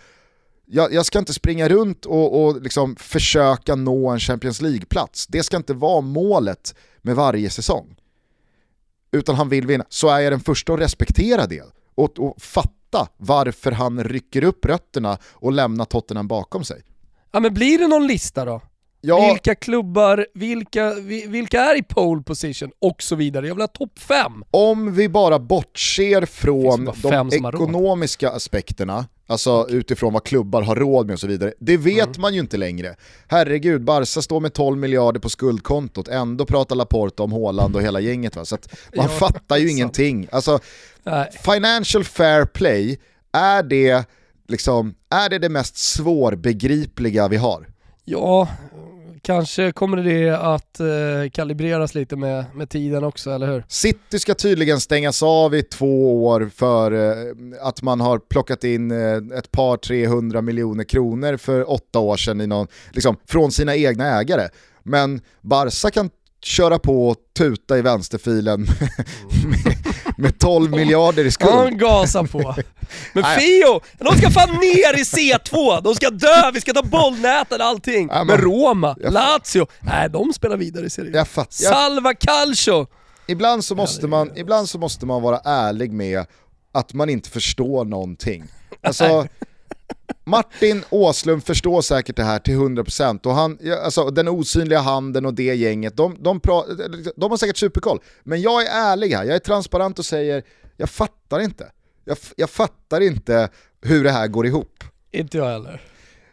jag, 0.72 0.94
jag, 0.94 1.06
ska 1.06 1.20
inte 1.20 1.34
springa 1.34 1.70
runt 1.70 2.06
och, 2.06 2.44
och 2.44 2.62
liksom 2.62 2.96
försöka 2.96 3.76
nå 3.76 4.10
en 4.10 4.20
Champions 4.20 4.62
League-plats. 4.62 5.28
Det 5.28 5.44
ska 5.44 5.58
inte 5.58 5.74
vara 5.74 6.02
målet 6.02 6.76
med 7.02 7.16
varje 7.16 7.50
säsong. 7.50 7.96
Utan 9.12 9.36
han 9.36 9.50
vill 9.50 9.68
vinna. 9.68 9.86
Så 9.90 10.10
är 10.10 10.20
jag 10.20 10.34
den 10.34 10.40
första 10.40 10.74
att 10.74 10.80
respektera 10.80 11.46
det 11.46 11.64
och, 11.96 12.20
och 12.20 12.42
fatta 12.42 13.08
varför 13.18 13.72
han 13.72 14.04
rycker 14.04 14.44
upp 14.44 14.66
rötterna 14.66 15.18
och 15.32 15.52
lämnar 15.52 15.86
Tottenham 15.86 16.28
bakom 16.28 16.64
sig. 16.64 16.82
Ja 17.32 17.40
men 17.40 17.54
blir 17.54 17.80
det 17.80 17.88
någon 17.88 18.08
lista 18.08 18.46
då? 18.46 18.62
Ja. 19.02 19.32
Vilka 19.32 19.56
klubbar, 19.56 20.28
vilka, 20.34 20.94
vilka 21.28 21.62
är 21.62 21.78
i 21.78 21.84
pole 21.84 22.24
position 22.24 22.72
och 22.80 23.04
så 23.04 23.16
vidare. 23.16 23.48
Jag 23.48 23.56
vill 23.56 23.62
ha 23.62 23.68
topp 23.68 24.00
fem. 24.00 24.44
Om 24.52 24.94
vi 24.94 25.10
bara 25.10 25.40
bortser 25.40 26.26
från 26.26 26.94
de 27.02 27.34
ekonomiska 27.34 28.30
aspekterna, 28.30 29.06
alltså 29.30 29.68
utifrån 29.70 30.14
vad 30.14 30.24
klubbar 30.24 30.62
har 30.62 30.76
råd 30.76 31.06
med 31.06 31.14
och 31.14 31.20
så 31.20 31.28
vidare. 31.28 31.54
Det 31.60 31.78
vet 31.78 32.08
mm. 32.08 32.22
man 32.22 32.34
ju 32.34 32.40
inte 32.40 32.58
längre. 32.58 32.96
Herregud, 33.28 33.84
Barca 33.84 34.22
står 34.22 34.40
med 34.40 34.54
12 34.54 34.78
miljarder 34.78 35.20
på 35.20 35.30
skuldkontot, 35.30 36.08
ändå 36.08 36.46
pratar 36.46 36.76
Laporta 36.76 37.24
om 37.24 37.32
Håland 37.32 37.76
och 37.76 37.82
hela 37.82 38.00
gänget. 38.00 38.36
Va? 38.36 38.46
Så 38.46 38.58
man 38.96 39.06
ja, 39.06 39.12
fattar 39.12 39.58
ju 39.58 39.72
ingenting. 39.72 40.28
Alltså, 40.32 40.60
financial 41.44 42.04
fair 42.04 42.46
play, 42.46 43.00
är 43.32 43.64
det 43.64 44.06
liksom, 44.48 44.96
är 45.10 45.30
det 45.30 45.40
det 45.40 45.50
mest 45.50 45.78
svårbegripliga 45.78 47.28
vi 47.28 47.38
har? 47.38 47.68
Ja, 48.06 48.48
kanske 49.30 49.72
kommer 49.72 49.98
det 49.98 50.30
att 50.30 50.80
eh, 50.80 51.30
kalibreras 51.34 51.96
lite 51.96 52.16
med, 52.16 52.46
med 52.54 52.70
tiden 52.70 53.04
också, 53.04 53.32
eller 53.32 53.48
hur? 53.48 53.64
City 53.68 54.20
ska 54.20 54.34
tydligen 54.34 54.80
stängas 54.80 55.24
av 55.24 55.56
i 55.56 55.64
två 55.64 56.26
år 56.26 56.52
för 56.56 56.92
eh, 56.92 57.36
att 57.62 57.82
man 57.82 58.02
har 58.02 58.20
plockat 58.20 58.64
in 58.64 58.92
eh, 58.92 59.38
ett 59.38 59.52
par 59.52 59.78
300 59.78 60.42
miljoner 60.42 60.84
kronor 60.84 61.38
för 61.38 61.72
åtta 61.72 62.00
år 62.00 62.18
sedan 62.18 62.42
i 62.42 62.48
någon, 62.48 62.68
liksom, 62.92 63.18
från 63.28 63.52
sina 63.52 63.76
egna 63.76 64.20
ägare. 64.20 64.50
Men 64.84 65.22
Barca 65.42 65.90
kan 65.92 66.10
köra 66.42 66.80
på 66.80 67.08
och 67.08 67.18
tuta 67.38 67.78
i 67.78 67.82
vänsterfilen 67.82 68.62
med, 69.46 69.89
med 70.20 70.40
12 70.40 70.72
miljarder 70.72 71.26
i 71.26 71.32
skuld. 71.32 71.52
Han 71.54 71.78
gasar 71.78 72.24
på. 72.24 72.56
Men 73.14 73.24
Fio, 73.40 73.82
de 73.98 74.18
ska 74.18 74.30
fan 74.30 74.50
ner 74.50 75.00
i 75.00 75.04
C2, 75.04 75.82
de 75.82 75.96
ska 75.96 76.10
dö, 76.10 76.52
vi 76.54 76.62
ska 76.62 76.74
ta 76.74 76.84
bollnäten 76.84 77.62
allting. 77.62 78.08
Ja, 78.12 78.24
men- 78.24 78.28
Men 78.28 78.38
Roma, 78.38 78.96
Jag- 79.00 79.14
Lazio, 79.14 79.68
nej 79.80 80.10
de 80.10 80.34
spelar 80.34 80.58
vidare 80.58 80.86
i 80.86 80.90
Serie 80.90 81.22
A. 81.22 81.46
Salva 81.50 82.14
Calcio! 82.14 82.88
ibland, 83.28 83.66
så 83.66 83.76
måste 83.76 84.08
man, 84.08 84.32
ibland 84.38 84.70
så 84.70 84.78
måste 84.78 85.06
man 85.06 85.22
vara 85.22 85.38
ärlig 85.46 85.92
med 85.92 86.26
att 86.74 86.94
man 86.94 87.10
inte 87.10 87.30
förstår 87.30 87.86
någonting. 87.86 88.44
Alltså, 88.84 89.28
Martin 90.24 90.84
Åslund 90.90 91.44
förstår 91.44 91.82
säkert 91.82 92.16
det 92.16 92.24
här 92.24 92.40
till 92.40 92.54
100% 92.54 93.28
och 93.28 93.34
han, 93.34 93.58
alltså, 93.84 94.10
den 94.10 94.28
osynliga 94.28 94.80
handen 94.80 95.26
och 95.26 95.34
det 95.34 95.56
gänget, 95.56 95.98
de, 95.98 96.18
de, 96.20 96.40
pra, 96.40 96.64
de 97.16 97.32
har 97.32 97.38
säkert 97.38 97.58
superkoll. 97.58 98.00
Men 98.24 98.42
jag 98.42 98.66
är 98.66 98.92
ärlig 98.92 99.10
här, 99.10 99.24
jag 99.24 99.36
är 99.36 99.40
transparent 99.40 100.00
och 100.00 100.06
säger, 100.06 100.44
jag 100.78 100.90
fattar 100.90 101.40
inte. 101.40 101.72
Jag, 102.06 102.18
jag 102.36 102.50
fattar 102.50 103.02
inte 103.02 103.50
hur 103.82 104.04
det 104.04 104.12
här 104.12 104.28
går 104.28 104.46
ihop. 104.46 104.84
Inte 105.12 105.38
jag 105.38 105.46
heller. 105.46 105.82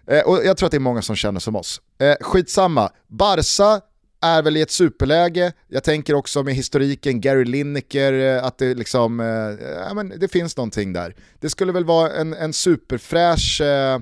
Eh, 0.07 0.21
och 0.21 0.45
jag 0.45 0.57
tror 0.57 0.67
att 0.67 0.71
det 0.71 0.79
är 0.79 0.81
många 0.81 1.03
som 1.03 1.17
känner 1.17 1.41
som 1.41 1.57
oss. 1.57 1.81
Eh, 1.99 2.17
skitsamma, 2.21 2.91
Barca 3.07 3.81
är 4.27 4.43
väl 4.43 4.57
i 4.57 4.61
ett 4.61 4.71
superläge. 4.71 5.53
Jag 5.69 5.85
tänker 5.85 6.15
också 6.15 6.43
med 6.43 6.55
historiken 6.55 7.21
Gary 7.21 7.45
Lineker, 7.45 8.13
eh, 8.13 8.45
att 8.45 8.59
det 8.59 8.75
liksom, 8.75 9.21
eh, 9.21 9.67
ja, 9.89 9.95
men 9.95 10.13
det 10.19 10.29
finns 10.29 10.57
någonting 10.57 10.93
där. 10.93 11.15
Det 11.41 11.51
skulle 11.51 11.73
väl 11.73 11.85
vara 11.85 12.13
en, 12.13 12.35
en 12.35 12.53
superfräsch, 12.53 13.61
eh, 13.61 13.99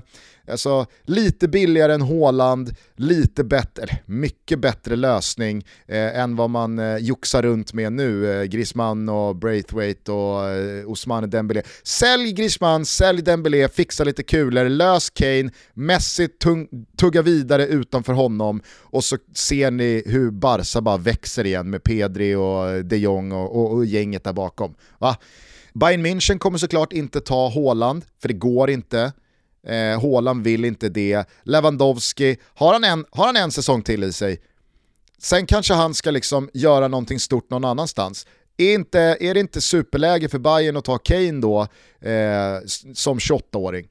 alltså 0.47 0.85
lite 1.03 1.47
billigare 1.47 1.93
än 1.93 2.01
Haaland, 2.01 2.75
lite 2.95 3.43
bättre, 3.43 3.83
eller 3.83 4.03
mycket 4.05 4.59
bättre 4.59 4.95
lösning 4.95 5.65
eh, 5.87 6.19
än 6.19 6.35
vad 6.35 6.49
man 6.49 6.79
eh, 6.79 6.97
joxar 6.97 7.41
runt 7.43 7.73
med 7.73 7.93
nu. 7.93 8.31
Eh, 8.31 8.43
Griezmann 8.43 9.09
och 9.09 9.35
Braithwaite 9.35 10.11
och 10.11 10.49
eh, 10.49 10.85
Ousmane 10.85 11.27
Dembélé. 11.27 11.61
Sälj 11.83 12.31
Griezmann, 12.31 12.85
sälj 12.85 13.21
Dembélé, 13.21 13.67
fixa 13.67 14.03
lite 14.03 14.23
kulor, 14.23 14.69
lös 14.69 15.09
Kane, 15.09 15.49
Messi 15.73 16.27
tung, 16.27 16.67
tugga 16.97 17.21
vidare 17.21 17.67
utanför 17.67 18.13
honom 18.13 18.61
och 18.81 19.03
så 19.03 19.17
ser 19.33 19.71
ni 19.71 20.03
hur 20.05 20.31
Barca 20.31 20.81
bara 20.81 20.97
växer 20.97 21.45
igen 21.45 21.69
med 21.69 21.83
Pedri 21.83 22.35
och 22.35 22.85
de 22.85 22.97
Jong 22.97 23.31
och, 23.31 23.55
och, 23.55 23.73
och 23.73 23.85
gänget 23.85 24.23
där 24.23 24.33
bakom. 24.33 24.75
Va? 24.99 25.17
Bayern 25.73 26.05
München 26.05 26.37
kommer 26.37 26.57
såklart 26.57 26.93
inte 26.93 27.21
ta 27.21 27.49
Haaland, 27.49 28.05
för 28.21 28.27
det 28.27 28.33
går 28.33 28.69
inte. 28.69 29.13
Eh, 29.65 30.01
Haaland 30.01 30.43
vill 30.43 30.65
inte 30.65 30.89
det. 30.89 31.29
Lewandowski, 31.43 32.37
har 32.55 32.73
han, 32.73 32.83
en, 32.83 33.05
har 33.11 33.25
han 33.25 33.35
en 33.35 33.51
säsong 33.51 33.81
till 33.81 34.03
i 34.03 34.13
sig, 34.13 34.41
sen 35.17 35.45
kanske 35.45 35.73
han 35.73 35.93
ska 35.93 36.11
liksom 36.11 36.49
göra 36.53 36.87
någonting 36.87 37.19
stort 37.19 37.49
någon 37.49 37.65
annanstans. 37.65 38.27
Är, 38.57 38.73
inte, 38.73 38.99
är 38.99 39.33
det 39.33 39.39
inte 39.39 39.61
superläge 39.61 40.29
för 40.29 40.39
Bayern 40.39 40.77
att 40.77 40.85
ta 40.85 40.97
Kane 40.97 41.41
då 41.41 41.61
eh, 42.09 42.59
som 42.93 43.17
28-åring, 43.17 43.87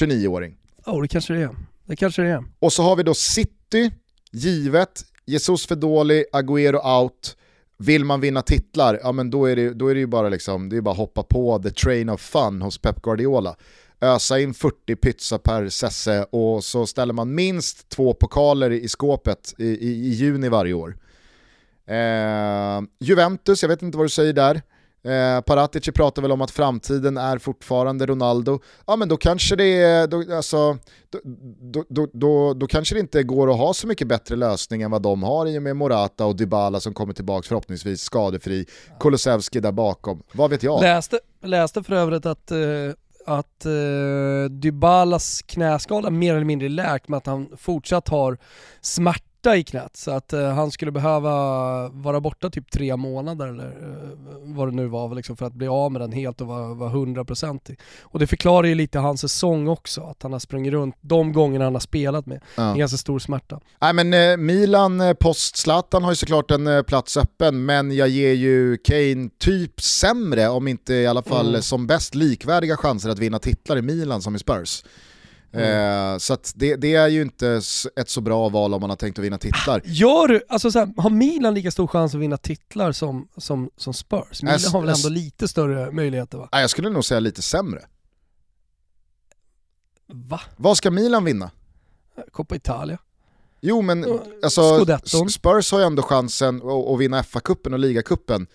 29-åring? 0.00 0.56
Ja, 0.86 1.00
det 1.00 1.08
kanske 1.08 1.32
det 1.34 1.42
är. 1.42 1.56
Det 1.84 1.96
kanske 1.96 2.22
det 2.22 2.28
är. 2.28 2.44
Och 2.58 2.72
så 2.72 2.82
har 2.82 2.96
vi 2.96 3.02
då 3.02 3.14
City, 3.14 3.90
givet, 4.32 5.02
Jesus 5.26 5.66
för 5.66 5.76
dålig, 5.76 6.24
Agüero 6.32 7.00
out. 7.00 7.36
Vill 7.78 8.04
man 8.04 8.20
vinna 8.20 8.42
titlar, 8.42 9.00
ja 9.02 9.12
men 9.12 9.30
då 9.30 9.46
är 9.46 9.56
det, 9.56 9.70
då 9.70 9.88
är 9.88 9.94
det 9.94 10.00
ju 10.00 10.06
bara 10.06 10.28
liksom, 10.28 10.68
det 10.68 10.76
är 10.76 10.80
bara 10.80 10.94
hoppa 10.94 11.22
på 11.22 11.58
the 11.62 11.70
train 11.70 12.08
of 12.08 12.20
fun 12.20 12.62
hos 12.62 12.78
Pep 12.78 13.02
Guardiola. 13.02 13.56
Ösa 14.04 14.40
in 14.40 14.54
40 14.54 14.96
pizza 14.96 15.38
per 15.38 15.68
sesse 15.68 16.26
och 16.30 16.64
så 16.64 16.86
ställer 16.86 17.12
man 17.12 17.34
minst 17.34 17.88
två 17.88 18.14
pokaler 18.14 18.70
i 18.70 18.88
skåpet 18.88 19.54
i, 19.58 19.64
i, 19.64 19.88
i 19.88 20.08
juni 20.08 20.48
varje 20.48 20.74
år. 20.74 20.96
Eh, 21.86 22.82
Juventus, 23.00 23.62
jag 23.62 23.68
vet 23.68 23.82
inte 23.82 23.98
vad 23.98 24.04
du 24.04 24.10
säger 24.10 24.32
där. 24.32 24.62
Eh, 25.04 25.40
Paratici 25.40 25.92
pratar 25.92 26.22
väl 26.22 26.32
om 26.32 26.40
att 26.40 26.50
framtiden 26.50 27.16
är 27.16 27.38
fortfarande 27.38 28.06
Ronaldo. 28.06 28.60
Ja 28.86 28.96
men 28.96 29.08
då 29.08 29.16
kanske 29.16 29.56
det 29.56 29.64
är, 29.64 30.06
då, 30.06 30.36
alltså, 30.36 30.78
då, 31.10 31.20
då, 31.60 31.84
då, 31.88 32.08
då, 32.12 32.54
då 32.54 32.66
kanske 32.66 32.94
det 32.94 33.00
inte 33.00 33.22
går 33.22 33.50
att 33.50 33.58
ha 33.58 33.74
så 33.74 33.86
mycket 33.86 34.08
bättre 34.08 34.36
lösning 34.36 34.82
än 34.82 34.90
vad 34.90 35.02
de 35.02 35.22
har 35.22 35.46
i 35.46 35.58
och 35.58 35.62
med 35.62 35.76
Morata 35.76 36.26
och 36.26 36.36
Dybala 36.36 36.80
som 36.80 36.94
kommer 36.94 37.12
tillbaka 37.12 37.48
förhoppningsvis 37.48 38.00
skadefri. 38.00 38.66
Kulusevski 39.00 39.60
där 39.60 39.72
bakom, 39.72 40.22
vad 40.32 40.50
vet 40.50 40.62
jag? 40.62 40.80
Läste, 40.80 41.20
läste 41.42 41.82
för 41.82 41.94
övrigt 41.94 42.26
att, 42.26 42.50
eh, 42.50 42.58
att 43.26 43.66
eh, 43.66 44.50
Dybalas 44.50 45.42
knäskada 45.42 46.10
mer 46.10 46.34
eller 46.34 46.44
mindre 46.44 46.68
läkt 46.68 47.08
med 47.08 47.16
att 47.16 47.26
han 47.26 47.48
fortsatt 47.56 48.08
har 48.08 48.38
smärta 48.80 49.33
i 49.56 49.64
knät. 49.64 49.96
Så 49.96 50.10
att 50.10 50.32
eh, 50.32 50.48
han 50.54 50.70
skulle 50.70 50.90
behöva 50.90 51.30
vara 51.88 52.20
borta 52.20 52.50
typ 52.50 52.70
tre 52.70 52.96
månader 52.96 53.46
eller 53.46 53.64
eh, 53.66 54.08
vad 54.42 54.68
det 54.68 54.72
nu 54.74 54.86
var 54.86 55.14
liksom, 55.14 55.36
för 55.36 55.46
att 55.46 55.52
bli 55.52 55.68
av 55.68 55.92
med 55.92 56.00
den 56.00 56.12
helt 56.12 56.40
och 56.40 56.46
vara, 56.46 56.74
vara 56.74 56.90
100% 56.92 57.76
Och 58.02 58.18
det 58.18 58.26
förklarar 58.26 58.66
ju 58.68 58.74
lite 58.74 58.98
hans 58.98 59.20
säsong 59.20 59.68
också, 59.68 60.00
att 60.02 60.22
han 60.22 60.32
har 60.32 60.38
sprungit 60.38 60.72
runt 60.72 60.94
de 61.00 61.32
gångerna 61.32 61.64
han 61.64 61.74
har 61.74 61.80
spelat 61.80 62.26
med 62.26 62.40
Ja. 62.56 62.70
en 62.72 62.78
ganska 62.78 62.96
stor 62.98 63.18
smärta. 63.18 63.60
Nej 63.80 63.92
men 63.92 64.14
eh, 64.14 64.36
Milan 64.36 65.00
eh, 65.00 65.12
post 65.12 65.56
Zlatan 65.56 66.02
har 66.04 66.10
ju 66.12 66.16
såklart 66.16 66.50
en 66.50 66.66
eh, 66.66 66.82
plats 66.82 67.16
öppen, 67.16 67.64
men 67.64 67.96
jag 67.96 68.08
ger 68.08 68.32
ju 68.32 68.76
Kane 68.76 69.28
typ 69.38 69.80
sämre, 69.80 70.48
om 70.48 70.68
inte 70.68 70.94
i 70.94 71.06
alla 71.06 71.22
fall 71.22 71.48
Mm. 71.48 71.62
som 71.62 71.86
bäst 71.86 72.14
likvärdiga 72.14 72.76
chanser 72.76 73.10
att 73.10 73.18
vinna 73.18 73.38
titlar 73.38 73.76
i 73.76 73.82
Milan 73.82 74.22
som 74.22 74.36
i 74.36 74.38
Spurs. 74.38 74.84
Eh, 75.54 76.18
så 76.18 76.36
det, 76.54 76.76
det 76.76 76.94
är 76.94 77.08
ju 77.08 77.22
inte 77.22 77.60
ett 77.96 78.08
så 78.08 78.20
bra 78.20 78.48
val 78.48 78.74
om 78.74 78.80
man 78.80 78.90
har 78.90 78.96
tänkt 78.96 79.18
att 79.18 79.24
vinna 79.24 79.38
titlar. 79.38 79.80
Gör 79.84 80.28
du, 80.28 80.42
alltså 80.48 80.70
så 80.70 80.78
här, 80.78 80.92
har 80.96 81.10
Milan 81.10 81.54
lika 81.54 81.70
stor 81.70 81.86
chans 81.86 82.14
att 82.14 82.20
vinna 82.20 82.36
titlar 82.36 82.92
som, 82.92 83.28
som, 83.36 83.70
som 83.76 83.94
Spurs? 83.94 84.42
Milan 84.42 84.56
Ass- 84.56 84.72
har 84.72 84.80
väl 84.80 84.88
ändå 84.88 85.08
ass- 85.08 85.10
lite 85.10 85.48
större 85.48 85.90
möjligheter 85.90 86.38
va? 86.38 86.48
Nej, 86.52 86.60
jag 86.60 86.70
skulle 86.70 86.90
nog 86.90 87.04
säga 87.04 87.20
lite 87.20 87.42
sämre. 87.42 87.84
Va? 90.06 90.40
Vad 90.56 90.76
ska 90.76 90.90
Milan 90.90 91.24
vinna? 91.24 91.50
Coppa 92.32 92.56
Italia? 92.56 92.98
Jo 93.60 93.82
men 93.82 94.04
alltså, 94.44 94.76
Scudetton. 94.78 95.28
Spurs 95.30 95.72
har 95.72 95.78
ju 95.78 95.84
ändå 95.86 96.02
chansen 96.02 96.56
att, 96.56 96.88
att 96.88 97.00
vinna 97.00 97.22
FA-cupen 97.22 97.72
och 97.72 97.78
ligacupen. 97.78 98.46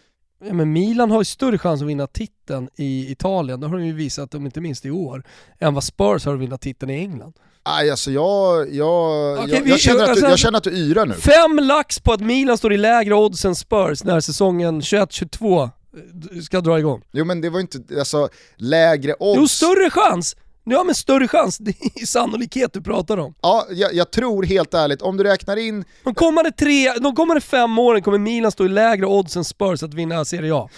Ja, 0.46 0.54
men 0.54 0.74
Milan 0.74 1.12
har 1.12 1.22
ju 1.22 1.26
större 1.26 1.58
chans 1.58 1.82
att 1.82 1.88
vinna 1.88 2.08
titeln 2.08 2.70
i 2.76 3.12
Italien, 3.12 3.60
det 3.60 3.68
har 3.68 3.78
de 3.78 3.86
ju 3.86 3.94
visat, 3.94 4.36
om 4.36 4.46
inte 4.46 4.62
minst 4.62 4.86
i 4.86 4.92
år, 4.92 5.24
än 5.60 5.74
vad 5.74 5.84
Spurs 5.84 6.26
har 6.26 6.34
att 6.34 6.40
vinna 6.40 6.58
titeln 6.58 6.92
i 6.92 6.98
England. 7.00 7.34
Nej 7.68 7.92
alltså 7.92 8.12
jag, 8.12 8.74
jag, 8.74 9.34
Okej, 9.40 9.54
jag, 9.56 9.62
vi- 9.64 9.70
jag, 9.70 9.80
känner 9.80 10.04
att 10.04 10.16
du, 10.16 10.22
jag 10.22 10.40
känner 10.40 10.58
att 10.58 10.64
du 10.64 10.72
yrar 10.72 11.06
nu. 11.06 11.14
Fem 11.14 11.60
lax 11.62 12.00
på 12.00 12.14
att 12.14 12.22
Milan 12.22 12.58
står 12.58 12.74
i 12.74 12.78
lägre 12.78 13.16
odds 13.16 13.46
än 13.46 13.56
Spurs 13.56 14.04
när 14.04 14.20
säsongen 14.20 14.82
21-22 14.82 15.64
eh, 15.64 16.42
ska 16.42 16.62
dra 16.62 16.80
igång. 16.80 17.02
Jo 17.12 17.26
men 17.26 17.42
det 17.42 17.50
var 17.50 17.60
inte, 17.60 18.00
alltså 18.00 18.30
lägre 18.56 19.16
odds. 19.20 19.38
Jo, 19.40 19.48
större 19.48 19.90
chans! 19.90 20.36
Ja 20.72 20.84
men 20.84 20.96
större 20.96 21.28
chans, 21.28 21.58
det 21.58 21.74
är 21.96 22.06
sannolikhet 22.06 22.74
du 22.74 22.82
pratar 22.82 23.18
om. 23.18 23.34
Ja, 23.42 23.66
jag, 23.72 23.94
jag 23.94 24.12
tror 24.12 24.44
helt 24.44 24.74
ärligt, 24.74 25.02
om 25.02 25.18
du 25.18 25.24
räknar 25.24 25.58
in, 25.58 25.86
De 26.04 26.16
kommande, 26.16 26.52
tre, 26.52 26.94
de 26.94 27.16
kommande 27.16 27.42
fem 27.42 27.80
åren 27.80 28.02
kommer 28.02 28.18
Milan 28.18 28.52
stå 28.52 28.66
i 28.66 28.70
lägre 28.70 29.06
odds 29.06 29.36
än 29.36 29.44
Spurs 29.44 29.84
att 29.84 29.94
vinna 29.94 30.26
Serie 30.26 30.56
A. 30.56 30.70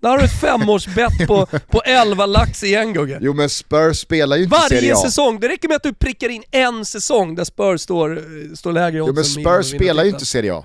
Där 0.00 0.10
har 0.10 0.18
du 0.18 0.24
ett 0.24 0.40
femårsbett 0.40 1.26
på, 1.26 1.46
på 1.70 1.80
11 1.84 2.26
lax 2.26 2.62
igen 2.64 2.92
Gugge. 2.92 3.18
jo 3.22 3.32
men 3.34 3.48
Spurs 3.48 3.98
spelar 4.00 4.36
ju 4.36 4.44
inte 4.44 4.60
Serie 4.68 4.80
Varje 4.80 4.94
A. 4.94 4.96
säsong, 4.96 5.40
det 5.40 5.48
räcker 5.48 5.68
med 5.68 5.76
att 5.76 5.82
du 5.82 5.94
prickar 5.94 6.28
in 6.28 6.42
en 6.50 6.84
säsong 6.84 7.34
där 7.34 7.44
Spurs 7.44 7.80
står, 7.80 8.22
står 8.56 8.72
lägre 8.72 9.00
odds 9.02 9.08
Jo 9.08 9.14
men 9.14 9.24
än 9.24 9.36
Milan 9.36 9.58
att 9.58 9.64
Spurs 9.66 9.72
vinna 9.72 9.80
spelar 9.80 10.04
ju 10.04 10.10
inte 10.10 10.26
Serie 10.26 10.54
A. 10.54 10.64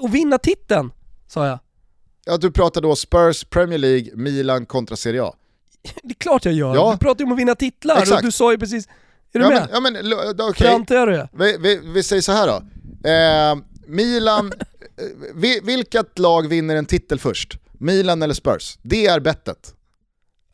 Och 0.00 0.14
vinna 0.14 0.38
titeln, 0.38 0.90
sa 1.28 1.46
jag. 1.46 1.58
Ja 2.26 2.36
du 2.36 2.50
pratar 2.50 2.80
då 2.80 2.96
Spurs, 2.96 3.44
Premier 3.44 3.78
League, 3.78 4.10
Milan 4.14 4.66
kontra 4.66 4.96
Serie 4.96 5.22
A. 5.22 5.34
Det 6.02 6.12
är 6.12 6.14
klart 6.14 6.44
jag 6.44 6.54
gör. 6.54 6.74
Ja. 6.74 6.92
Du 6.92 6.98
pratar 6.98 7.20
ju 7.20 7.26
om 7.26 7.32
att 7.32 7.38
vinna 7.38 7.54
titlar 7.54 7.98
Exakt. 7.98 8.18
och 8.18 8.24
du 8.24 8.32
sa 8.32 8.52
ju 8.52 8.58
precis... 8.58 8.88
Är 9.32 9.38
du 9.38 9.44
Ja 9.44 9.48
med? 9.48 9.58
men, 9.60 9.70
ja, 9.72 9.80
men 9.80 10.48
okej, 10.48 10.84
det? 10.88 11.28
vi, 11.32 11.56
vi, 11.60 11.80
vi 11.94 12.02
säger 12.02 12.22
så 12.22 12.32
här 12.32 12.46
då. 12.46 12.62
Eh, 13.08 13.64
Milan, 13.86 14.46
eh, 14.52 15.04
vi, 15.34 15.60
vilket 15.62 16.18
lag 16.18 16.48
vinner 16.48 16.76
en 16.76 16.86
titel 16.86 17.18
först? 17.18 17.58
Milan 17.72 18.22
eller 18.22 18.34
Spurs? 18.34 18.78
Det 18.82 19.06
är 19.06 19.20
bettet. 19.20 19.74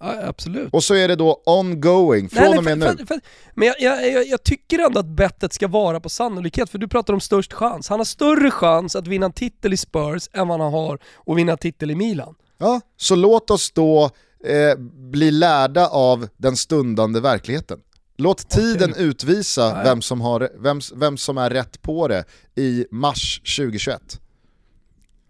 Ja, 0.01 0.27
absolut. 0.27 0.69
Och 0.73 0.85
så 0.85 0.95
är 0.95 1.09
det 1.09 1.17
då 1.17 1.43
ongoing, 1.47 2.29
från 2.29 2.43
Nej, 2.45 2.59
och 2.59 2.65
med 2.65 2.79
nej, 2.79 2.89
nu. 2.91 2.97
för, 2.97 3.07
för, 3.07 3.21
men 3.55 3.69
jag, 3.69 3.81
jag, 3.81 4.13
jag, 4.13 4.27
jag 4.27 4.43
tycker 4.43 4.79
ändå 4.79 5.01
att 5.01 5.07
bettet 5.07 5.53
ska 5.53 5.69
vara 5.69 6.01
på 6.01 6.09
sannolikhet, 6.09 6.71
för 6.71 6.79
du 6.79 6.89
pratar 6.89 7.15
om 7.15 7.21
störst 7.21 7.53
chans. 7.53 7.89
Han 7.89 8.01
har 8.01 8.05
större 8.05 8.51
chans 8.51 8.97
att 8.97 9.07
vinna 9.07 9.27
en 9.27 9.33
titel 9.33 9.73
i 9.73 9.77
Spurs 9.77 10.29
än 10.33 10.49
vad 10.49 10.61
han 10.61 10.73
har 10.73 10.99
att 11.27 11.37
vinna 11.37 11.53
en 11.53 11.59
titel 11.59 11.91
i 11.91 11.95
Milan. 11.95 12.35
Ja, 12.59 12.81
så 12.97 13.15
låt 13.15 13.51
oss 13.51 13.73
då 13.73 14.11
eh, 14.45 14.77
bli 15.11 15.31
lärda 15.31 15.89
av 15.89 16.29
den 16.37 16.57
stundande 16.57 17.21
verkligheten. 17.21 17.81
Låt 18.17 18.49
tiden 18.49 18.91
Okej. 18.91 19.05
utvisa 19.05 19.83
vem 19.85 20.03
som, 20.03 20.21
har, 20.21 20.51
vem, 20.59 20.81
vem 20.95 21.17
som 21.17 21.39
är 21.39 21.51
rätt 21.51 21.83
på 21.83 22.09
det 22.09 22.25
i 22.55 22.87
mars 22.91 23.41
2021. 23.57 24.21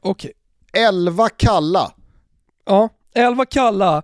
Okej. 0.00 0.32
11 0.72 1.28
kalla. 1.28 1.92
Ja, 2.66 2.88
11 3.14 3.46
kalla. 3.46 4.02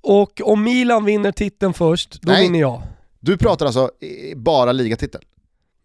Och 0.00 0.40
om 0.44 0.62
Milan 0.62 1.04
vinner 1.04 1.32
titeln 1.32 1.74
först, 1.74 2.22
då 2.22 2.32
Nej. 2.32 2.42
vinner 2.42 2.60
jag. 2.60 2.82
Du 3.20 3.36
pratar 3.36 3.66
alltså 3.66 3.90
bara 4.36 4.72
ligatitel. 4.72 5.20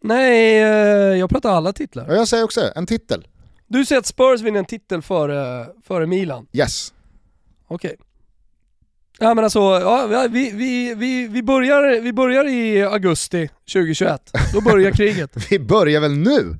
Nej, 0.04 0.62
eh, 0.62 1.18
jag 1.20 1.30
pratar 1.30 1.50
alla 1.50 1.74
titlar. 1.74 2.06
Ja, 2.10 2.16
jag 2.16 2.28
säger 2.28 2.44
också 2.44 2.72
en 2.76 2.86
titel. 2.86 3.28
Du 3.68 3.86
säger 3.86 4.00
att 4.00 4.06
Spurs 4.06 4.42
vinner 4.42 4.60
en 4.60 4.66
titel 4.66 5.02
före, 5.02 5.68
före 5.84 6.08
Milan. 6.08 6.48
Yes. 6.54 6.94
Okej. 7.68 7.98
Ja 9.22 9.34
men 9.34 9.44
alltså, 9.44 9.60
ja, 9.60 10.28
vi, 10.30 10.52
vi, 10.52 10.96
vi, 10.96 11.28
vi, 11.28 11.44
börjar, 11.44 12.02
vi 12.02 12.14
börjar 12.14 12.48
i 12.48 12.84
augusti 12.84 13.50
2021. 13.74 14.32
Då 14.54 14.62
börjar 14.62 14.92
kriget. 14.92 15.32
Vi 15.52 15.60
börjar 15.60 16.02
väl 16.02 16.18
nu? 16.18 16.58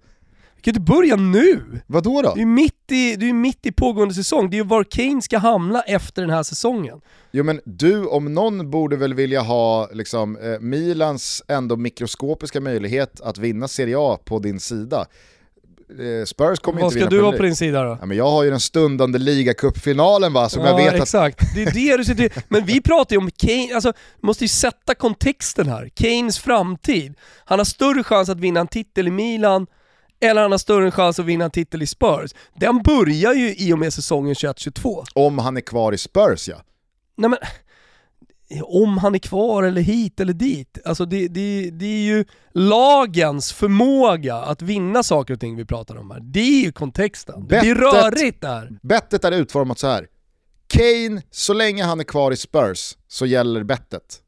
Vi 0.55 0.62
kan 0.62 0.72
inte 0.72 0.93
börja 0.93 1.16
nu! 1.16 1.62
Vadå 1.88 2.22
då? 2.22 2.34
Det 2.36 2.41
är 2.41 2.45
mitt 2.45 2.91
i, 2.91 3.14
är 3.14 3.34
mitt 3.34 3.66
i 3.66 3.72
pågående 3.72 4.14
säsong. 4.14 4.49
Det 4.49 4.55
är 4.55 4.57
ju 4.57 4.64
var 4.64 4.84
Kane 4.84 5.22
ska 5.22 5.38
hamna 5.38 5.82
efter 5.82 6.22
den 6.22 6.32
här 6.32 6.43
säsongen. 6.43 7.01
Jo 7.32 7.43
men 7.43 7.62
du 7.66 8.05
om 8.05 8.34
någon 8.34 8.72
borde 8.72 8.95
väl 8.97 9.14
vilja 9.14 9.41
ha 9.41 9.89
liksom, 9.93 10.38
eh, 10.38 10.60
Milans 10.60 11.43
ändå 11.47 11.76
mikroskopiska 11.76 12.62
möjlighet 12.62 13.22
att 13.22 13.38
vinna 13.38 13.68
Serie 13.68 13.95
A 13.99 14.20
på 14.26 14.39
din 14.39 14.60
sida. 14.60 15.05
Eh, 15.89 16.25
Spurs 16.25 16.59
kommer 16.59 16.81
Vad 16.81 16.87
inte 16.87 16.99
ska 16.99 17.09
vinna 17.09 17.21
du 17.21 17.25
ha 17.25 17.31
på 17.31 17.43
din 17.43 17.55
sida 17.55 17.83
då? 17.83 17.97
Ja, 17.99 18.05
men 18.05 18.17
jag 18.17 18.29
har 18.29 18.43
ju 18.43 18.49
den 18.49 18.59
stundande 18.59 19.19
ligacupfinalen 19.19 20.33
va, 20.33 20.49
som 20.49 20.63
ja, 20.63 20.69
jag 20.69 20.77
vet 20.77 20.93
att... 20.93 21.01
exakt. 21.01 21.55
Det 21.55 21.63
är 21.63 21.71
det 21.71 21.97
du 21.97 22.05
sitter 22.05 22.43
Men 22.47 22.65
vi 22.65 22.81
pratar 22.81 23.15
ju 23.15 23.17
om 23.17 23.31
Kane, 23.31 23.75
alltså 23.75 23.93
måste 24.21 24.43
ju 24.43 24.47
sätta 24.47 24.95
kontexten 24.95 25.67
här. 25.67 25.89
Kanes 25.93 26.39
framtid. 26.39 27.15
Han 27.45 27.59
har 27.59 27.65
större 27.65 28.03
chans 28.03 28.29
att 28.29 28.39
vinna 28.39 28.59
en 28.59 28.67
titel 28.67 29.07
i 29.07 29.11
Milan, 29.11 29.67
eller 30.21 30.41
han 30.41 30.51
har 30.51 30.57
större 30.57 30.91
chans 30.91 31.19
att 31.19 31.25
vinna 31.25 31.45
en 31.45 31.51
titel 31.51 31.81
i 31.81 31.87
Spurs. 31.87 32.31
Den 32.55 32.81
börjar 32.81 33.33
ju 33.33 33.55
i 33.55 33.73
och 33.73 33.79
med 33.79 33.93
säsongen 33.93 34.33
21-22. 34.33 35.05
Om 35.13 35.37
han 35.37 35.57
är 35.57 35.61
kvar 35.61 35.93
i 35.93 35.97
Spurs 35.97 36.47
ja. 36.47 36.55
Nej 37.17 37.29
men, 37.29 37.39
om 38.63 38.97
han 38.97 39.15
är 39.15 39.19
kvar 39.19 39.63
eller 39.63 39.81
hit 39.81 40.19
eller 40.19 40.33
dit. 40.33 40.77
Alltså 40.85 41.05
det, 41.05 41.27
det, 41.27 41.69
det 41.71 41.85
är 41.85 42.01
ju 42.03 42.25
lagens 42.53 43.53
förmåga 43.53 44.35
att 44.35 44.61
vinna 44.61 45.03
saker 45.03 45.33
och 45.33 45.39
ting 45.39 45.55
vi 45.55 45.65
pratar 45.65 45.95
om 45.97 46.11
här. 46.11 46.19
Det 46.19 46.39
är 46.39 46.63
ju 46.63 46.71
kontexten. 46.71 47.47
Det 47.47 47.59
blir 47.61 47.75
Bettet- 47.75 48.03
rörigt 48.03 48.41
där. 48.41 48.79
Bettet 48.81 49.23
är 49.25 49.31
utformat 49.31 49.79
så 49.79 49.87
här. 49.87 50.07
Kane, 50.67 51.21
så 51.31 51.53
länge 51.53 51.83
han 51.83 51.99
är 51.99 52.03
kvar 52.03 52.31
i 52.31 52.37
Spurs 52.37 52.97
så 53.07 53.25
gäller 53.25 53.63
bettet. 53.63 54.21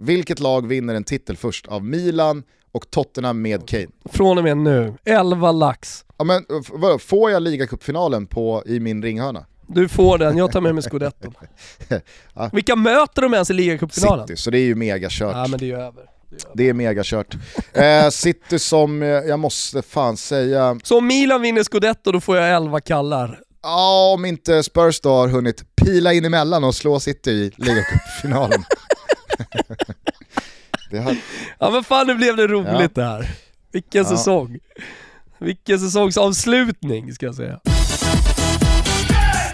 Vilket 0.00 0.40
lag 0.40 0.66
vinner 0.66 0.94
en 0.94 1.04
titel 1.04 1.36
först 1.36 1.66
av 1.66 1.84
Milan 1.84 2.42
och 2.72 2.90
Tottenham 2.90 3.42
med 3.42 3.68
Kane? 3.68 3.86
Från 4.04 4.38
och 4.38 4.44
med 4.44 4.56
nu, 4.56 4.94
11 5.04 5.52
lax. 5.52 6.04
Ja, 6.18 6.24
men, 6.24 6.44
får 6.98 7.30
jag 7.30 7.42
ligacupfinalen 7.42 8.28
i 8.66 8.80
min 8.80 9.02
ringhörna? 9.02 9.46
Du 9.66 9.88
får 9.88 10.18
den, 10.18 10.36
jag 10.36 10.52
tar 10.52 10.60
med 10.60 10.74
mig 10.74 10.82
scudetton. 10.84 11.34
Ja. 12.34 12.50
Vilka 12.52 12.76
möter 12.76 13.22
de 13.22 13.34
ens 13.34 13.50
i 13.50 13.52
ligacupfinalen? 13.52 14.26
City, 14.28 14.42
så 14.42 14.50
det 14.50 14.58
är 14.58 14.64
ju 14.64 14.74
megakört. 14.74 15.34
Ja 15.36 15.46
men 15.46 15.58
det 15.58 15.64
är 15.64 15.66
ju 15.66 15.76
över. 15.76 16.02
Det 16.54 16.68
är 16.68 16.72
megakört. 16.72 17.34
Eh, 17.72 18.08
City 18.10 18.58
som, 18.58 19.02
eh, 19.02 19.08
jag 19.08 19.38
måste 19.38 19.82
fan 19.82 20.16
säga, 20.16 20.78
Så 20.82 20.98
om 20.98 21.06
Milan 21.06 21.40
vinner 21.42 21.64
scudetto 21.64 22.12
då 22.12 22.20
får 22.20 22.36
jag 22.36 22.56
11 22.56 22.80
kallar. 22.80 23.40
ja 23.62 24.12
om 24.14 24.24
inte 24.24 24.62
Spurs 24.62 25.00
då 25.00 25.08
har 25.08 25.28
hunnit 25.28 25.76
pila 25.76 26.12
in 26.12 26.24
emellan 26.24 26.64
och 26.64 26.74
slå 26.74 27.00
City 27.00 27.30
i 27.30 27.52
ligacupfinalen. 27.56 28.64
har, 31.04 31.16
Ja 31.58 31.70
men 31.70 31.84
fan 31.84 32.06
nu 32.06 32.14
blev 32.14 32.36
det 32.36 32.46
roligt 32.46 32.94
det 32.94 33.04
här. 33.04 33.30
Vilken 33.72 34.02
Ja. 34.02 34.08
säsong. 34.08 34.58
Vilken 35.38 35.78
säsongsavslutning 35.80 37.14
ska 37.14 37.26
jag 37.26 37.34
säga. 37.34 37.60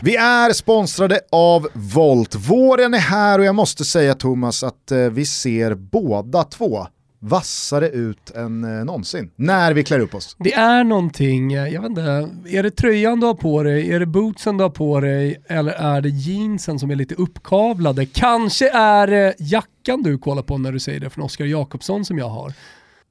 Vi 0.05 0.17
är 0.17 0.53
sponsrade 0.53 1.21
av 1.33 1.69
Volt. 1.73 2.35
Våren 2.35 2.95
är 2.95 2.99
här 2.99 3.39
och 3.39 3.45
jag 3.45 3.55
måste 3.55 3.85
säga 3.85 4.15
Thomas 4.15 4.63
att 4.63 4.91
eh, 4.91 4.99
vi 4.99 5.27
ser 5.27 5.75
båda 5.75 6.45
två 6.45 6.87
vassare 7.19 7.89
ut 7.89 8.31
än 8.31 8.65
eh, 8.65 8.85
någonsin 8.85 9.31
när 9.37 9.73
vi 9.73 9.85
klär 9.85 9.99
upp 9.99 10.15
oss. 10.15 10.37
Det 10.39 10.55
är 10.55 10.85
någonting, 10.85 11.53
eh, 11.53 11.69
jag 11.69 11.81
vet 11.81 11.89
inte, 11.89 12.29
är 12.47 12.63
det 12.63 12.71
tröjan 12.71 13.21
du 13.21 13.27
har 13.27 13.35
på 13.35 13.63
dig, 13.63 13.93
är 13.93 14.01
det 14.01 14.07
bootsen 14.07 14.57
du 14.57 14.65
har 14.65 14.71
på 14.71 15.01
dig 15.01 15.43
eller 15.47 15.73
är 15.73 16.01
det 16.01 16.09
jeansen 16.09 16.79
som 16.79 16.91
är 16.91 16.97
lite 16.97 17.15
uppkavlade? 17.15 18.07
Kanske 18.07 18.71
är 18.71 19.07
det 19.07 19.35
jackan 19.39 20.03
du 20.03 20.19
kollar 20.19 20.43
på 20.43 20.59
när 20.59 20.73
du 20.73 20.79
säger 20.79 21.01
det 21.01 21.11
från 21.11 21.25
Oskar 21.25 21.45
Jakobsson 21.45 22.05
som 22.05 22.19
jag 22.19 22.29
har. 22.29 22.53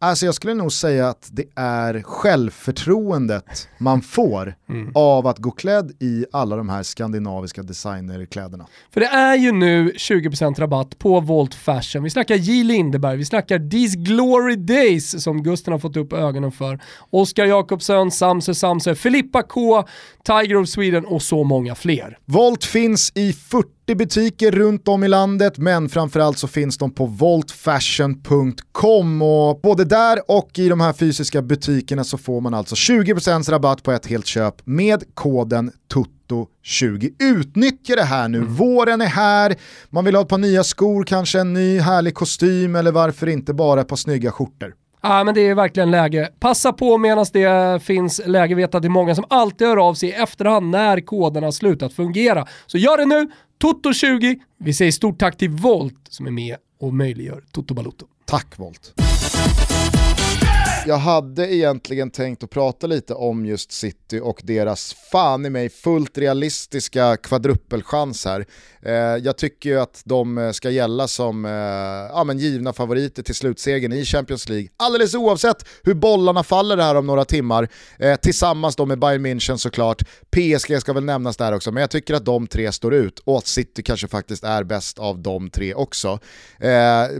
Alltså 0.04 0.26
jag 0.26 0.36
skulle 0.36 0.54
nog 0.54 0.72
säga 0.72 1.10
att 1.10 1.30
det 1.32 1.45
är 1.56 2.02
självförtroendet 2.02 3.70
man 3.78 4.02
får 4.02 4.56
av 4.93 5.28
att 5.28 5.38
gå 5.38 5.52
klädd 5.52 5.91
i 5.99 6.26
alla 6.32 6.56
de 6.56 6.70
här 6.70 6.84
skandinaviska 6.84 7.64
designerkläderna. 7.64 8.68
För 8.93 8.99
det 8.99 9.08
är 9.08 9.36
ju 9.36 9.52
nu 9.52 9.91
20% 9.91 10.60
rabatt 10.60 10.99
på 10.99 11.20
Volt 11.20 11.56
Fashion. 11.56 12.04
Vi 12.04 12.10
snackar 12.10 12.36
J. 12.36 12.64
Lindeberg, 12.64 13.18
vi 13.18 13.26
snackar 13.26 13.70
These 13.70 13.97
Glory 13.97 14.56
Days 14.56 15.24
som 15.24 15.43
Gusten 15.43 15.72
har 15.72 15.80
fått 15.80 15.97
upp 15.97 16.14
ögonen 16.14 16.52
för. 16.52 16.80
Oskar 17.10 17.45
Jakobsson, 17.45 18.12
Samse 18.12 18.56
Samse, 18.56 18.95
Filippa 18.95 19.43
K, 19.43 19.84
Tiger 20.24 20.56
of 20.56 20.70
Sweden 20.70 21.06
och 21.06 21.22
så 21.22 21.43
många 21.43 21.76
fler. 21.76 22.18
Volt 22.26 22.64
finns 22.64 23.12
i 23.16 23.34
40 23.34 23.80
butiker 23.95 24.51
runt 24.51 24.87
om 24.87 25.03
i 25.03 25.07
landet 25.07 25.57
men 25.57 25.89
framförallt 25.89 26.37
så 26.37 26.47
finns 26.47 26.77
de 26.77 26.91
på 26.91 27.05
voltfashion.com 27.05 29.21
och 29.21 29.59
både 29.61 29.85
där 29.85 30.19
och 30.27 30.59
i 30.59 30.69
de 30.69 30.81
här 30.81 30.93
fysiska 30.93 31.41
butikerna 31.41 32.03
så 32.03 32.17
får 32.17 32.41
man 32.41 32.53
alltså 32.53 32.75
20% 32.75 33.51
rabatt 33.51 33.83
på 33.83 33.91
ett 33.91 34.05
helt 34.05 34.25
köp 34.25 34.55
med 34.63 35.03
koden 35.13 35.71
TUTTO20. 35.93 37.09
Utnyttja 37.19 37.95
det 37.95 38.03
här 38.03 38.27
nu, 38.27 38.39
våren 38.39 39.01
är 39.01 39.05
här, 39.05 39.55
man 39.89 40.05
vill 40.05 40.15
ha 40.15 40.21
ett 40.21 40.29
par 40.29 40.37
nya 40.37 40.63
skor, 40.63 41.03
kanske 41.03 41.39
en 41.39 41.53
ny 41.53 41.79
härlig 41.79 42.15
kostym 42.15 42.75
eller 42.75 42.91
varför 42.91 43.27
inte 43.27 43.53
bara 43.53 43.81
ett 43.81 43.87
par 43.87 43.95
snygga 43.95 44.31
skjortor. 44.31 44.73
Ja 45.03 45.23
men 45.23 45.35
det 45.35 45.41
är 45.41 45.55
verkligen 45.55 45.91
läge. 45.91 46.29
Passa 46.39 46.73
på 46.73 46.97
medan 46.97 47.25
det 47.33 47.83
finns 47.83 48.21
läge. 48.25 48.55
Vet 48.55 48.75
att 48.75 48.81
det 48.81 48.87
är 48.87 48.89
många 48.89 49.15
som 49.15 49.25
alltid 49.29 49.67
hör 49.67 49.77
av 49.77 49.93
sig 49.93 50.09
i 50.09 50.13
efterhand 50.13 50.69
när 50.69 51.01
koderna 51.01 51.47
har 51.47 51.51
slutat 51.51 51.93
fungera. 51.93 52.45
Så 52.65 52.77
gör 52.77 52.97
det 52.97 53.05
nu, 53.05 53.27
Toto20. 53.62 54.39
Vi 54.57 54.74
säger 54.74 54.91
stort 54.91 55.20
tack 55.20 55.38
till 55.38 55.49
Volt 55.49 56.07
som 56.09 56.28
är 56.28 56.32
med 56.32 56.57
och 56.80 56.93
möjliggör 56.93 57.43
Toto 57.51 57.74
Balotto. 57.74 58.05
Tack 58.26 58.57
Volt. 58.57 58.93
Jag 60.86 60.97
hade 60.97 61.53
egentligen 61.53 62.12
tänkt 62.12 62.43
att 62.43 62.49
prata 62.49 62.88
lite 62.88 63.14
om 63.14 63.45
just 63.45 63.72
City 63.72 64.20
och 64.20 64.41
deras 64.43 64.93
fan 65.12 65.45
i 65.45 65.49
mig 65.49 65.70
fullt 65.70 66.18
realistiska 66.18 67.18
kvadruppelchans 67.18 68.26
här. 68.26 68.45
Eh, 68.86 68.93
jag 68.93 69.38
tycker 69.38 69.69
ju 69.69 69.79
att 69.79 70.01
de 70.05 70.38
eh, 70.38 70.51
ska 70.51 70.69
gälla 70.69 71.07
som 71.07 71.45
eh, 71.45 71.51
ja, 72.15 72.23
men 72.23 72.38
givna 72.38 72.73
favoriter 72.73 73.23
till 73.23 73.36
slutsegern 73.36 73.93
i 73.93 74.05
Champions 74.05 74.49
League. 74.49 74.67
Alldeles 74.77 75.15
oavsett 75.15 75.65
hur 75.84 75.93
bollarna 75.93 76.43
faller 76.43 76.77
här 76.77 76.95
om 76.95 77.07
några 77.07 77.25
timmar. 77.25 77.67
Tillsammans 78.21 78.75
då 78.75 78.86
med 78.86 78.99
Bayern 78.99 79.25
München 79.25 79.57
såklart. 79.57 80.01
PSG 80.32 80.82
ska 80.82 80.93
väl 80.93 81.03
nämnas 81.03 81.38
där 81.38 81.53
också, 81.53 81.71
men 81.71 81.82
jag 81.82 81.89
tycker 81.89 82.13
att 82.13 82.25
de 82.25 82.47
tre 82.47 82.71
står 82.71 82.93
ut 82.93 83.19
och 83.19 83.38
att 83.38 83.47
City 83.47 83.84
kanske 83.84 84.07
faktiskt 84.07 84.43
är 84.43 84.63
bäst 84.63 84.99
av 84.99 85.19
de 85.19 85.49
tre 85.49 85.73
också. 85.73 86.19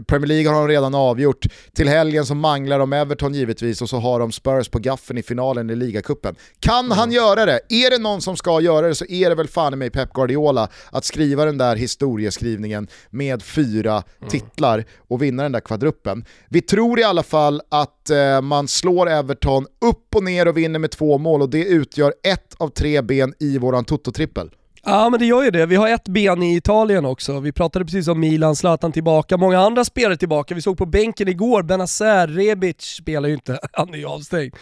Premier 0.06 0.26
League 0.26 0.52
har 0.52 0.60
de 0.60 0.68
redan 0.68 0.94
avgjort. 0.94 1.46
Till 1.74 1.88
helgen 1.88 2.26
så 2.26 2.34
manglar 2.34 2.78
de 2.78 2.92
Everton 2.92 3.34
givetvis 3.34 3.82
och 3.82 3.88
så 3.88 3.98
har 3.98 4.20
de 4.20 4.32
Spurs 4.32 4.68
på 4.68 4.78
gaffen 4.78 5.18
i 5.18 5.22
finalen 5.22 5.70
i 5.70 5.76
ligacupen. 5.76 6.34
Kan 6.60 6.90
han 6.90 7.12
göra 7.12 7.46
det? 7.46 7.60
Är 7.68 7.90
det 7.90 7.98
någon 7.98 8.22
som 8.22 8.36
ska 8.36 8.60
göra 8.60 8.88
det 8.88 8.94
så 8.94 9.04
är 9.04 9.28
det 9.28 9.34
väl 9.34 9.48
fan 9.48 9.72
i 9.72 9.76
mig 9.76 9.90
Pep 9.90 10.12
Guardiola 10.12 10.68
att 10.90 11.04
skriva 11.04 11.44
den 11.44 11.51
där 11.58 11.76
historieskrivningen 11.76 12.88
med 13.10 13.42
fyra 13.42 14.02
titlar 14.28 14.84
och 15.08 15.22
vinna 15.22 15.42
den 15.42 15.52
där 15.52 15.60
kvadruppen. 15.60 16.24
Vi 16.48 16.60
tror 16.60 17.00
i 17.00 17.04
alla 17.04 17.22
fall 17.22 17.62
att 17.68 18.10
eh, 18.10 18.40
man 18.40 18.68
slår 18.68 19.10
Everton 19.10 19.66
upp 19.80 20.14
och 20.14 20.24
ner 20.24 20.48
och 20.48 20.56
vinner 20.56 20.78
med 20.78 20.90
två 20.90 21.18
mål 21.18 21.42
och 21.42 21.50
det 21.50 21.64
utgör 21.64 22.14
ett 22.22 22.54
av 22.58 22.68
tre 22.68 23.02
ben 23.02 23.34
i 23.40 23.58
våran 23.58 23.84
Toto-trippel. 23.84 24.50
Ja 24.84 25.10
men 25.10 25.20
det 25.20 25.26
gör 25.26 25.42
ju 25.42 25.50
det. 25.50 25.66
Vi 25.66 25.76
har 25.76 25.88
ett 25.88 26.08
ben 26.08 26.42
i 26.42 26.56
Italien 26.56 27.04
också. 27.04 27.40
Vi 27.40 27.52
pratade 27.52 27.84
precis 27.84 28.08
om 28.08 28.20
Milan, 28.20 28.56
Zlatan 28.56 28.92
tillbaka, 28.92 29.36
många 29.36 29.60
andra 29.60 29.84
spelare 29.84 30.16
tillbaka. 30.16 30.54
Vi 30.54 30.62
såg 30.62 30.78
på 30.78 30.86
bänken 30.86 31.28
igår, 31.28 31.62
Benazer, 31.62 32.26
Rebic 32.26 32.80
spelar 32.80 33.28
ju 33.28 33.34
inte, 33.34 33.58
han 33.72 33.94
är 33.94 33.98
ju 33.98 34.06
avstängd. 34.06 34.54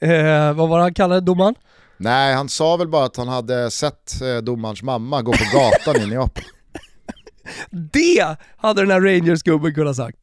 Eh, 0.00 0.52
vad 0.52 0.68
var 0.68 0.78
det 0.78 0.82
han 0.82 0.94
kallade 0.94 1.20
domaren? 1.20 1.54
Nej, 1.96 2.34
han 2.34 2.48
sa 2.48 2.76
väl 2.76 2.88
bara 2.88 3.04
att 3.04 3.16
han 3.16 3.28
hade 3.28 3.70
sett 3.70 4.20
eh, 4.22 4.36
domarens 4.36 4.82
mamma 4.82 5.22
gå 5.22 5.32
på 5.32 5.44
gatan 5.58 6.02
i 6.02 6.06
Neapel. 6.06 6.44
Det 7.70 8.36
hade 8.56 8.82
den 8.82 8.90
här 8.90 9.00
Rangers-gubben 9.00 9.74
kunnat 9.74 9.96
sagt. 9.96 10.18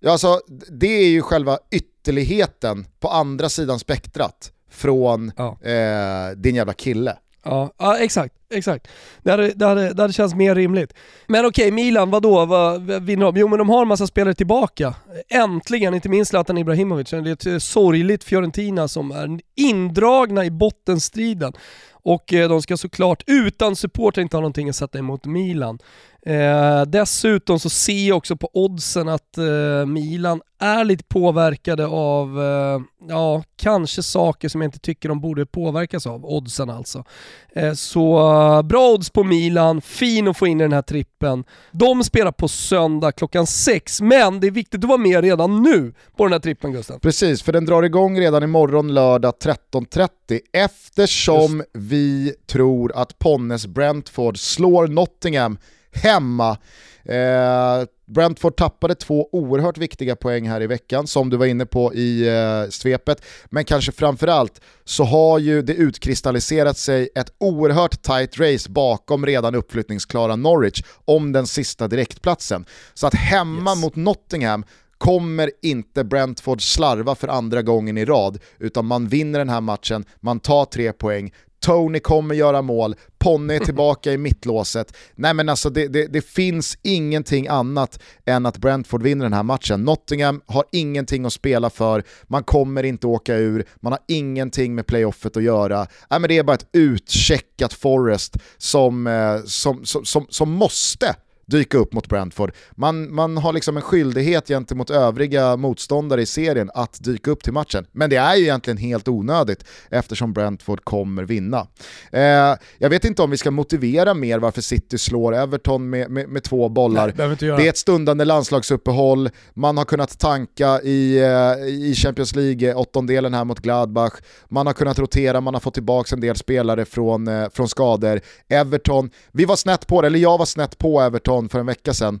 Ja, 0.00 0.12
alltså, 0.12 0.40
det 0.70 0.86
är 0.86 1.08
ju 1.08 1.22
själva 1.22 1.58
ytterligheten 1.70 2.86
på 3.00 3.08
andra 3.08 3.48
sidan 3.48 3.78
spektrat 3.78 4.52
från 4.70 5.32
Ja. 5.36 5.58
eh, 5.62 6.30
din 6.36 6.54
jävla 6.54 6.72
kille. 6.72 7.16
Ja, 7.44 7.70
ja 7.78 7.98
exakt. 7.98 8.34
exakt. 8.50 8.88
Det 9.22 9.30
hade, 9.30 9.52
det, 9.54 9.66
hade, 9.66 9.94
det 9.94 10.02
hade 10.02 10.12
känts 10.12 10.34
mer 10.34 10.54
rimligt. 10.54 10.94
Men 11.26 11.46
okej, 11.46 11.70
Milan, 11.70 12.10
vadå? 12.10 12.44
Vad 12.44 12.82
vinner 13.02 13.26
de? 13.26 13.36
Jo 13.36 13.48
men 13.48 13.58
de 13.58 13.68
har 13.68 13.82
en 13.82 13.88
massa 13.88 14.06
spelare 14.06 14.34
tillbaka. 14.34 14.94
Äntligen, 15.28 15.94
inte 15.94 16.08
minst 16.08 16.28
Zlatan 16.28 16.58
Ibrahimovic. 16.58 17.10
Det 17.10 17.16
är 17.16 17.26
ett 17.26 17.46
eh, 17.46 17.58
sorgligt 17.58 18.24
Fiorentina 18.24 18.88
som 18.88 19.10
är 19.10 19.40
indragna 19.56 20.44
i 20.44 20.50
bottenstriden. 20.50 21.52
Och 21.92 22.32
eh, 22.32 22.48
de 22.48 22.62
ska 22.62 22.76
såklart 22.76 23.22
utan 23.26 23.76
supporter 23.76 24.22
inte 24.22 24.36
ha 24.36 24.40
någonting 24.40 24.68
att 24.68 24.76
sätta 24.76 24.98
emot 24.98 25.26
Milan. 25.26 25.78
Eh, 26.26 26.82
dessutom 26.82 27.58
så 27.60 27.70
ser 27.70 28.08
jag 28.08 28.16
också 28.16 28.36
på 28.36 28.50
oddsen 28.52 29.08
att 29.08 29.38
eh, 29.38 29.86
Milan 29.86 30.40
är 30.58 30.84
lite 30.84 31.04
påverkade 31.04 31.86
av, 31.86 32.42
eh, 32.42 32.80
ja, 33.08 33.42
kanske 33.56 34.02
saker 34.02 34.48
som 34.48 34.60
jag 34.60 34.68
inte 34.68 34.78
tycker 34.78 35.08
de 35.08 35.20
borde 35.20 35.46
påverkas 35.46 36.06
av, 36.06 36.24
oddsen 36.24 36.70
alltså. 36.70 37.04
Eh, 37.52 37.72
så 37.72 38.32
uh, 38.32 38.62
bra 38.62 38.92
odds 38.92 39.10
på 39.10 39.24
Milan, 39.24 39.80
fin 39.80 40.28
att 40.28 40.36
få 40.36 40.46
in 40.46 40.60
i 40.60 40.64
den 40.64 40.72
här 40.72 40.82
trippen. 40.82 41.44
De 41.72 42.04
spelar 42.04 42.32
på 42.32 42.48
söndag 42.48 43.12
klockan 43.12 43.46
sex, 43.46 44.00
men 44.00 44.40
det 44.40 44.46
är 44.46 44.50
viktigt 44.50 44.84
att 44.84 44.88
vara 44.88 44.98
med 44.98 45.24
redan 45.24 45.62
nu 45.62 45.94
på 46.16 46.24
den 46.24 46.32
här 46.32 46.40
trippen 46.40 46.72
Gusten. 46.72 47.00
Precis, 47.00 47.42
för 47.42 47.52
den 47.52 47.64
drar 47.64 47.82
igång 47.82 48.20
redan 48.20 48.42
imorgon 48.42 48.94
lördag 48.94 49.34
13.30 49.42 50.40
eftersom 50.52 51.56
Just. 51.56 51.70
vi 51.72 52.34
tror 52.46 52.92
att 52.96 53.18
Ponnes 53.18 53.66
Brentford 53.66 54.38
slår 54.38 54.86
Nottingham 54.86 55.58
hemma. 55.94 56.58
Eh, 57.04 57.86
Brentford 58.06 58.56
tappade 58.56 58.94
två 58.94 59.28
oerhört 59.32 59.78
viktiga 59.78 60.16
poäng 60.16 60.48
här 60.48 60.60
i 60.60 60.66
veckan, 60.66 61.06
som 61.06 61.30
du 61.30 61.36
var 61.36 61.46
inne 61.46 61.66
på 61.66 61.94
i 61.94 62.28
eh, 62.28 62.70
svepet. 62.70 63.24
Men 63.50 63.64
kanske 63.64 63.92
framförallt 63.92 64.60
så 64.84 65.04
har 65.04 65.38
ju 65.38 65.62
det 65.62 65.74
utkristalliserat 65.74 66.78
sig 66.78 67.08
ett 67.14 67.32
oerhört 67.38 68.02
tight 68.02 68.38
race 68.38 68.70
bakom 68.70 69.26
redan 69.26 69.54
uppflyttningsklara 69.54 70.36
Norwich 70.36 70.82
om 71.04 71.32
den 71.32 71.46
sista 71.46 71.88
direktplatsen. 71.88 72.64
Så 72.94 73.06
att 73.06 73.14
hemma 73.14 73.70
yes. 73.70 73.80
mot 73.80 73.96
Nottingham 73.96 74.64
kommer 74.98 75.50
inte 75.62 76.04
Brentford 76.04 76.62
slarva 76.62 77.14
för 77.14 77.28
andra 77.28 77.62
gången 77.62 77.98
i 77.98 78.04
rad, 78.04 78.38
utan 78.58 78.86
man 78.86 79.08
vinner 79.08 79.38
den 79.38 79.48
här 79.48 79.60
matchen, 79.60 80.04
man 80.20 80.40
tar 80.40 80.64
tre 80.64 80.92
poäng, 80.92 81.32
Tony 81.64 82.00
kommer 82.00 82.34
göra 82.34 82.62
mål, 82.62 82.94
Ponne 83.18 83.54
är 83.54 83.58
tillbaka 83.58 84.12
i 84.12 84.18
mittlåset. 84.18 84.96
Nej 85.14 85.34
men 85.34 85.48
alltså 85.48 85.70
det, 85.70 85.88
det, 85.88 86.06
det, 86.06 86.26
finns 86.26 86.78
ingenting 86.82 87.48
annat 87.48 88.02
än 88.24 88.46
att 88.46 88.58
Brentford 88.58 89.02
vinner 89.02 89.24
den 89.24 89.32
här 89.32 89.42
matchen. 89.42 89.84
Nottingham 89.84 90.40
har 90.46 90.64
ingenting 90.72 91.24
att 91.24 91.32
spela 91.32 91.70
för, 91.70 92.04
man 92.22 92.44
kommer 92.44 92.82
inte 92.82 93.06
åka 93.06 93.34
ur, 93.34 93.64
man 93.80 93.92
har 93.92 94.00
ingenting 94.08 94.74
med 94.74 94.86
playoffet 94.86 95.36
att 95.36 95.42
göra. 95.42 95.86
Nej 96.10 96.20
men 96.20 96.28
det 96.28 96.38
är 96.38 96.42
bara 96.42 96.54
ett 96.54 96.68
utcheckat 96.72 97.72
Forest 97.72 98.36
som, 98.58 99.06
eh, 99.06 99.44
som, 99.44 99.84
som, 99.84 100.04
som, 100.04 100.26
som 100.30 100.50
måste 100.50 101.16
dyka 101.46 101.78
upp 101.78 101.92
mot 101.92 102.08
Brentford. 102.08 102.52
Man, 102.76 103.14
man 103.14 103.36
har 103.36 103.52
liksom 103.52 103.76
en 103.76 103.82
skyldighet 103.82 104.48
gentemot 104.48 104.90
övriga 104.90 105.56
motståndare 105.56 106.22
i 106.22 106.26
serien 106.26 106.70
att 106.74 107.04
dyka 107.04 107.30
upp 107.30 107.42
till 107.42 107.52
matchen. 107.52 107.86
Men 107.92 108.10
det 108.10 108.16
är 108.16 108.36
ju 108.36 108.42
egentligen 108.42 108.76
helt 108.76 109.08
onödigt 109.08 109.64
eftersom 109.90 110.32
Brentford 110.32 110.84
kommer 110.84 111.24
vinna. 111.24 111.66
Eh, 112.12 112.56
jag 112.78 112.90
vet 112.90 113.04
inte 113.04 113.22
om 113.22 113.30
vi 113.30 113.36
ska 113.36 113.50
motivera 113.50 114.14
mer 114.14 114.38
varför 114.38 114.60
City 114.60 114.98
slår 114.98 115.34
Everton 115.34 115.90
med, 115.90 116.10
med, 116.10 116.28
med 116.28 116.42
två 116.42 116.68
bollar. 116.68 117.14
Nej, 117.16 117.36
det, 117.38 117.46
är 117.46 117.68
ett 117.68 117.78
stundande 117.78 118.24
landslagsuppehåll, 118.24 119.30
man 119.54 119.76
har 119.76 119.84
kunnat 119.84 120.18
tanka 120.18 120.80
i, 120.82 121.18
eh, 121.18 121.66
i 121.68 121.94
Champions 121.96 122.34
League 122.36 122.74
åttondelen 122.74 123.34
här 123.34 123.44
mot 123.44 123.60
Gladbach, 123.60 124.12
man 124.48 124.66
har 124.66 124.74
kunnat 124.74 124.98
rotera, 124.98 125.40
man 125.40 125.54
har 125.54 125.60
fått 125.60 125.74
tillbaka 125.74 126.14
en 126.14 126.20
del 126.20 126.36
spelare 126.36 126.84
från, 126.84 127.28
eh, 127.28 127.48
från 127.52 127.68
skador. 127.68 128.20
Everton, 128.48 129.10
vi 129.32 129.44
var 129.44 129.56
snett 129.56 129.86
på 129.86 130.00
det, 130.00 130.06
eller 130.06 130.18
jag 130.18 130.38
var 130.38 130.46
snett 130.46 130.78
på 130.78 131.00
Everton 131.00 131.33
Everton 131.34 131.48
för 131.48 131.58
en 131.58 131.66
vecka 131.66 131.94
sedan. 131.94 132.20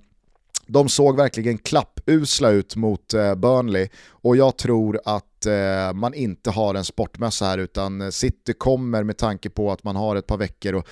De 0.66 0.88
såg 0.88 1.16
verkligen 1.16 1.58
klappusla 1.58 2.50
ut 2.50 2.76
mot 2.76 3.14
eh, 3.14 3.34
Burnley 3.34 3.88
och 4.10 4.36
jag 4.36 4.56
tror 4.56 5.00
att 5.04 5.46
eh, 5.46 5.92
man 5.94 6.14
inte 6.14 6.50
har 6.50 6.74
en 6.74 6.84
sportmössa 6.84 7.44
här 7.44 7.58
utan 7.58 8.00
eh, 8.00 8.10
City 8.10 8.52
kommer 8.52 9.04
med 9.04 9.16
tanke 9.16 9.50
på 9.50 9.72
att 9.72 9.84
man 9.84 9.96
har 9.96 10.16
ett 10.16 10.26
par 10.26 10.38
veckor 10.38 10.74
och, 10.74 10.86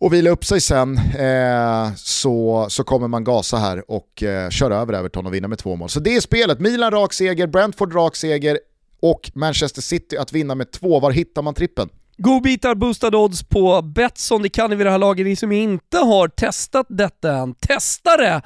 och 0.00 0.12
vila 0.12 0.30
upp 0.30 0.44
sig 0.44 0.60
sen 0.60 0.98
eh, 0.98 1.94
så, 1.96 2.66
så 2.68 2.84
kommer 2.84 3.08
man 3.08 3.24
gasa 3.24 3.56
här 3.56 3.90
och 3.90 4.22
eh, 4.22 4.50
köra 4.50 4.76
över 4.76 4.94
Everton 4.94 5.26
och 5.26 5.34
vinna 5.34 5.48
med 5.48 5.58
två 5.58 5.76
mål. 5.76 5.88
Så 5.88 6.00
det 6.00 6.16
är 6.16 6.20
spelet, 6.20 6.60
Milan 6.60 6.90
rak 6.90 7.12
seger, 7.12 7.46
Brentford 7.46 7.94
rak 7.94 8.16
seger 8.16 8.58
och 9.02 9.30
Manchester 9.34 9.82
City 9.82 10.16
att 10.16 10.32
vinna 10.32 10.54
med 10.54 10.70
två. 10.70 11.00
Var 11.00 11.10
hittar 11.10 11.42
man 11.42 11.54
trippen? 11.54 11.88
Godbitar, 12.16 12.74
boostade 12.74 13.16
odds 13.16 13.42
på 13.42 13.82
Betsson, 13.82 14.42
det 14.42 14.48
kan 14.48 14.70
ni 14.70 14.76
vid 14.76 14.86
det 14.86 14.90
här 14.90 14.98
laget. 14.98 15.26
Ni 15.26 15.36
som 15.36 15.52
inte 15.52 15.98
har 15.98 16.28
testat 16.28 16.86
detta 16.88 17.36
än, 17.36 17.54
testa 17.54 18.16
det! 18.16 18.42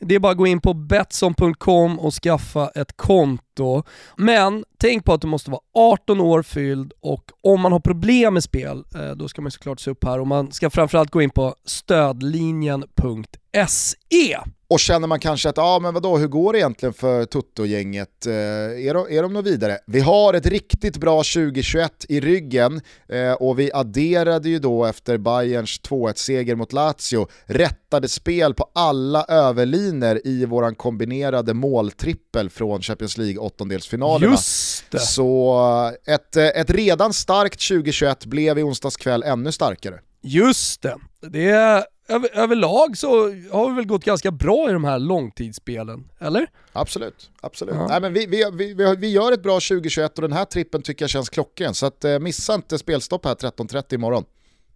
Det 0.00 0.14
är 0.14 0.18
bara 0.18 0.32
att 0.32 0.38
gå 0.38 0.46
in 0.46 0.60
på 0.60 0.74
Betsson.com 0.74 1.98
och 1.98 2.14
skaffa 2.14 2.68
ett 2.68 2.96
konto. 2.96 3.82
Men 4.16 4.64
tänk 4.78 5.04
på 5.04 5.12
att 5.12 5.20
du 5.20 5.26
måste 5.26 5.50
vara 5.50 5.60
18 5.74 6.20
år 6.20 6.42
fylld 6.42 6.92
och 7.00 7.24
om 7.42 7.60
man 7.60 7.72
har 7.72 7.80
problem 7.80 8.34
med 8.34 8.44
spel, 8.44 8.84
eh, 8.94 9.10
då 9.10 9.28
ska 9.28 9.42
man 9.42 9.50
såklart 9.50 9.80
se 9.80 9.90
upp 9.90 10.04
här 10.04 10.20
och 10.20 10.26
man 10.26 10.52
ska 10.52 10.70
framförallt 10.70 11.10
gå 11.10 11.22
in 11.22 11.30
på 11.30 11.54
stödlinjen.se. 11.64 14.38
Och 14.70 14.80
känner 14.80 15.08
man 15.08 15.20
kanske 15.20 15.48
att, 15.48 15.56
ja 15.56 15.62
ah, 15.62 15.78
men 15.78 15.94
vadå, 15.94 16.18
hur 16.18 16.28
går 16.28 16.52
det 16.52 16.58
egentligen 16.58 16.92
för 16.92 17.24
Toto-gänget? 17.24 18.26
Eh, 18.26 18.32
är, 18.32 18.94
de, 18.94 19.06
är 19.16 19.22
de 19.22 19.32
något 19.32 19.46
vidare? 19.46 19.78
Vi 19.86 20.00
har 20.00 20.34
ett 20.34 20.46
riktigt 20.46 20.96
bra 20.96 21.16
2021 21.16 22.04
i 22.08 22.20
ryggen 22.20 22.80
eh, 23.08 23.32
och 23.32 23.58
vi 23.58 23.70
adderade 23.74 24.48
ju 24.48 24.58
då 24.58 24.84
efter 24.84 25.18
Bayerns 25.18 25.80
2-1-seger 25.80 26.54
mot 26.54 26.72
Lazio 26.72 27.28
rättade 27.46 28.08
spel 28.08 28.54
på 28.54 28.70
alla 28.74 29.24
överliner 29.24 30.20
i 30.24 30.44
våran 30.44 30.74
kombinerade 30.74 31.54
måltrippel 31.54 32.50
från 32.50 32.82
Champions 32.82 33.18
League 33.18 33.38
åttondelsfinalerna. 33.38 34.32
Just 34.32 34.90
det! 34.90 34.98
Så 34.98 35.58
eh, 36.06 36.14
ett, 36.14 36.36
eh, 36.36 36.46
ett 36.46 36.70
redan 36.70 37.12
starkt 37.12 37.68
2021 37.68 38.26
blev 38.26 38.58
i 38.58 38.62
onsdags 38.62 38.96
kväll 38.96 39.22
ännu 39.22 39.52
starkare. 39.52 40.00
Just 40.22 40.82
det! 40.82 40.96
Det 41.20 41.84
över, 42.08 42.36
överlag 42.36 42.96
så 42.96 43.08
har 43.52 43.68
vi 43.68 43.76
väl 43.76 43.86
gått 43.86 44.04
ganska 44.04 44.30
bra 44.30 44.70
i 44.70 44.72
de 44.72 44.84
här 44.84 44.98
långtidsspelen, 44.98 46.10
eller? 46.18 46.50
Absolut, 46.72 47.30
absolut. 47.40 47.74
Ja. 47.74 47.86
Nej, 47.88 48.00
men 48.00 48.12
vi, 48.12 48.26
vi, 48.26 48.74
vi, 48.74 48.96
vi 48.98 49.10
gör 49.10 49.32
ett 49.32 49.42
bra 49.42 49.52
2021 49.52 50.18
och 50.18 50.22
den 50.22 50.32
här 50.32 50.44
trippen 50.44 50.82
tycker 50.82 51.02
jag 51.02 51.10
känns 51.10 51.28
klockren, 51.28 51.74
så 51.74 51.86
att, 51.86 52.04
eh, 52.04 52.18
missa 52.18 52.54
inte 52.54 52.78
spelstopp 52.78 53.24
här 53.24 53.34
13.30 53.34 53.94
imorgon. 53.94 54.24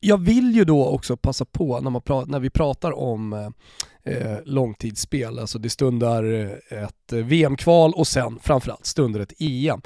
Jag 0.01 0.19
vill 0.21 0.55
ju 0.55 0.65
då 0.65 0.87
också 0.87 1.17
passa 1.17 1.45
på 1.45 1.81
när, 1.81 1.91
man 1.91 2.03
pra 2.03 2.25
när 2.25 2.41
vi 2.41 2.51
pratar 2.51 2.93
om 2.93 3.33
eh, 3.33 3.49
eh 4.15 4.39
långtidsspel, 4.45 5.39
alltså 5.39 5.59
det 5.59 5.71
stundar 5.71 6.25
eh, 6.71 6.83
ett 6.83 7.13
VM-kval 7.13 7.93
och 7.97 8.07
sen 8.07 8.39
framförallt 8.43 8.87
stundar 8.87 9.21
ett 9.21 9.33
EM. 9.39 9.81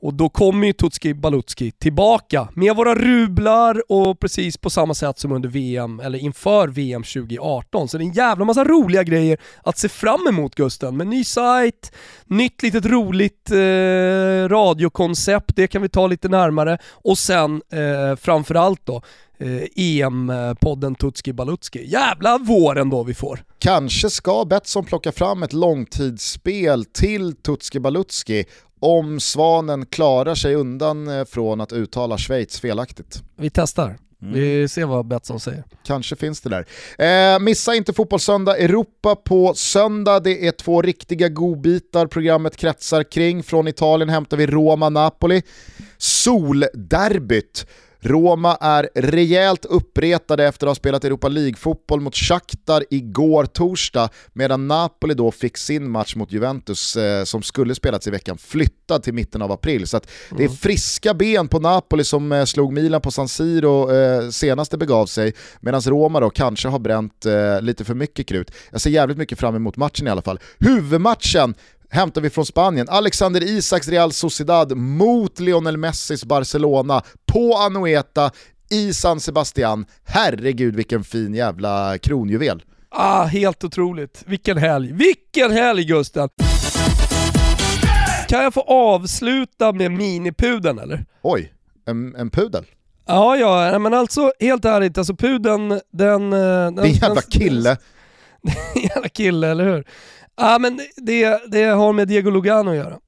Och 0.00 0.14
då 0.14 0.28
kommer 0.28 0.66
ju 0.66 0.72
Tutski 0.72 1.14
Balutski 1.14 1.70
tillbaka 1.70 2.48
med 2.54 2.76
våra 2.76 2.94
rublar 2.94 3.82
och 3.92 4.20
precis 4.20 4.56
på 4.56 4.70
samma 4.70 4.94
sätt 4.94 5.18
som 5.18 5.32
under 5.32 5.48
VM, 5.48 6.00
eller 6.00 6.18
inför 6.18 6.68
VM 6.68 7.02
2018. 7.02 7.88
Så 7.88 7.98
det 7.98 8.04
är 8.04 8.06
en 8.06 8.12
jävla 8.12 8.44
massa 8.44 8.64
roliga 8.64 9.02
grejer 9.02 9.38
att 9.62 9.78
se 9.78 9.88
fram 9.88 10.26
emot 10.28 10.54
Gusten. 10.54 10.96
Med 10.96 11.06
ny 11.06 11.24
sajt, 11.24 11.92
nytt 12.26 12.62
litet 12.62 12.86
roligt 12.86 13.50
eh, 13.50 14.48
radiokoncept, 14.48 15.56
det 15.56 15.66
kan 15.66 15.82
vi 15.82 15.88
ta 15.88 16.06
lite 16.06 16.28
närmare. 16.28 16.78
Och 16.92 17.18
sen 17.18 17.62
eh, 17.72 18.16
framförallt 18.16 18.86
då 18.86 19.02
EM-podden 19.76 20.94
Tutski 20.94 21.32
Balutski. 21.32 21.86
Jävla 21.86 22.38
våren 22.38 22.90
då 22.90 23.02
vi 23.02 23.14
får. 23.14 23.44
Kanske 23.58 24.10
ska 24.10 24.44
Betsson 24.44 24.84
plocka 24.84 25.12
fram 25.12 25.42
ett 25.42 25.52
långtidsspel 25.52 26.84
till 26.84 27.36
Tutski 27.36 27.80
Balutski 27.80 28.44
om 28.80 29.20
Svanen 29.20 29.86
klarar 29.86 30.34
sig 30.34 30.54
undan 30.54 31.08
eh, 31.08 31.24
från 31.24 31.60
att 31.60 31.72
uttala 31.72 32.18
Schweiz 32.18 32.60
felaktigt. 32.60 33.22
Vi 33.36 33.50
testar. 33.50 33.98
Mm. 34.22 34.34
Vi 34.34 34.68
ser 34.68 34.84
vad 34.84 35.06
Betsson 35.06 35.40
säger. 35.40 35.64
Kanske 35.86 36.16
finns 36.16 36.40
det 36.40 36.50
där. 36.50 37.34
Eh, 37.34 37.40
missa 37.40 37.74
inte 37.74 37.92
Fotbollssöndag 37.92 38.58
Europa 38.58 39.16
på 39.16 39.54
söndag. 39.54 40.20
Det 40.20 40.46
är 40.46 40.52
två 40.52 40.82
riktiga 40.82 41.28
godbitar 41.28 42.06
programmet 42.06 42.56
kretsar 42.56 43.02
kring. 43.02 43.42
Från 43.42 43.68
Italien 43.68 44.08
hämtar 44.08 44.36
vi 44.36 44.46
Roma-Napoli. 44.46 45.42
Solderbyt 45.98 47.66
Roma 48.04 48.56
är 48.60 48.88
rejält 48.94 49.64
uppretade 49.64 50.44
efter 50.44 50.66
att 50.66 50.70
ha 50.70 50.74
spelat 50.74 51.04
Europa 51.04 51.28
League-fotboll 51.28 52.00
mot 52.00 52.16
Shakhtar 52.16 52.84
igår 52.90 53.46
torsdag, 53.46 54.08
medan 54.32 54.68
Napoli 54.68 55.14
då 55.14 55.30
fick 55.30 55.56
sin 55.56 55.90
match 55.90 56.16
mot 56.16 56.32
Juventus 56.32 56.96
eh, 56.96 57.24
som 57.24 57.42
skulle 57.42 57.74
spelats 57.74 58.06
i 58.06 58.10
veckan 58.10 58.38
flyttad 58.38 59.02
till 59.02 59.14
mitten 59.14 59.42
av 59.42 59.52
april. 59.52 59.86
Så 59.86 59.96
mm. 59.96 60.06
det 60.30 60.42
är 60.42 60.46
mm. 60.46 60.56
friska 60.56 61.14
ben 61.14 61.48
på 61.48 61.60
Napoli 61.60 62.04
som 62.04 62.32
eh, 62.32 62.44
slog 62.44 62.72
Milan 62.72 63.00
på 63.00 63.10
San 63.10 63.28
Siro 63.28 63.92
eh, 63.92 64.30
senast 64.30 64.70
det 64.70 64.76
begav 64.76 65.06
sig, 65.06 65.32
medan 65.60 65.80
Roma 65.80 66.20
då 66.20 66.30
kanske 66.30 66.68
har 66.68 66.78
bränt 66.78 67.26
eh, 67.26 67.60
lite 67.60 67.84
för 67.84 67.94
mycket 67.94 68.26
krut. 68.26 68.50
Jag 68.70 68.80
ser 68.80 68.90
jävligt 68.90 69.18
mycket 69.18 69.38
fram 69.38 69.56
emot 69.56 69.76
matchen 69.76 70.06
i 70.06 70.10
alla 70.10 70.22
fall. 70.22 70.40
Huvudmatchen 70.58 71.54
hämtar 71.94 72.20
vi 72.20 72.30
från 72.30 72.46
Spanien. 72.46 72.88
Alexander 72.88 73.42
Isaks 73.42 73.88
Real 73.88 74.12
Sociedad 74.12 74.76
mot 74.76 75.40
Lionel 75.40 75.76
Messis 75.76 76.24
Barcelona 76.24 77.02
på 77.32 77.56
Anoeta 77.56 78.30
i 78.70 78.92
San 78.94 79.20
Sebastian. 79.20 79.86
Herregud 80.04 80.76
vilken 80.76 81.04
fin 81.04 81.34
jävla 81.34 81.98
kronjuvel. 81.98 82.62
Ah, 82.90 83.24
helt 83.24 83.64
otroligt. 83.64 84.22
Vilken 84.26 84.58
helg. 84.58 84.92
Vilken 84.92 85.52
helg 85.52 85.84
Gusten! 85.84 86.28
Kan 88.28 88.42
jag 88.42 88.54
få 88.54 88.60
avsluta 88.60 89.72
med 89.72 89.92
minipudeln 89.92 90.78
eller? 90.78 91.04
Oj, 91.22 91.52
en, 91.86 92.14
en 92.16 92.30
pudel? 92.30 92.64
Ja, 93.06 93.36
ja, 93.36 93.78
men 93.78 93.94
alltså 93.94 94.32
helt 94.40 94.64
ärligt, 94.64 94.98
alltså 94.98 95.14
pudeln, 95.16 95.80
den... 95.92 96.32
eh, 96.32 96.38
den 96.38 96.74
Din 96.76 96.92
jävla 96.92 97.14
den- 97.14 97.22
kille. 97.30 97.76
jävla 98.94 99.08
kille, 99.08 99.48
eller 99.48 99.64
hur? 99.64 99.84
Ja 100.36 100.58
men 100.58 100.80
det, 100.96 101.40
det 101.52 101.64
har 101.64 101.92
med 101.92 102.08
Diego 102.08 102.30
Lugano 102.30 102.70
att 102.70 102.76
göra. 102.76 102.98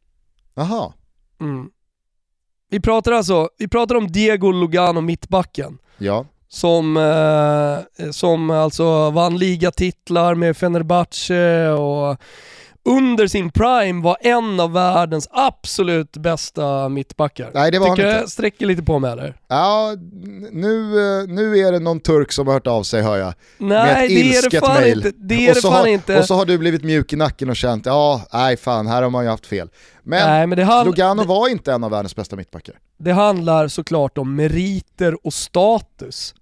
Jaha. 0.54 0.92
Mm. 1.40 1.70
Vi 2.70 2.80
pratar 2.80 3.12
alltså, 3.12 3.48
vi 3.58 3.68
pratar 3.68 3.94
om 3.94 4.06
Diego 4.12 4.52
Lugano, 4.52 5.00
mittbacken. 5.00 5.78
Ja. 5.98 6.26
Som, 6.48 6.96
eh, 6.96 8.10
som 8.10 8.50
alltså 8.50 9.10
vann 9.10 9.38
ligatitlar 9.38 10.34
med 10.34 10.56
Fenerbahce 10.56 11.68
och 11.68 12.20
under 12.86 13.26
sin 13.26 13.50
prime 13.50 14.02
var 14.02 14.16
en 14.20 14.60
av 14.60 14.72
världens 14.72 15.28
absolut 15.30 16.12
bästa 16.16 16.88
mittbackar. 16.88 17.50
Nej, 17.54 17.70
det 17.70 17.78
var 17.78 17.86
han 17.88 17.96
Tycker 17.96 18.08
inte. 18.08 18.20
jag 18.20 18.30
sträcker 18.30 18.66
lite 18.66 18.82
på 18.82 18.98
mig 18.98 19.12
eller? 19.12 19.36
Ja, 19.48 19.94
nu, 20.52 20.80
eh, 20.82 21.28
nu 21.28 21.58
är 21.58 21.72
det 21.72 21.78
någon 21.78 22.00
turk 22.00 22.32
som 22.32 22.46
har 22.46 22.54
hört 22.54 22.66
av 22.66 22.82
sig 22.82 23.02
hör 23.02 23.16
jag. 23.16 23.34
Nej 23.58 24.08
det 24.08 24.36
är 24.36 24.50
det 24.50 24.60
fan 24.60 24.74
mail. 24.74 24.96
inte. 24.98 25.12
Det 25.18 25.48
är 25.48 25.54
det 25.54 25.60
fan 25.60 25.72
har, 25.72 25.86
inte. 25.86 26.18
och 26.18 26.24
så 26.24 26.34
har 26.34 26.44
du 26.44 26.58
blivit 26.58 26.84
mjuk 26.84 27.12
i 27.12 27.16
nacken 27.16 27.50
och 27.50 27.56
känt, 27.56 27.86
ja, 27.86 28.22
nej 28.32 28.56
fan, 28.56 28.86
här 28.86 29.02
har 29.02 29.10
man 29.10 29.24
ju 29.24 29.30
haft 29.30 29.46
fel. 29.46 29.68
Men 30.02 30.28
Nej, 30.28 30.46
men 30.46 30.58
det, 30.58 30.64
hand, 30.64 30.86
Lugano 30.86 31.24
var 31.24 31.48
inte 31.48 31.72
en 31.72 31.84
av 31.84 31.90
världens 31.90 32.16
bästa 32.16 32.36
mittbackar. 32.36 32.74
det 32.98 33.12
handlar 33.12 33.68
såklart 33.68 34.18
om 34.18 34.36
meriter 34.36 35.26
och 35.26 35.34
status. 35.34 36.34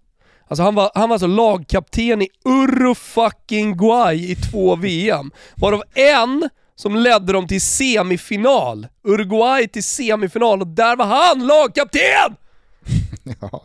Alltså 0.49 0.63
han 0.63 0.75
var, 0.75 0.91
han 0.95 1.09
var 1.09 1.15
alltså 1.15 1.27
lagkapten 1.27 2.23
i 2.23 2.29
Uruguay 2.45 4.31
i 4.31 4.37
två 4.37 4.77
VM, 4.77 5.31
varav 5.57 5.83
en 5.95 6.49
som 6.77 6.97
ledde 6.97 7.33
dem 7.33 7.49
till 7.49 7.61
semifinal. 7.61 8.87
Uruguay 9.05 9.69
till 9.69 9.85
semifinal 9.85 10.61
och 10.61 10.67
där 10.67 10.97
var 10.97 11.05
han 11.07 11.47
lagkapten! 11.47 12.37
ja. 13.41 13.65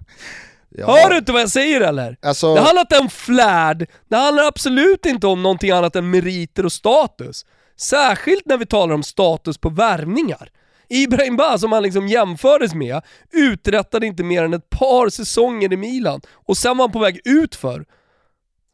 Ja. 0.78 0.86
Hör 0.88 1.10
du 1.10 1.18
inte 1.18 1.32
vad 1.32 1.42
jag 1.42 1.50
säger 1.50 1.82
eller? 1.82 2.18
Alltså, 2.22 2.56
Det 2.56 2.62
handlar 2.62 2.82
inte 2.82 3.00
om 3.00 3.10
flärd, 3.10 3.90
det 4.10 4.16
handlar 4.18 4.44
absolut 4.44 5.06
inte 5.06 5.28
om 5.28 5.44
någonting 5.44 5.72
annat 5.72 5.96
än 5.96 6.10
meriter 6.10 6.66
och 6.66 6.72
status. 6.72 7.46
Särskilt 7.78 8.46
när 8.46 8.58
vi 8.58 8.66
talar 8.66 8.94
om 8.94 9.04
status 9.04 9.58
på 9.58 9.70
värvningar. 9.70 10.50
Ibrahim 10.90 11.36
Ba, 11.36 11.58
som 11.58 11.72
han 11.72 11.84
liksom 11.84 12.08
jämfördes 12.08 12.74
med, 12.74 13.02
uträttade 13.32 14.08
inte 14.08 14.24
mer 14.24 14.44
än 14.44 14.54
ett 14.54 14.70
par 14.70 15.10
säsonger 15.10 15.74
i 15.74 15.78
Milan 15.78 16.22
och 16.34 16.58
sen 16.58 16.78
var 16.78 16.84
han 16.84 16.92
på 16.92 17.00
väg 17.00 17.20
ut 17.26 17.56
för. 17.56 17.86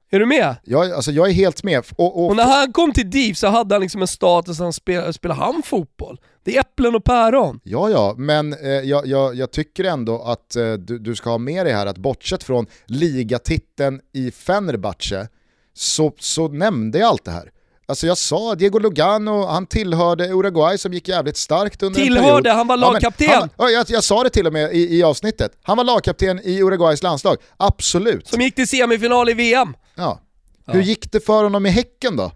Är 0.09 0.19
du 0.19 0.25
med? 0.25 0.55
jag, 0.63 0.91
alltså, 0.91 1.11
jag 1.11 1.29
är 1.29 1.33
helt 1.33 1.63
med. 1.63 1.83
Och, 1.95 2.19
och, 2.19 2.29
Och 2.29 2.35
när 2.35 2.43
han 2.43 2.73
kom 2.73 2.93
till 2.93 3.09
DIF 3.09 3.37
så 3.37 3.47
hade 3.47 3.75
han 3.75 3.81
liksom 3.81 4.01
en 4.01 4.07
status, 4.07 4.59
han 4.59 4.73
spelade, 4.73 5.13
spelade 5.13 5.39
han 5.39 5.63
fotboll? 5.63 6.19
Det 6.43 6.55
är 6.55 6.59
äpplen 6.59 6.95
och 6.95 7.03
päron. 7.03 7.59
Ja, 7.63 7.89
ja, 7.89 8.15
men 8.17 8.53
eh, 8.53 8.69
jag, 8.69 9.07
jag, 9.07 9.35
jag 9.35 9.51
tycker 9.51 9.83
ändå 9.83 10.21
att 10.21 10.55
eh, 10.55 10.73
du, 10.73 10.99
du 10.99 11.15
ska 11.15 11.29
ha 11.29 11.37
med 11.37 11.65
dig 11.65 11.73
här 11.73 11.85
att 11.85 11.97
bortsett 11.97 12.43
från 12.43 12.65
ligatiteln 12.85 14.01
i 14.13 14.31
Fenerbahce 14.31 15.27
så, 15.73 16.13
så 16.19 16.47
nämnde 16.47 16.99
jag 16.99 17.07
allt 17.07 17.25
det 17.25 17.31
här. 17.31 17.51
Alltså 17.87 18.07
jag 18.07 18.17
sa, 18.17 18.55
Diego 18.55 18.79
Lugano, 18.79 19.45
han 19.45 19.65
tillhörde 19.65 20.27
Uruguay 20.29 20.77
som 20.77 20.93
gick 20.93 21.07
jävligt 21.07 21.37
starkt 21.37 21.83
under 21.83 22.01
Tillhörde, 22.01 22.51
han 22.51 22.67
var 22.67 22.77
lagkapten. 22.77 23.29
han 23.29 23.49
ja, 23.57 23.69
jag, 23.69 23.85
jag 23.89 24.03
sa 24.03 24.23
det 24.23 24.29
till 24.29 24.47
och 24.47 24.53
med 24.53 24.73
i, 24.75 24.97
i 24.97 25.03
avsnittet. 25.03 25.51
Han 25.63 25.77
var 25.77 25.83
lagkapten 25.83 26.39
i 26.43 26.61
Uruguays 26.61 27.03
landslag, 27.03 27.37
absolut. 27.57 28.27
Som 28.27 28.41
gick 28.41 28.55
till 28.55 28.67
semifinal 28.67 29.29
i 29.29 29.33
VM. 29.33 29.73
Ja. 29.95 30.21
Hur 30.67 30.81
gick 30.81 31.11
det 31.11 31.25
för 31.25 31.43
honom 31.43 31.65
i 31.65 31.69
Häcken 31.69 32.15
då? 32.15 32.31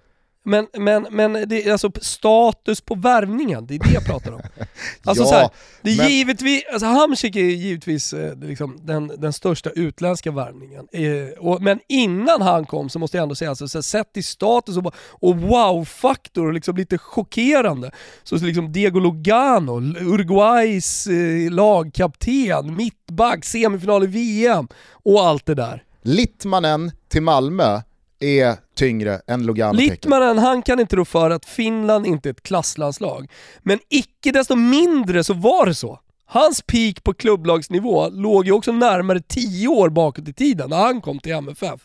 Men, 0.45 0.67
men, 0.77 1.07
men 1.11 1.33
det 1.49 1.67
är 1.67 1.71
alltså 1.71 1.91
status 2.01 2.81
på 2.81 2.95
värvningen, 2.95 3.67
det 3.67 3.75
är 3.75 3.79
det 3.79 3.93
jag 3.93 4.05
pratar 4.05 4.31
om. 4.31 4.41
Alltså 5.03 5.23
Ja, 5.23 5.29
så 5.29 5.35
här, 5.35 5.49
det 5.81 5.91
är 5.91 5.97
men- 5.97 6.07
givetvis, 6.09 6.63
alltså 6.73 6.85
Hamsik 6.87 7.35
är 7.35 7.39
givetvis 7.39 8.13
eh, 8.13 8.35
liksom 8.39 8.79
den, 8.85 9.07
den 9.07 9.33
största 9.33 9.69
utländska 9.69 10.31
värvningen. 10.31 10.87
Eh, 10.91 11.39
och, 11.39 11.61
men 11.61 11.79
innan 11.89 12.41
han 12.41 12.65
kom 12.65 12.89
så 12.89 12.99
måste 12.99 13.17
jag 13.17 13.23
ändå 13.23 13.35
säga, 13.35 13.49
alltså, 13.49 13.67
så 13.67 13.77
här, 13.77 13.81
sett 13.83 14.17
i 14.17 14.23
status 14.23 14.77
och, 14.77 14.93
och 15.09 15.35
wow-faktor 15.37 16.47
och 16.47 16.53
liksom 16.53 16.75
lite 16.77 16.97
chockerande, 16.97 17.91
så 18.23 18.35
liksom 18.37 18.71
Diego 18.71 18.99
Lugano, 18.99 19.81
Uruguays 19.99 21.07
eh, 21.07 21.51
lagkapten, 21.51 22.75
mittback, 22.75 23.45
semifinal 23.45 24.03
i 24.03 24.07
VM 24.07 24.67
och 24.91 25.21
allt 25.25 25.45
det 25.45 25.55
där. 25.55 25.83
Littmanen 26.01 26.91
till 27.07 27.21
Malmö 27.21 27.81
är 28.19 28.55
tyngre 28.75 29.21
än 29.27 29.45
Lugano. 29.45 29.73
Littmanen, 29.73 30.37
han 30.37 30.61
kan 30.61 30.79
inte 30.79 30.95
rå 30.95 31.05
för 31.05 31.29
att 31.29 31.45
Finland 31.45 32.05
inte 32.05 32.29
är 32.29 32.31
ett 32.31 32.43
klasslanslag. 32.43 33.31
Men 33.59 33.79
icke 33.89 34.31
desto 34.31 34.55
mindre 34.55 35.23
så 35.23 35.33
var 35.33 35.65
det 35.65 35.75
så. 35.75 35.99
Hans 36.25 36.61
peak 36.61 37.03
på 37.03 37.13
klubblagsnivå 37.13 38.09
låg 38.09 38.45
ju 38.45 38.51
också 38.51 38.71
närmare 38.71 39.21
10 39.21 39.67
år 39.67 39.89
bakåt 39.89 40.27
i 40.27 40.33
tiden 40.33 40.69
när 40.69 40.77
han 40.77 41.01
kom 41.01 41.19
till 41.19 41.31
MFF. 41.31 41.81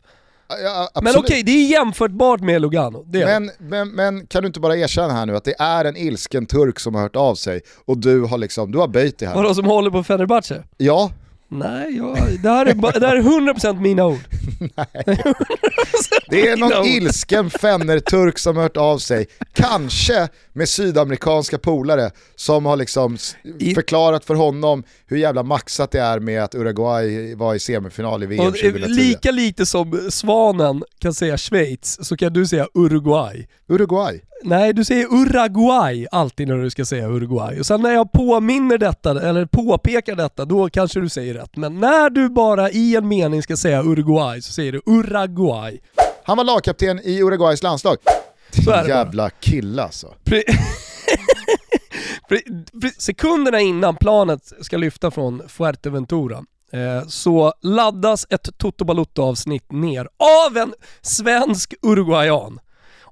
Ja, 0.48 1.00
Men 1.02 1.16
okej, 1.16 1.42
det 1.42 1.52
är 1.52 1.66
jämförbart 1.66 2.40
med 2.40 2.62
Lugano. 2.62 3.06
Men, 3.12 3.50
men, 3.58 3.88
men 3.88 4.26
kan 4.26 4.42
du 4.42 4.46
inte 4.46 4.60
bara 4.60 4.76
erkänna 4.76 5.12
här 5.12 5.26
nu 5.26 5.36
att 5.36 5.44
det 5.44 5.54
är 5.58 5.84
en 5.84 5.96
ilsken 5.96 6.46
turk 6.46 6.80
som 6.80 6.94
har 6.94 7.02
hört 7.02 7.16
av 7.16 7.34
sig 7.34 7.60
och 7.84 7.98
du 7.98 8.20
har 8.20 8.38
liksom, 8.38 8.72
du 8.72 8.78
har 8.78 8.88
böjt 8.88 9.18
det 9.18 9.26
här. 9.26 9.34
Vadå 9.34 9.54
som 9.54 9.64
håller 9.64 9.90
på 9.90 10.04
Fenerbahce? 10.04 10.64
Ja, 10.76 11.10
Nej, 11.48 11.96
jag, 11.96 12.16
det, 12.42 12.48
här 12.48 12.66
är, 12.66 13.00
det 13.00 13.06
här 13.06 13.16
är 13.16 13.22
100% 13.22 13.80
mina 13.80 14.06
ord. 14.06 14.20
det 16.30 16.48
är 16.48 16.56
någon 16.56 16.86
ilsken 16.86 17.50
fenner-turk 17.50 18.38
som 18.38 18.56
har 18.56 18.62
hört 18.62 18.76
av 18.76 18.98
sig. 18.98 19.26
Kanske 19.52 20.28
med 20.52 20.68
sydamerikanska 20.68 21.58
polare 21.58 22.10
som 22.36 22.66
har 22.66 22.76
liksom 22.76 23.18
förklarat 23.74 24.24
för 24.24 24.34
honom 24.34 24.82
hur 25.06 25.16
jävla 25.16 25.42
maxat 25.42 25.90
det 25.90 26.00
är 26.00 26.20
med 26.20 26.42
att 26.44 26.54
Uruguay 26.54 27.34
var 27.34 27.54
i 27.54 27.58
semifinal 27.58 28.22
i 28.22 28.26
VM 28.26 28.40
Och, 28.40 28.46
eh, 28.46 28.72
2010. 28.72 28.88
lika 28.88 29.30
lite 29.30 29.66
som 29.66 30.10
Svanen 30.10 30.82
kan 30.98 31.14
säga 31.14 31.36
Schweiz, 31.38 32.06
så 32.06 32.16
kan 32.16 32.32
du 32.32 32.46
säga 32.46 32.68
Uruguay. 32.74 33.46
Uruguay. 33.68 34.20
Nej, 34.46 34.72
du 34.72 34.84
säger 34.84 35.06
Uruguay 35.06 36.06
alltid 36.10 36.48
när 36.48 36.56
du 36.56 36.70
ska 36.70 36.84
säga 36.84 37.08
Uruguay. 37.08 37.60
Och 37.60 37.66
sen 37.66 37.80
när 37.80 37.90
jag 37.90 38.12
påminner 38.12 38.78
detta, 38.78 39.28
eller 39.28 39.46
påpekar 39.46 40.16
detta, 40.16 40.44
då 40.44 40.70
kanske 40.70 41.00
du 41.00 41.08
säger 41.08 41.34
rätt. 41.34 41.56
Men 41.56 41.80
när 41.80 42.10
du 42.10 42.28
bara 42.28 42.70
i 42.70 42.96
en 42.96 43.08
mening 43.08 43.42
ska 43.42 43.56
säga 43.56 43.82
Uruguay 43.82 44.42
så 44.42 44.52
säger 44.52 44.72
du 44.72 44.82
Uruguay. 44.86 45.80
Han 46.24 46.36
var 46.36 46.44
lagkapten 46.44 47.00
i 47.04 47.22
Uruguays 47.22 47.62
landslag. 47.62 47.96
Jävla 48.88 49.30
kille 49.30 49.82
alltså. 49.82 50.14
Sekunderna 52.98 53.60
innan 53.60 53.96
planet 53.96 54.52
ska 54.60 54.76
lyfta 54.76 55.10
från 55.10 55.42
Fuerteventura 55.48 56.36
eh, 56.72 57.06
så 57.08 57.52
laddas 57.62 58.26
ett 58.30 58.58
Toto 58.58 58.84
Balotto-avsnitt 58.84 59.72
ner 59.72 60.08
av 60.46 60.56
en 60.56 60.74
svensk 61.02 61.74
uruguayan. 61.82 62.58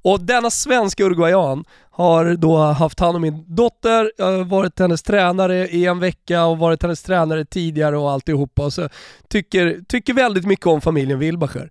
Och 0.02 0.20
denna 0.20 0.50
svenska 0.50 1.04
uruguayan 1.04 1.64
har 1.90 2.36
då 2.36 2.56
haft 2.56 3.00
hand 3.00 3.16
om 3.16 3.22
min 3.22 3.44
dotter, 3.46 4.44
varit 4.44 4.78
hennes 4.78 5.02
tränare 5.02 5.68
i 5.68 5.86
en 5.86 5.98
vecka 5.98 6.44
och 6.44 6.58
varit 6.58 6.82
hennes 6.82 7.02
tränare 7.02 7.44
tidigare 7.44 7.98
och 7.98 8.10
alltihopa. 8.10 8.64
Och 8.64 8.72
så 8.72 8.88
tycker, 9.28 9.80
tycker 9.88 10.14
väldigt 10.14 10.46
mycket 10.46 10.66
om 10.66 10.80
familjen 10.80 11.18
Wilbacher. 11.18 11.70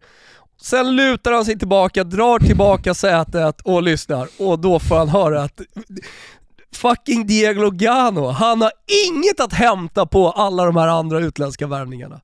Sen 0.62 0.96
lutar 0.96 1.32
han 1.32 1.46
sig 1.46 1.60
tillbaka, 1.60 2.04
drar 2.04 2.40
tillbaka 2.40 2.94
sätet 2.94 3.62
och 3.62 3.84
lyssnar 3.84 4.28
och 4.40 4.60
då 4.60 4.80
får 4.80 4.96
han 4.96 5.10
höra 5.10 5.44
att 5.44 5.62
fucking 6.76 7.28
Diego 7.28 7.62
Lugano, 7.62 8.28
han 8.28 8.62
har 8.62 8.72
inget 9.08 9.40
att 9.40 9.54
hämta 9.54 10.06
på 10.06 10.32
alla 10.32 10.66
de 10.66 10.76
här 10.76 10.88
andra 10.88 11.20
utländska 11.20 11.68
värvningarna. 11.68 12.22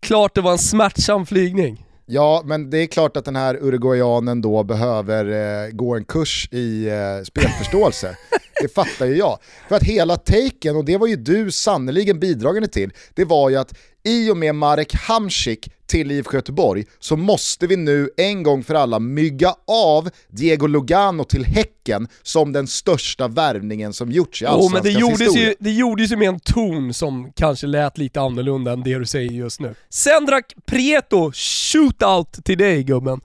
Klart 0.00 0.34
det 0.34 0.40
var 0.40 0.52
en 0.52 0.58
smärtsam 0.58 1.26
flygning. 1.26 1.86
Ja, 2.14 2.42
men 2.44 2.70
det 2.70 2.78
är 2.78 2.86
klart 2.86 3.16
att 3.16 3.24
den 3.24 3.36
här 3.36 3.58
uruguayanen 3.60 4.42
då 4.42 4.62
behöver 4.62 5.24
eh, 5.64 5.70
gå 5.70 5.96
en 5.96 6.04
kurs 6.04 6.48
i 6.50 6.88
eh, 6.88 7.24
spelförståelse. 7.24 8.16
det 8.62 8.68
fattar 8.68 9.06
ju 9.06 9.16
jag. 9.16 9.38
För 9.68 9.76
att 9.76 9.82
hela 9.82 10.16
taken, 10.16 10.76
och 10.76 10.84
det 10.84 10.96
var 10.96 11.06
ju 11.06 11.16
du 11.16 11.50
sannoliken 11.50 12.20
bidragande 12.20 12.68
till, 12.68 12.92
det 13.14 13.24
var 13.24 13.50
ju 13.50 13.56
att 13.56 13.74
i 14.04 14.30
och 14.30 14.36
med 14.36 14.54
Marek 14.54 14.94
Hamsik 14.94 15.70
till 15.86 16.10
IFK 16.10 16.36
Göteborg 16.36 16.84
så 16.98 17.16
måste 17.16 17.66
vi 17.66 17.76
nu 17.76 18.10
en 18.16 18.42
gång 18.42 18.64
för 18.64 18.74
alla 18.74 18.98
mygga 18.98 19.54
av 19.66 20.10
Diego 20.28 20.66
Lugano 20.66 21.24
till 21.24 21.44
Häcken 21.44 22.08
som 22.22 22.52
den 22.52 22.66
största 22.66 23.28
värvningen 23.28 23.92
som 23.92 24.12
gjorts 24.12 24.42
i 24.42 24.44
Jo 24.44 24.50
men 24.50 24.82
det 24.82 24.88
Allsvenskans 24.88 25.00
gjordes, 25.00 25.20
historia. 25.20 25.48
ju, 25.48 25.54
det 25.58 25.70
gjordes 25.70 26.12
ju 26.12 26.16
med 26.16 26.28
en 26.28 26.40
ton 26.40 26.94
som 26.94 27.32
kanske 27.32 27.66
lät 27.66 27.98
lite 27.98 28.20
annorlunda 28.20 28.72
än 28.72 28.82
det 28.82 28.98
du 28.98 29.06
säger 29.06 29.30
just 29.30 29.60
nu. 29.60 29.74
Sen 29.90 30.26
drack 30.26 30.54
Prieto 30.66 31.32
shootout 31.32 32.44
till 32.44 32.58
dig 32.58 32.82
gubben. 32.82 33.20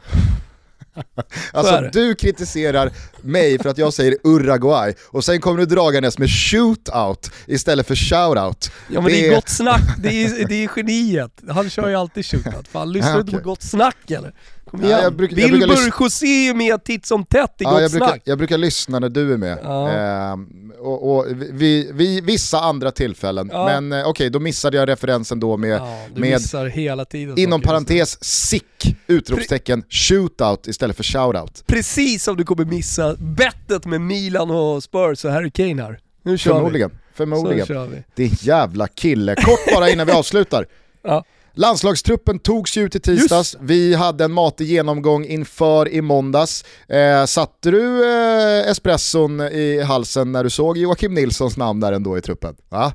Alltså 1.53 1.89
du 1.93 2.15
kritiserar 2.15 2.91
mig 3.21 3.59
för 3.59 3.69
att 3.69 3.77
jag 3.77 3.93
säger 3.93 4.17
Uruguay 4.23 4.93
och 5.07 5.23
sen 5.23 5.41
kommer 5.41 5.59
du 5.59 5.65
dragandes 5.65 6.17
med 6.17 6.29
shootout 6.29 7.31
istället 7.47 7.87
för 7.87 7.95
shoutout. 7.95 8.71
Ja 8.89 9.01
men 9.01 9.11
det, 9.11 9.21
det 9.21 9.27
är 9.27 9.35
gott 9.35 9.49
snack, 9.49 9.95
det 9.97 10.23
är, 10.23 10.47
det 10.47 10.63
är 10.63 10.69
geniet. 10.75 11.31
Han 11.49 11.69
kör 11.69 11.89
ju 11.89 11.95
alltid 11.95 12.25
shootout. 12.25 12.67
Fan, 12.67 12.91
lyssnar 12.91 13.13
du 13.13 13.19
inte 13.21 13.31
på 13.31 13.49
gott 13.49 13.63
snack 13.63 14.11
eller? 14.11 14.33
Kom 14.71 14.83
igen. 14.83 14.91
Ja, 14.91 15.03
jag 15.03 15.15
bruk, 15.15 15.31
jag 15.31 15.49
Wilbur 15.49 15.93
José 15.99 16.49
är 16.49 16.53
med 16.53 16.83
titt 16.83 17.05
som 17.05 17.25
tätt 17.25 17.55
i 17.59 17.63
ja, 17.63 17.71
gott 17.71 17.81
jag 17.81 17.91
snack. 17.91 18.11
Brukar, 18.11 18.21
jag 18.23 18.37
brukar 18.37 18.57
lyssna 18.57 18.99
när 18.99 19.09
du 19.09 19.33
är 19.33 19.37
med. 19.37 19.57
Ja. 19.63 19.89
Ehm, 19.89 20.71
och, 20.79 21.17
och 21.17 21.25
vi, 21.51 21.91
vi, 21.93 22.21
vissa 22.21 22.59
andra 22.59 22.91
tillfällen, 22.91 23.49
ja. 23.53 23.65
men 23.65 23.91
eh, 23.91 23.99
okej 23.99 24.09
okay, 24.09 24.29
då 24.29 24.39
missade 24.39 24.77
jag 24.77 24.89
referensen 24.89 25.39
då 25.39 25.57
med, 25.57 25.81
ja, 25.81 25.99
med 26.15 26.41
hela 26.71 27.05
tiden 27.05 27.39
inom 27.39 27.61
parentes 27.61 28.23
sick, 28.23 28.97
utropstecken, 29.07 29.83
shootout 29.89 30.67
istället 30.67 30.97
för 30.97 31.03
shoutout. 31.03 31.63
Precis 31.67 32.23
som 32.23 32.37
du 32.37 32.43
kommer 32.43 32.65
missa 32.65 33.15
bettet 33.15 33.85
med 33.85 34.01
Milan 34.01 34.51
och 34.51 34.83
Spurs 34.83 35.25
och 35.25 35.31
Harry 35.31 35.51
Kane 35.51 35.83
här. 35.83 35.99
Nu 36.23 36.37
kör 36.37 36.53
Förmodligen. 36.53 36.89
vi. 36.89 36.95
Förmodligen. 37.13 38.03
Din 38.15 38.31
jävla 38.39 38.87
kille. 38.87 39.35
Kort 39.35 39.73
bara 39.75 39.89
innan 39.89 40.07
vi 40.07 40.13
avslutar. 40.13 40.65
Ja. 41.03 41.23
Landslagstruppen 41.57 42.39
togs 42.39 42.77
ju 42.77 42.83
ut 42.83 42.95
i 42.95 42.99
tisdags, 42.99 43.53
Just. 43.53 43.69
vi 43.69 43.93
hade 43.93 44.23
en 44.23 44.31
matig 44.31 44.65
genomgång 44.67 45.25
inför 45.25 45.89
i 45.89 46.01
måndags. 46.01 46.65
Eh, 46.87 47.25
satte 47.25 47.71
du 47.71 48.11
eh, 48.11 48.71
espresson 48.71 49.41
i 49.41 49.81
halsen 49.81 50.31
när 50.31 50.43
du 50.43 50.49
såg 50.49 50.77
Joakim 50.77 51.13
Nilssons 51.13 51.57
namn 51.57 51.79
där 51.79 51.93
ändå 51.93 52.17
i 52.17 52.21
truppen? 52.21 52.55
Va? 52.69 52.93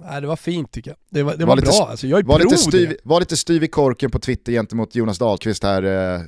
Ja, 0.00 0.20
det 0.20 0.26
var 0.26 0.36
fint 0.36 0.72
tycker 0.72 0.90
jag. 0.90 0.98
Det 1.10 1.22
var, 1.22 1.36
det 1.36 1.44
var, 1.44 1.56
var 1.56 1.62
bra, 1.62 1.88
alltså, 1.90 2.06
jag 2.06 2.18
är 2.18 2.22
var 2.22 2.38
lite, 2.38 2.56
styv, 2.56 2.96
var 3.02 3.20
lite 3.20 3.36
styv 3.36 3.64
i 3.64 3.68
korken 3.68 4.10
på 4.10 4.18
Twitter 4.18 4.52
gentemot 4.52 4.94
Jonas 4.94 5.18
Dahlqvist 5.18 5.62
här 5.62 5.82
eh, 5.82 6.20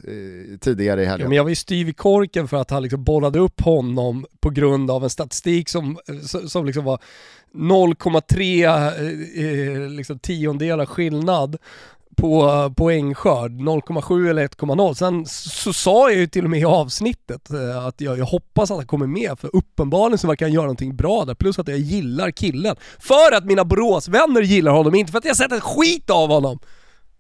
tidigare 0.61 1.03
i 1.03 1.05
helgen. 1.05 1.25
Ja, 1.25 1.29
men 1.29 1.37
jag 1.37 1.45
var 1.45 1.51
ju 1.51 1.57
styv 1.57 1.89
i 1.89 1.93
korken 1.93 2.49
för 2.49 2.57
att 2.57 2.71
han 2.71 2.83
liksom 2.83 3.05
bollade 3.05 3.39
upp 3.39 3.61
honom 3.61 4.27
på 4.41 4.51
grund 4.51 4.91
av 4.91 5.05
en 5.05 5.11
statistik 5.11 5.69
som, 5.69 5.99
som 6.49 6.67
liksom 6.67 6.85
var 6.85 6.99
0,3 7.55 9.85
eh, 9.85 9.91
liksom 9.91 10.19
tiondelar 10.19 10.87
skillnad 10.87 11.57
på 12.17 12.73
poängskörd, 12.77 13.53
0,7 13.53 14.31
eller 14.31 14.49
1,0. 14.49 14.95
Sen 14.95 15.27
så 15.27 15.73
sa 15.73 16.11
jag 16.11 16.19
ju 16.19 16.27
till 16.27 16.45
och 16.45 16.51
med 16.51 16.61
i 16.61 16.65
avsnittet 16.65 17.51
eh, 17.51 17.87
att 17.87 18.01
jag, 18.01 18.19
jag 18.19 18.25
hoppas 18.25 18.71
att 18.71 18.77
han 18.77 18.87
kommer 18.87 19.07
med, 19.07 19.39
för 19.39 19.57
uppenbarligen 19.57 20.19
så 20.19 20.27
verkar 20.27 20.47
han 20.47 20.53
göra 20.53 20.65
någonting 20.65 20.97
bra 20.97 21.25
där, 21.25 21.35
plus 21.35 21.59
att 21.59 21.69
jag 21.69 21.79
gillar 21.79 22.31
killen. 22.31 22.77
För 22.99 23.37
att 23.37 23.45
mina 23.45 23.65
Boråsvänner 23.65 24.43
gillar 24.43 24.73
honom, 24.73 24.95
inte 24.95 25.13
för 25.13 25.19
att 25.19 25.25
jag 25.25 25.37
sett 25.37 25.53
ett 25.53 25.63
skit 25.63 26.11
av 26.11 26.29
honom. 26.29 26.59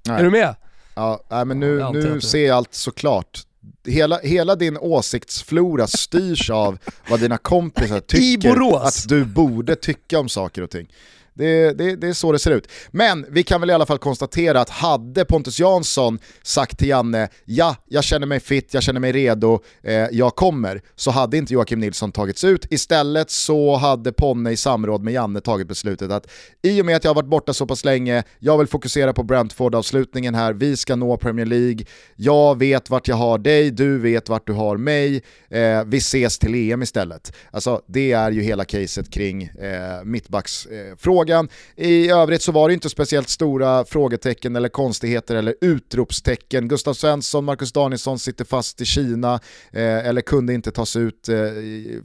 Nej. 0.07 0.20
Är 0.20 0.24
du 0.24 0.30
med? 0.30 0.55
Ja, 0.95 1.45
men 1.45 1.61
nu, 1.61 1.91
nu 1.93 2.20
ser 2.20 2.47
jag 2.47 2.57
allt 2.57 2.74
såklart 2.74 3.45
hela, 3.84 4.18
hela 4.18 4.57
din 4.57 4.76
åsiktsflora 4.76 5.86
styrs 5.86 6.51
av 6.51 6.78
vad 7.09 7.20
dina 7.20 7.38
kompisar 7.38 8.01
tycker 8.07 8.86
att 8.86 9.09
du 9.09 9.24
borde 9.24 9.76
tycka 9.76 10.18
om 10.18 10.28
saker 10.28 10.62
och 10.62 10.70
ting. 10.70 10.88
Det, 11.34 11.72
det, 11.78 11.96
det, 11.96 12.08
är 12.08 12.12
så 12.12 12.32
det 12.32 12.38
ser 12.38 12.50
ut. 12.50 12.68
Men 12.90 13.26
vi 13.28 13.42
kan 13.42 13.60
väl 13.60 13.70
i 13.70 13.72
alla 13.72 13.86
fall 13.86 13.98
konstatera 13.98 14.60
att 14.60 14.70
hade 14.70 15.24
Pontus 15.24 15.60
Jansson 15.60 16.18
sagt 16.42 16.78
till 16.78 16.88
Janne 16.88 17.28
ja, 17.44 17.76
jag 17.88 18.04
känner 18.04 18.26
mig 18.26 18.40
fit, 18.40 18.74
jag 18.74 18.82
känner 18.82 19.00
mig 19.00 19.12
redo, 19.12 19.60
eh, 19.82 19.94
jag 19.94 20.36
kommer, 20.36 20.82
så 20.96 21.10
hade 21.10 21.36
inte 21.36 21.54
Joakim 21.54 21.80
Nilsson 21.80 22.12
tagits 22.12 22.44
ut. 22.44 22.66
Istället 22.70 23.30
så 23.30 23.76
hade 23.76 24.12
Ponne 24.12 24.50
i 24.50 24.56
samråd 24.56 25.02
med 25.02 25.14
Janne 25.14 25.40
tagit 25.40 25.68
beslutet 25.68 26.10
att 26.10 26.26
i 26.62 26.82
och 26.82 26.86
med 26.86 26.96
att 26.96 27.04
jag 27.04 27.10
har 27.10 27.14
varit 27.14 27.28
borta 27.30 27.52
så 27.52 27.66
pass 27.66 27.84
länge, 27.84 28.22
jag 28.38 28.58
vill 28.58 28.66
fokusera 28.66 29.12
på 29.12 29.22
Brentford-avslutningen 29.22 30.34
här, 30.34 30.52
vi 30.52 30.76
ska 30.76 30.96
nå 30.96 31.16
Premier 31.16 31.46
League, 31.46 31.84
jag 32.16 32.58
vet 32.58 32.90
vart 32.90 33.08
jag 33.08 33.16
har 33.16 33.38
dig, 33.38 33.70
du 33.70 33.98
vet 33.98 34.28
vart 34.28 34.46
du 34.46 34.52
har 34.52 34.76
mig, 34.76 35.22
eh, 35.50 35.84
vi 35.86 35.98
ses 35.98 36.38
till 36.38 36.54
EM 36.54 36.82
istället. 36.82 37.32
Alltså 37.50 37.82
det 37.86 38.12
är 38.12 38.30
ju 38.30 38.42
hela 38.42 38.64
caset 38.64 39.10
kring 39.10 39.42
eh, 39.42 40.04
mittbacksfrågan 40.04 41.29
eh, 41.29 41.29
frågan. 41.30 41.48
I 41.76 42.10
övrigt 42.10 42.42
så 42.42 42.52
var 42.52 42.68
det 42.68 42.74
inte 42.74 42.88
speciellt 42.88 43.28
stora 43.28 43.84
frågetecken 43.84 44.56
eller 44.56 44.68
konstigheter 44.68 45.36
eller 45.36 45.54
utropstecken. 45.60 46.68
Gustav 46.68 46.94
Svensson, 46.94 47.44
Marcus 47.44 47.72
Danielsson 47.72 48.18
sitter 48.18 48.44
fast 48.44 48.80
i 48.80 48.84
Kina 48.84 49.34
eh, 49.72 50.08
eller 50.08 50.20
kunde 50.20 50.54
inte 50.54 50.70
tas 50.70 50.96
ut 50.96 51.28
eh, 51.28 51.36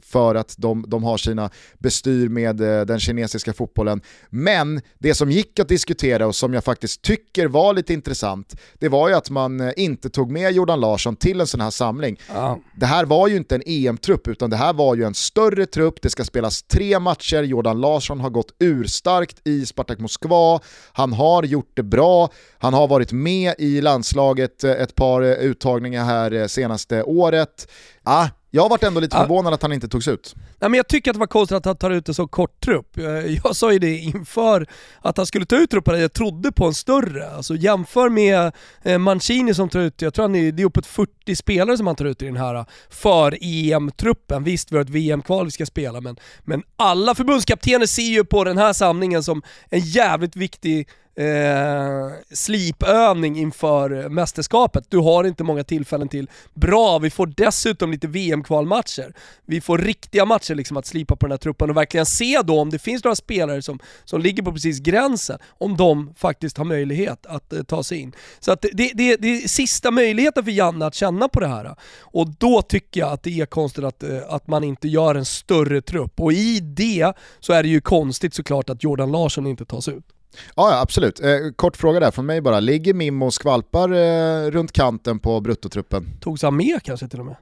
för 0.02 0.34
att 0.34 0.54
de, 0.58 0.84
de 0.88 1.04
har 1.04 1.16
sina 1.16 1.50
bestyr 1.78 2.28
med 2.28 2.60
eh, 2.60 2.86
den 2.86 3.00
kinesiska 3.00 3.52
fotbollen. 3.52 4.00
Men 4.30 4.80
det 4.98 5.14
som 5.14 5.30
gick 5.30 5.58
att 5.58 5.68
diskutera 5.68 6.26
och 6.26 6.34
som 6.34 6.54
jag 6.54 6.64
faktiskt 6.64 7.02
tycker 7.02 7.48
var 7.48 7.74
lite 7.74 7.92
intressant, 7.92 8.54
det 8.78 8.88
var 8.88 9.08
ju 9.08 9.14
att 9.14 9.30
man 9.30 9.60
eh, 9.60 9.72
inte 9.76 10.10
tog 10.10 10.30
med 10.30 10.52
Jordan 10.52 10.80
Larsson 10.80 11.16
till 11.16 11.40
en 11.40 11.46
sån 11.46 11.60
här 11.60 11.70
samling. 11.70 12.16
Ja. 12.34 12.58
Det 12.76 12.86
här 12.86 13.04
var 13.04 13.28
ju 13.28 13.36
inte 13.36 13.54
en 13.54 13.62
EM-trupp 13.66 14.28
utan 14.28 14.50
det 14.50 14.56
här 14.56 14.72
var 14.72 14.94
ju 14.94 15.04
en 15.04 15.14
större 15.14 15.66
trupp, 15.66 16.02
det 16.02 16.10
ska 16.10 16.24
spelas 16.24 16.62
tre 16.62 16.98
matcher, 16.98 17.42
Jordan 17.42 17.80
Larsson 17.80 18.20
har 18.20 18.30
gått 18.30 18.54
urstarkt 18.58 19.05
starkt 19.06 19.46
i 19.46 19.66
Spartak 19.66 19.98
Moskva, 19.98 20.60
han 20.92 21.12
har 21.12 21.42
gjort 21.42 21.76
det 21.76 21.82
bra, 21.82 22.28
han 22.58 22.74
har 22.74 22.88
varit 22.88 23.12
med 23.12 23.54
i 23.58 23.80
landslaget 23.80 24.64
eh, 24.64 24.70
ett 24.70 24.94
par 24.94 25.22
eh, 25.22 25.30
uttagningar 25.30 26.04
här 26.04 26.32
eh, 26.32 26.46
senaste 26.46 27.02
året. 27.02 27.68
Ah, 28.02 28.28
jag 28.56 28.68
varit 28.68 28.82
ändå 28.82 29.00
lite 29.00 29.16
förvånad 29.16 29.54
att 29.54 29.62
han 29.62 29.72
inte 29.72 29.88
togs 29.88 30.08
ut. 30.08 30.34
Nej, 30.36 30.70
men 30.70 30.74
jag 30.74 30.88
tycker 30.88 31.10
att 31.10 31.14
det 31.14 31.20
var 31.20 31.26
konstigt 31.26 31.56
att 31.56 31.64
han 31.64 31.76
tar 31.76 31.90
ut 31.90 32.08
en 32.08 32.14
så 32.14 32.28
kort 32.28 32.60
trupp. 32.60 32.96
Jag 33.44 33.56
sa 33.56 33.72
ju 33.72 33.78
det 33.78 33.96
inför 33.96 34.66
att 35.00 35.16
han 35.16 35.26
skulle 35.26 35.46
ta 35.46 35.56
ut 35.56 35.70
truppen, 35.70 36.00
jag 36.00 36.12
trodde 36.12 36.52
på 36.52 36.66
en 36.66 36.74
större. 36.74 37.30
Alltså 37.30 37.54
jämför 37.54 38.08
med 38.08 38.52
Mancini 39.00 39.54
som 39.54 39.68
tar 39.68 39.80
ut, 39.80 40.02
jag 40.02 40.14
tror 40.14 40.22
han 40.22 40.34
är, 40.34 40.52
det 40.52 40.62
är 40.62 40.66
uppåt 40.66 40.86
40 40.86 41.36
spelare 41.36 41.76
som 41.76 41.86
han 41.86 41.96
tar 41.96 42.04
ut 42.04 42.22
i 42.22 42.24
den 42.24 42.36
här 42.36 42.64
för 42.90 43.38
EM-truppen. 43.40 44.44
Visst, 44.44 44.72
vi 44.72 44.76
har 44.76 44.84
ett 44.84 44.90
VM-kval 44.90 45.44
vi 45.44 45.50
ska 45.50 45.66
spela, 45.66 46.00
men, 46.00 46.16
men 46.44 46.62
alla 46.76 47.14
förbundskaptener 47.14 47.86
ser 47.86 48.02
ju 48.02 48.24
på 48.24 48.44
den 48.44 48.58
här 48.58 48.72
samlingen 48.72 49.22
som 49.22 49.42
en 49.70 49.80
jävligt 49.80 50.36
viktig 50.36 50.88
eh, 51.16 52.10
slipövning 52.30 53.38
inför 53.38 54.08
mästerskapet. 54.08 54.84
Du 54.88 54.98
har 54.98 55.24
inte 55.24 55.44
många 55.44 55.64
tillfällen 55.64 56.08
till. 56.08 56.30
Bra, 56.54 56.98
vi 56.98 57.10
får 57.10 57.26
dessutom 57.26 57.90
lite 57.90 58.06
VM-kvalmatcher. 58.06 59.14
Vi 59.46 59.60
får 59.60 59.78
riktiga 59.78 60.24
matcher 60.24 60.54
liksom 60.54 60.76
att 60.76 60.86
slipa 60.86 61.16
på 61.16 61.26
den 61.26 61.30
här 61.30 61.38
truppen 61.38 61.70
och 61.70 61.76
verkligen 61.76 62.06
se 62.06 62.42
då 62.44 62.60
om 62.60 62.70
det 62.70 62.78
finns 62.78 63.04
några 63.04 63.16
spelare 63.16 63.62
som, 63.62 63.78
som 64.04 64.20
ligger 64.20 64.42
på 64.42 64.52
precis 64.52 64.78
gränsen, 64.78 65.38
om 65.58 65.76
de 65.76 66.14
faktiskt 66.16 66.58
har 66.58 66.64
möjlighet 66.64 67.26
att 67.26 67.52
eh, 67.52 67.62
ta 67.62 67.82
sig 67.82 67.98
in. 67.98 68.12
Så 68.40 68.52
att 68.52 68.62
det, 68.62 68.90
det, 68.94 69.16
det 69.16 69.28
är 69.28 69.48
sista 69.48 69.90
möjligheten 69.90 70.44
för 70.44 70.50
Janne 70.50 70.86
att 70.86 70.94
känna 70.94 71.28
på 71.28 71.40
det 71.40 71.48
här. 71.48 71.76
Och 72.00 72.28
då 72.38 72.62
tycker 72.62 73.00
jag 73.00 73.12
att 73.12 73.22
det 73.22 73.40
är 73.40 73.46
konstigt 73.46 73.84
att, 73.84 74.02
eh, 74.02 74.18
att 74.28 74.46
man 74.46 74.64
inte 74.64 74.88
gör 74.88 75.14
en 75.14 75.24
större 75.24 75.82
trupp. 75.82 76.20
Och 76.20 76.32
i 76.32 76.60
det 76.60 77.12
så 77.40 77.52
är 77.52 77.62
det 77.62 77.68
ju 77.68 77.80
konstigt 77.80 78.34
såklart 78.34 78.70
att 78.70 78.84
Jordan 78.84 79.12
Larsson 79.12 79.46
inte 79.46 79.64
tas 79.64 79.88
ut. 79.88 80.15
Ja, 80.56 80.80
absolut. 80.80 81.20
Eh, 81.20 81.28
kort 81.56 81.76
fråga 81.76 82.00
där 82.00 82.10
från 82.10 82.26
mig 82.26 82.40
bara. 82.40 82.60
Ligger 82.60 82.94
Mimmo 82.94 83.26
och 83.26 83.34
skvalpar 83.34 83.92
eh, 83.92 84.50
runt 84.50 84.72
kanten 84.72 85.18
på 85.18 85.40
bruttotruppen? 85.40 86.18
Togs 86.20 86.42
han 86.42 86.56
med 86.56 86.82
kanske 86.82 87.08
till 87.08 87.20
och 87.20 87.26
med? 87.26 87.36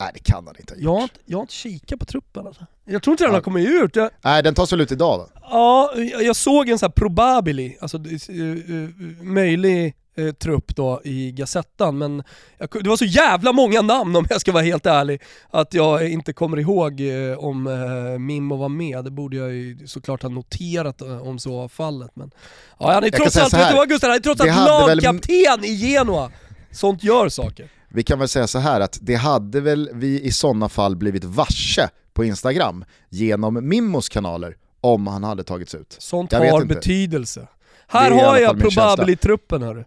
Nej 0.00 0.10
det 0.14 0.20
kan 0.20 0.46
han 0.46 0.54
inte 0.58 0.74
ha 0.74 0.80
gjort. 0.80 0.84
Jag 0.84 0.94
har 0.94 1.02
inte, 1.02 1.14
jag 1.24 1.38
har 1.38 1.42
inte 1.42 1.54
kikat 1.54 1.98
på 1.98 2.04
truppen 2.04 2.46
alltså. 2.46 2.66
Jag 2.84 3.02
tror 3.02 3.12
inte 3.12 3.24
den 3.24 3.34
har 3.34 3.40
kommit 3.40 3.68
ut. 3.68 3.96
Jag... 3.96 4.10
Nej 4.24 4.42
den 4.42 4.54
tas 4.54 4.72
väl 4.72 4.80
ut 4.80 4.92
idag 4.92 5.18
då? 5.18 5.37
Ja, 5.50 5.92
jag 6.20 6.36
såg 6.36 6.68
en 6.68 6.78
sån 6.78 6.86
här 6.86 6.92
probabili, 6.92 7.76
alltså 7.80 7.98
uh, 7.98 8.88
möjlig 9.22 9.94
eh, 10.18 10.32
trupp 10.32 10.76
då 10.76 11.00
i 11.04 11.32
Gazettan, 11.32 11.98
men 11.98 12.22
jag, 12.58 12.68
det 12.82 12.88
var 12.88 12.96
så 12.96 13.04
jävla 13.04 13.52
många 13.52 13.82
namn 13.82 14.16
om 14.16 14.26
jag 14.30 14.40
ska 14.40 14.52
vara 14.52 14.62
helt 14.62 14.86
ärlig, 14.86 15.22
att 15.50 15.74
jag 15.74 16.10
inte 16.10 16.32
kommer 16.32 16.58
ihåg 16.58 17.00
eh, 17.00 17.38
om 17.38 17.66
eh, 17.66 18.18
Mimmo 18.18 18.56
var 18.56 18.68
med. 18.68 19.04
Det 19.04 19.10
borde 19.10 19.36
jag 19.36 19.52
ju 19.52 19.86
såklart 19.86 20.22
ha 20.22 20.30
noterat 20.30 21.02
eh, 21.02 21.28
om 21.28 21.38
så 21.38 21.56
var 21.56 21.68
fallet. 21.68 22.10
Men, 22.14 22.30
ja, 22.78 22.92
han 22.92 23.04
är 23.04 23.10
trots 23.10 23.36
allt, 23.36 23.54
vet 23.54 23.70
du 23.70 23.76
vad 23.76 23.88
Gustav, 23.88 24.10
han 24.10 24.16
är 24.16 24.22
trots 24.22 24.40
allt 24.40 24.48
lagkapten 24.48 25.60
väl... 25.60 25.64
i 25.64 25.74
Genoa. 25.74 26.30
Sånt 26.70 27.04
gör 27.04 27.28
saker. 27.28 27.68
Vi 27.88 28.02
kan 28.02 28.18
väl 28.18 28.28
säga 28.28 28.46
så 28.46 28.58
här 28.58 28.80
att 28.80 28.98
det 29.02 29.14
hade 29.14 29.60
väl 29.60 29.90
vi 29.94 30.20
i 30.22 30.32
sådana 30.32 30.68
fall 30.68 30.96
blivit 30.96 31.24
varse 31.24 31.88
på 32.12 32.24
Instagram 32.24 32.84
genom 33.08 33.68
Mimmos 33.68 34.08
kanaler 34.08 34.56
om 34.80 35.06
han 35.06 35.24
hade 35.24 35.44
tagits 35.44 35.74
ut. 35.74 35.96
Sånt 35.98 36.32
jag 36.32 36.52
har 36.52 36.64
betydelse. 36.64 37.48
Här 37.86 38.10
har 38.10 38.38
jag 38.38 38.58
probably-truppen 38.58 39.62
hörru. 39.62 39.84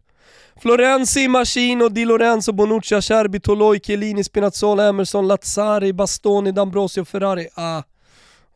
Florenzi, 0.61 1.27
Machino, 1.27 1.89
Di 1.89 2.05
Lorenzo, 2.05 2.51
Bonucci, 2.51 2.95
Acerbi, 2.95 3.39
Toloi, 3.39 3.79
Chiellini, 3.79 4.23
Spinazzola, 4.23 4.87
Emerson, 4.87 5.27
Lazzari, 5.27 5.93
Bastoni, 5.93 6.51
D'Ambrosio, 6.51 7.05
Ferrari. 7.05 7.47
Ah, 7.55 7.83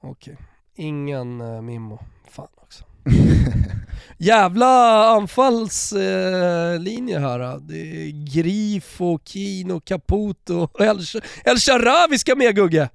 okej. 0.02 0.34
Okay. 0.34 0.46
Ingen 0.76 1.42
uh, 1.42 1.62
Mimmo. 1.62 2.00
Fan 2.30 2.48
också. 2.56 2.84
Jävla 4.18 5.04
anfallslinje 5.10 7.18
uh, 7.18 7.22
här. 7.22 7.40
Uh. 7.40 7.58
Det 7.58 7.78
är 7.78 8.36
Grifo, 8.36 9.20
Kino, 9.26 9.80
Caputo, 9.80 10.70
El, 10.80 11.00
El 11.44 11.58
Sharawi 11.58 12.20
ska 12.20 12.36
med 12.36 12.56
Gugge. 12.56 12.90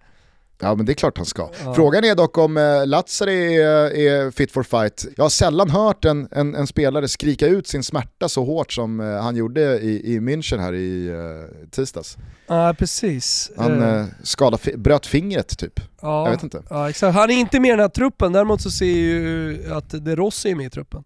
Ja 0.60 0.74
men 0.74 0.86
det 0.86 0.92
är 0.92 0.94
klart 0.94 1.16
han 1.16 1.26
ska. 1.26 1.50
Ja. 1.64 1.74
Frågan 1.74 2.04
är 2.04 2.14
dock 2.14 2.38
om 2.38 2.56
eh, 2.56 2.86
Lazzari 2.86 3.56
är, 3.56 3.96
är, 3.96 4.30
fit 4.30 4.52
for 4.52 4.62
fight. 4.62 5.06
Jag 5.16 5.24
har 5.24 5.28
sällan 5.30 5.70
hört 5.70 6.04
en, 6.04 6.28
en, 6.30 6.54
en, 6.54 6.66
spelare 6.66 7.08
skrika 7.08 7.46
ut 7.46 7.66
sin 7.66 7.82
smärta 7.82 8.28
så 8.28 8.44
hårt 8.44 8.72
som 8.72 9.00
eh, 9.00 9.22
han 9.22 9.36
gjorde 9.36 9.78
i, 9.78 10.14
i 10.14 10.20
München 10.20 10.58
här 10.58 10.72
i 10.72 11.08
eh, 11.08 11.68
tisdags. 11.70 12.16
Ja 12.46 12.74
precis. 12.78 13.50
Han 13.56 13.82
eh, 13.82 14.06
skadade, 14.22 14.76
bröt 14.76 15.06
fingret 15.06 15.58
typ. 15.58 15.80
Ja. 16.02 16.24
Jag 16.24 16.32
vet 16.32 16.42
inte. 16.42 16.62
Ja 16.70 16.90
exakt. 16.90 17.14
Han 17.14 17.30
är 17.30 17.34
inte 17.34 17.60
med 17.60 17.68
i 17.68 17.70
den 17.70 17.80
här 17.80 17.88
truppen, 17.88 18.32
däremot 18.32 18.60
så 18.60 18.70
ser 18.70 18.86
jag 18.86 18.96
ju 18.96 19.72
att 19.72 19.90
De 19.90 20.16
Rossi 20.16 20.50
är 20.50 20.54
med 20.54 20.66
i 20.66 20.70
truppen. 20.70 21.04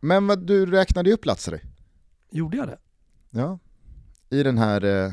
Men 0.00 0.26
vad, 0.26 0.46
du 0.46 0.66
räknade 0.66 1.08
ju 1.08 1.14
upp 1.14 1.24
Lazzari. 1.24 1.60
Gjorde 2.30 2.56
jag 2.56 2.68
det? 2.68 2.78
Ja. 3.30 3.58
I 4.30 4.42
den 4.42 4.58
här 4.58 4.84
eh, 4.84 5.12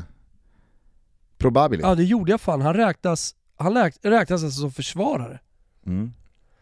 Probabili. 1.40 1.82
Ja 1.82 1.94
det 1.94 2.04
gjorde 2.04 2.30
jag 2.30 2.40
fan. 2.40 2.60
Han 2.60 2.74
räknas 2.74 3.34
han 3.60 3.90
räknas 4.02 4.44
alltså 4.44 4.60
som 4.60 4.72
försvarare. 4.72 5.38
Mm. 5.86 6.12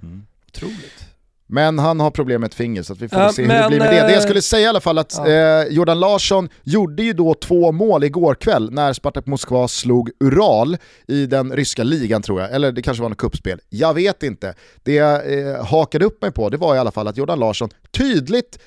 Mm. 0.03 0.27
Otroligt. 0.47 1.05
Men 1.51 1.79
han 1.79 2.01
har 2.01 2.11
problem 2.11 2.41
med 2.41 2.49
ett 2.49 2.55
finger 2.55 2.83
så 2.83 2.95
vi 2.95 3.09
får 3.09 3.21
ja, 3.21 3.33
se 3.33 3.47
men, 3.47 3.57
hur 3.57 3.63
det 3.63 3.69
blir 3.69 3.79
med 3.79 3.95
det. 3.95 4.07
Det 4.07 4.13
jag 4.13 4.23
skulle 4.23 4.43
säga 4.43 4.67
i 4.67 4.69
alla 4.69 4.81
fall 4.81 4.99
att 4.99 5.15
ja. 5.17 5.29
eh, 5.29 5.67
Jordan 5.69 6.01
Larsson 6.01 6.49
gjorde 6.63 7.03
ju 7.03 7.13
då 7.13 7.35
två 7.35 7.73
mål 7.73 8.05
igår 8.05 8.35
kväll 8.35 8.71
när 8.73 8.93
Spartak 8.93 9.27
Moskva 9.27 9.69
slog 9.69 10.11
Ural 10.21 10.77
i 11.07 11.27
den 11.27 11.57
ryska 11.57 11.85
ligan 11.85 12.23
tror 12.23 12.41
jag, 12.41 12.53
eller 12.53 12.73
det 12.73 12.83
kanske 12.83 13.03
var 13.03 13.09
något 13.09 13.19
kuppspel. 13.19 13.61
Jag 13.69 13.95
vet 13.95 14.23
inte. 14.23 14.55
Det 14.83 14.95
jag 14.95 15.39
eh, 15.39 15.65
hakade 15.65 16.05
upp 16.05 16.23
mig 16.23 16.33
på 16.33 16.49
det 16.49 16.57
var 16.57 16.75
i 16.75 16.79
alla 16.79 16.91
fall 16.91 17.09
att 17.09 17.17
Jordan 17.17 17.39
Larsson 17.39 17.69
tydligt 17.91 18.59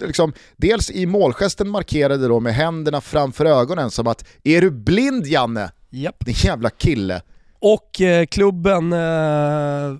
Liksom, 0.00 0.32
dels 0.56 0.90
i 0.90 1.06
målgesten 1.06 1.68
markerade 1.68 2.28
då 2.28 2.40
med 2.40 2.54
händerna 2.54 3.00
framför 3.00 3.44
ögonen 3.44 3.90
som 3.90 4.06
att 4.06 4.24
“Är 4.44 4.60
du 4.60 4.70
blind 4.70 5.26
Janne?” 5.26 5.70
Japp. 5.90 6.24
Din 6.24 6.34
jävla 6.34 6.70
kille. 6.70 7.22
Och 7.60 8.00
eh, 8.00 8.26
klubben 8.26 8.92
eh, 8.92 9.96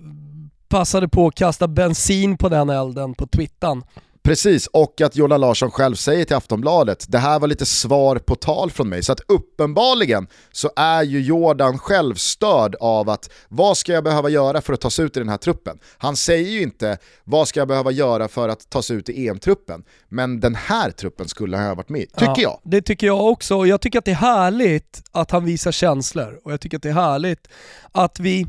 passade 0.67 1.07
på 1.07 1.27
att 1.27 1.35
kasta 1.35 1.67
bensin 1.67 2.37
på 2.37 2.49
den 2.49 2.69
elden 2.69 3.13
på 3.13 3.27
twittan. 3.27 3.83
Precis, 4.29 4.67
och 4.67 5.01
att 5.01 5.15
Jonas 5.15 5.39
Larsson 5.39 5.71
själv 5.71 5.95
säger 5.95 6.25
till 6.25 6.35
Aftonbladet, 6.35 7.05
det 7.09 7.17
här 7.17 7.39
var 7.39 7.47
lite 7.47 7.65
svar 7.65 8.15
på 8.15 8.35
tal 8.35 8.71
från 8.71 8.89
mig. 8.89 9.03
Så 9.03 9.11
att 9.11 9.19
uppenbarligen 9.27 10.27
så 10.51 10.71
är 10.75 11.03
ju 11.03 11.21
Jordan 11.21 11.79
själv 11.79 12.15
störd 12.15 12.75
av 12.79 13.09
att 13.09 13.29
vad 13.47 13.77
ska 13.77 13.91
jag 13.93 14.03
behöva 14.03 14.29
göra 14.29 14.61
för 14.61 14.73
att 14.73 14.81
ta 14.81 14.89
sig 14.89 15.05
ut 15.05 15.17
i 15.17 15.19
den 15.19 15.29
här 15.29 15.37
truppen? 15.37 15.79
Han 15.97 16.15
säger 16.15 16.49
ju 16.49 16.61
inte 16.61 16.97
vad 17.23 17.47
ska 17.47 17.59
jag 17.59 17.67
behöva 17.67 17.91
göra 17.91 18.27
för 18.27 18.49
att 18.49 18.69
ta 18.69 18.81
sig 18.81 18.95
ut 18.95 19.09
i 19.09 19.27
EM-truppen. 19.27 19.83
Men 20.09 20.39
den 20.39 20.55
här 20.55 20.91
truppen 20.91 21.27
skulle 21.27 21.57
han 21.57 21.67
ha 21.67 21.75
varit 21.75 21.89
med 21.89 22.01
i, 22.01 22.05
tycker 22.05 22.25
ja, 22.25 22.41
jag. 22.41 22.59
Det 22.63 22.81
tycker 22.81 23.07
jag 23.07 23.27
också, 23.27 23.55
och 23.55 23.67
jag 23.67 23.81
tycker 23.81 23.99
att 23.99 24.05
det 24.05 24.11
är 24.11 24.15
härligt 24.15 25.03
att 25.11 25.31
han 25.31 25.45
visar 25.45 25.71
känslor. 25.71 26.39
Och 26.43 26.51
jag 26.51 26.61
tycker 26.61 26.77
att 26.77 26.83
det 26.83 26.89
är 26.89 26.93
härligt 26.93 27.47
att 27.91 28.19
vi 28.19 28.47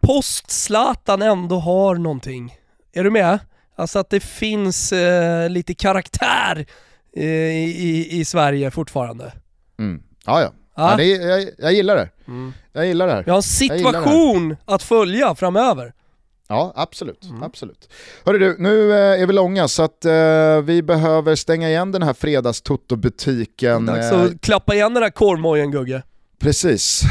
post-Zlatan 0.00 1.22
ändå 1.22 1.58
har 1.58 1.94
någonting. 1.94 2.56
Är 2.92 3.04
du 3.04 3.10
med? 3.10 3.38
Alltså 3.76 3.98
att 3.98 4.10
det 4.10 4.20
finns 4.20 4.92
eh, 4.92 5.50
lite 5.50 5.74
karaktär 5.74 6.66
eh, 7.16 7.24
i, 7.24 8.08
i 8.10 8.24
Sverige 8.24 8.70
fortfarande. 8.70 9.32
Mm. 9.78 10.02
Ja, 10.26 10.42
ja. 10.42 10.52
ja. 10.76 10.90
ja 10.90 10.96
det, 10.96 11.04
jag, 11.04 11.48
jag 11.58 11.72
gillar 11.72 11.96
det. 11.96 12.08
Mm. 12.28 12.52
Jag 12.72 12.86
gillar 12.86 13.06
det 13.06 13.12
här. 13.12 13.22
Vi 13.24 13.30
har 13.30 13.38
en 13.38 13.42
situation 13.42 14.56
att 14.64 14.82
följa 14.82 15.34
framöver. 15.34 15.92
Ja, 16.48 16.72
absolut. 16.76 17.24
Mm. 17.24 17.42
absolut. 17.42 17.88
Hörru 18.24 18.38
du, 18.38 18.56
nu 18.58 18.92
eh, 18.92 19.22
är 19.22 19.26
vi 19.26 19.32
långa 19.32 19.68
så 19.68 19.82
att 19.82 20.04
eh, 20.04 20.60
vi 20.64 20.82
behöver 20.82 21.34
stänga 21.34 21.68
igen 21.68 21.92
den 21.92 22.02
här 22.02 22.12
fredagstotto-butiken. 22.14 23.86
Dags 23.86 24.12
att 24.12 24.30
eh, 24.30 24.38
klappa 24.40 24.74
igen 24.74 24.94
den 24.94 25.02
här 25.02 25.10
korvmojen 25.10 25.70
Gugge. 25.70 26.02
Precis. 26.38 27.02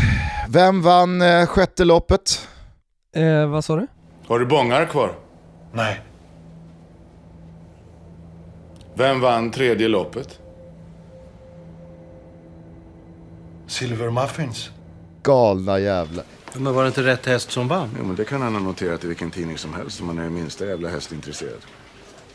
Vem 0.49 0.81
vann 0.81 1.21
eh, 1.21 1.45
sjätte 1.45 1.85
loppet? 1.85 2.47
Eh, 3.15 3.47
vad 3.47 3.65
sa 3.65 3.75
du? 3.75 3.87
Har 4.27 4.39
du 4.39 4.45
bångar 4.45 4.85
kvar? 4.85 5.11
Nej. 5.73 6.01
Vem 8.97 9.19
vann 9.21 9.51
tredje 9.51 9.87
loppet? 9.87 10.39
Silver 13.67 14.09
Muffins. 14.09 14.69
Galna 15.23 15.79
jävlar. 15.79 16.25
Men 16.53 16.73
var 16.73 16.83
det 16.83 16.87
inte 16.87 17.03
rätt 17.03 17.25
häst 17.25 17.51
som 17.51 17.67
vann? 17.67 17.89
Jo, 17.99 18.05
men 18.05 18.15
det 18.15 18.25
kan 18.25 18.41
han 18.41 18.53
ha 18.53 18.61
noterat 18.61 19.03
i 19.03 19.07
vilken 19.07 19.31
tidning 19.31 19.57
som 19.57 19.73
helst 19.73 20.01
om 20.01 20.07
man 20.07 20.19
är 20.19 20.29
minsta 20.29 20.65
jävla 20.65 20.89
hästintresserad. 20.89 21.59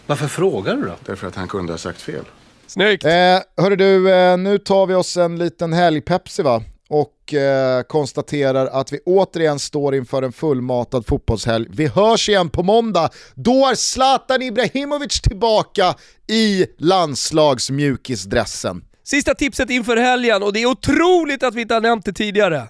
Varför 0.06 0.26
frågar 0.26 0.76
du 0.76 0.82
då? 0.82 0.94
Därför 1.04 1.26
att 1.26 1.34
han 1.36 1.48
kunde 1.48 1.72
ha 1.72 1.78
sagt 1.78 2.00
fel. 2.00 2.24
Snyggt! 2.66 3.04
Eh, 3.04 3.11
hörru 3.56 3.76
du, 3.76 4.11
eh, 4.12 4.36
nu 4.36 4.58
tar 4.58 4.86
vi 4.86 4.94
oss 4.94 5.16
en 5.16 5.38
liten 5.38 5.72
helgpepsi 5.72 6.42
va? 6.42 6.62
Och 6.91 7.34
eh, 7.34 7.82
konstaterar 7.82 8.66
att 8.66 8.93
vi 8.93 8.99
återigen 9.07 9.59
står 9.59 9.95
inför 9.95 10.22
en 10.22 10.32
fullmatad 10.32 11.07
fotbollshelg. 11.07 11.66
Vi 11.70 11.86
hörs 11.86 12.28
igen 12.28 12.51
på 12.51 12.62
måndag. 12.62 13.11
Då 13.34 13.66
är 13.66 13.74
Zlatan 13.74 14.43
Ibrahimovic 14.43 15.20
tillbaka 15.20 15.95
i 16.28 16.66
landslagsmjukisdressen. 16.78 18.84
Sista 19.03 19.34
tipset 19.34 19.70
inför 19.70 19.97
helgen 19.97 20.43
och 20.43 20.53
det 20.53 20.62
är 20.62 20.66
otroligt 20.66 21.43
att 21.43 21.55
vi 21.55 21.61
inte 21.61 21.74
har 21.74 21.80
nämnt 21.80 22.05
det 22.05 22.12
tidigare. 22.12 22.68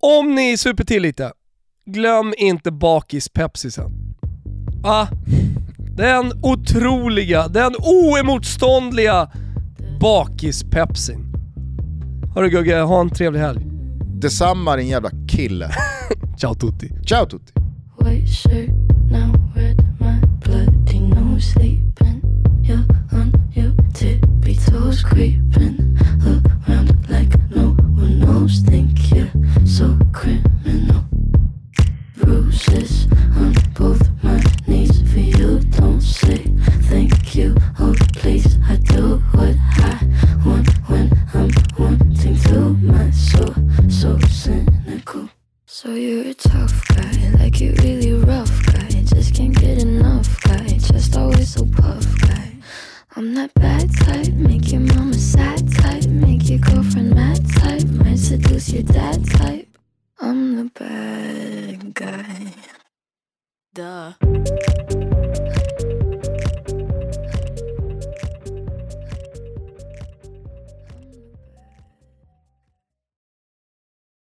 Om 0.00 0.34
ni 0.34 0.58
super 0.58 0.84
till 0.84 1.02
lite, 1.02 1.32
glöm 1.86 2.34
inte 2.38 2.70
bakis-pepsisen. 2.70 3.90
Ah, 4.84 5.06
den 5.96 6.32
otroliga, 6.42 7.48
den 7.48 7.74
oemotståndliga 7.76 9.30
bakis-pepsin. 10.00 11.25
Hörru 12.36 12.48
Gugge, 12.48 12.74
ha 12.74 13.00
en 13.00 13.10
trevlig 13.10 13.40
helg. 13.40 13.60
Detsamma 14.20 14.76
din 14.76 14.88
jävla 14.88 15.10
kille. 15.28 15.70
Ciao 16.40 16.54
tutti. 16.54 16.92
Ciao 17.06 17.26
tutti. 17.26 17.52
creeping 25.04 25.98
around 26.68 27.08
like 27.08 27.32
no 27.54 27.74
one 28.02 28.20
knows. 28.20 28.60
Think 28.60 29.10
you're 29.14 29.30
so 29.64 29.98
criminal. 30.12 31.04
Bruises 32.16 33.06
on 33.36 33.54
both 33.78 34.02
my 34.22 34.42
knees 34.66 35.02
for 35.12 35.20
you. 35.20 35.60
Don't 35.78 36.02
say 36.02 36.42
thank 36.90 37.34
you. 37.34 37.54
Oh, 37.78 37.94
please, 38.14 38.58
I 38.68 38.76
do 38.76 39.22
what 39.32 39.56
I 39.78 39.98
want 40.44 40.68
when 40.88 41.10
I'm. 41.34 41.75
Soul, 43.16 43.54
so 43.88 44.18
cynical. 44.28 45.30
So 45.64 45.94
you're 45.94 46.26
a 46.28 46.34
tough 46.34 46.86
guy, 46.88 47.30
like 47.38 47.60
you 47.60 47.72
really 47.78 48.12
rough 48.12 48.66
guy. 48.66 48.88
Just 48.88 49.34
can't 49.34 49.58
get 49.58 49.82
enough 49.82 50.40
guy, 50.42 50.66
just 50.66 51.16
always 51.16 51.54
so 51.54 51.64
puff 51.64 52.04
guy. 52.20 52.52
I'm 53.16 53.34
that 53.34 53.54
bad 53.54 53.90
type, 54.04 54.34
make 54.34 54.70
your 54.70 54.82
mama 54.82 55.14
sad 55.14 55.72
type, 55.72 56.04
make 56.06 56.48
your 56.50 56.58
girlfriend 56.58 57.14
mad 57.14 57.40
type, 57.54 57.86
might 57.88 58.18
seduce 58.18 58.68
your 58.68 58.82
dad 58.82 59.26
type. 59.30 59.68
I'm 60.20 60.56
the 60.56 60.70
bad 60.78 61.94
guy. 61.94 62.52
Duh. 63.74 65.14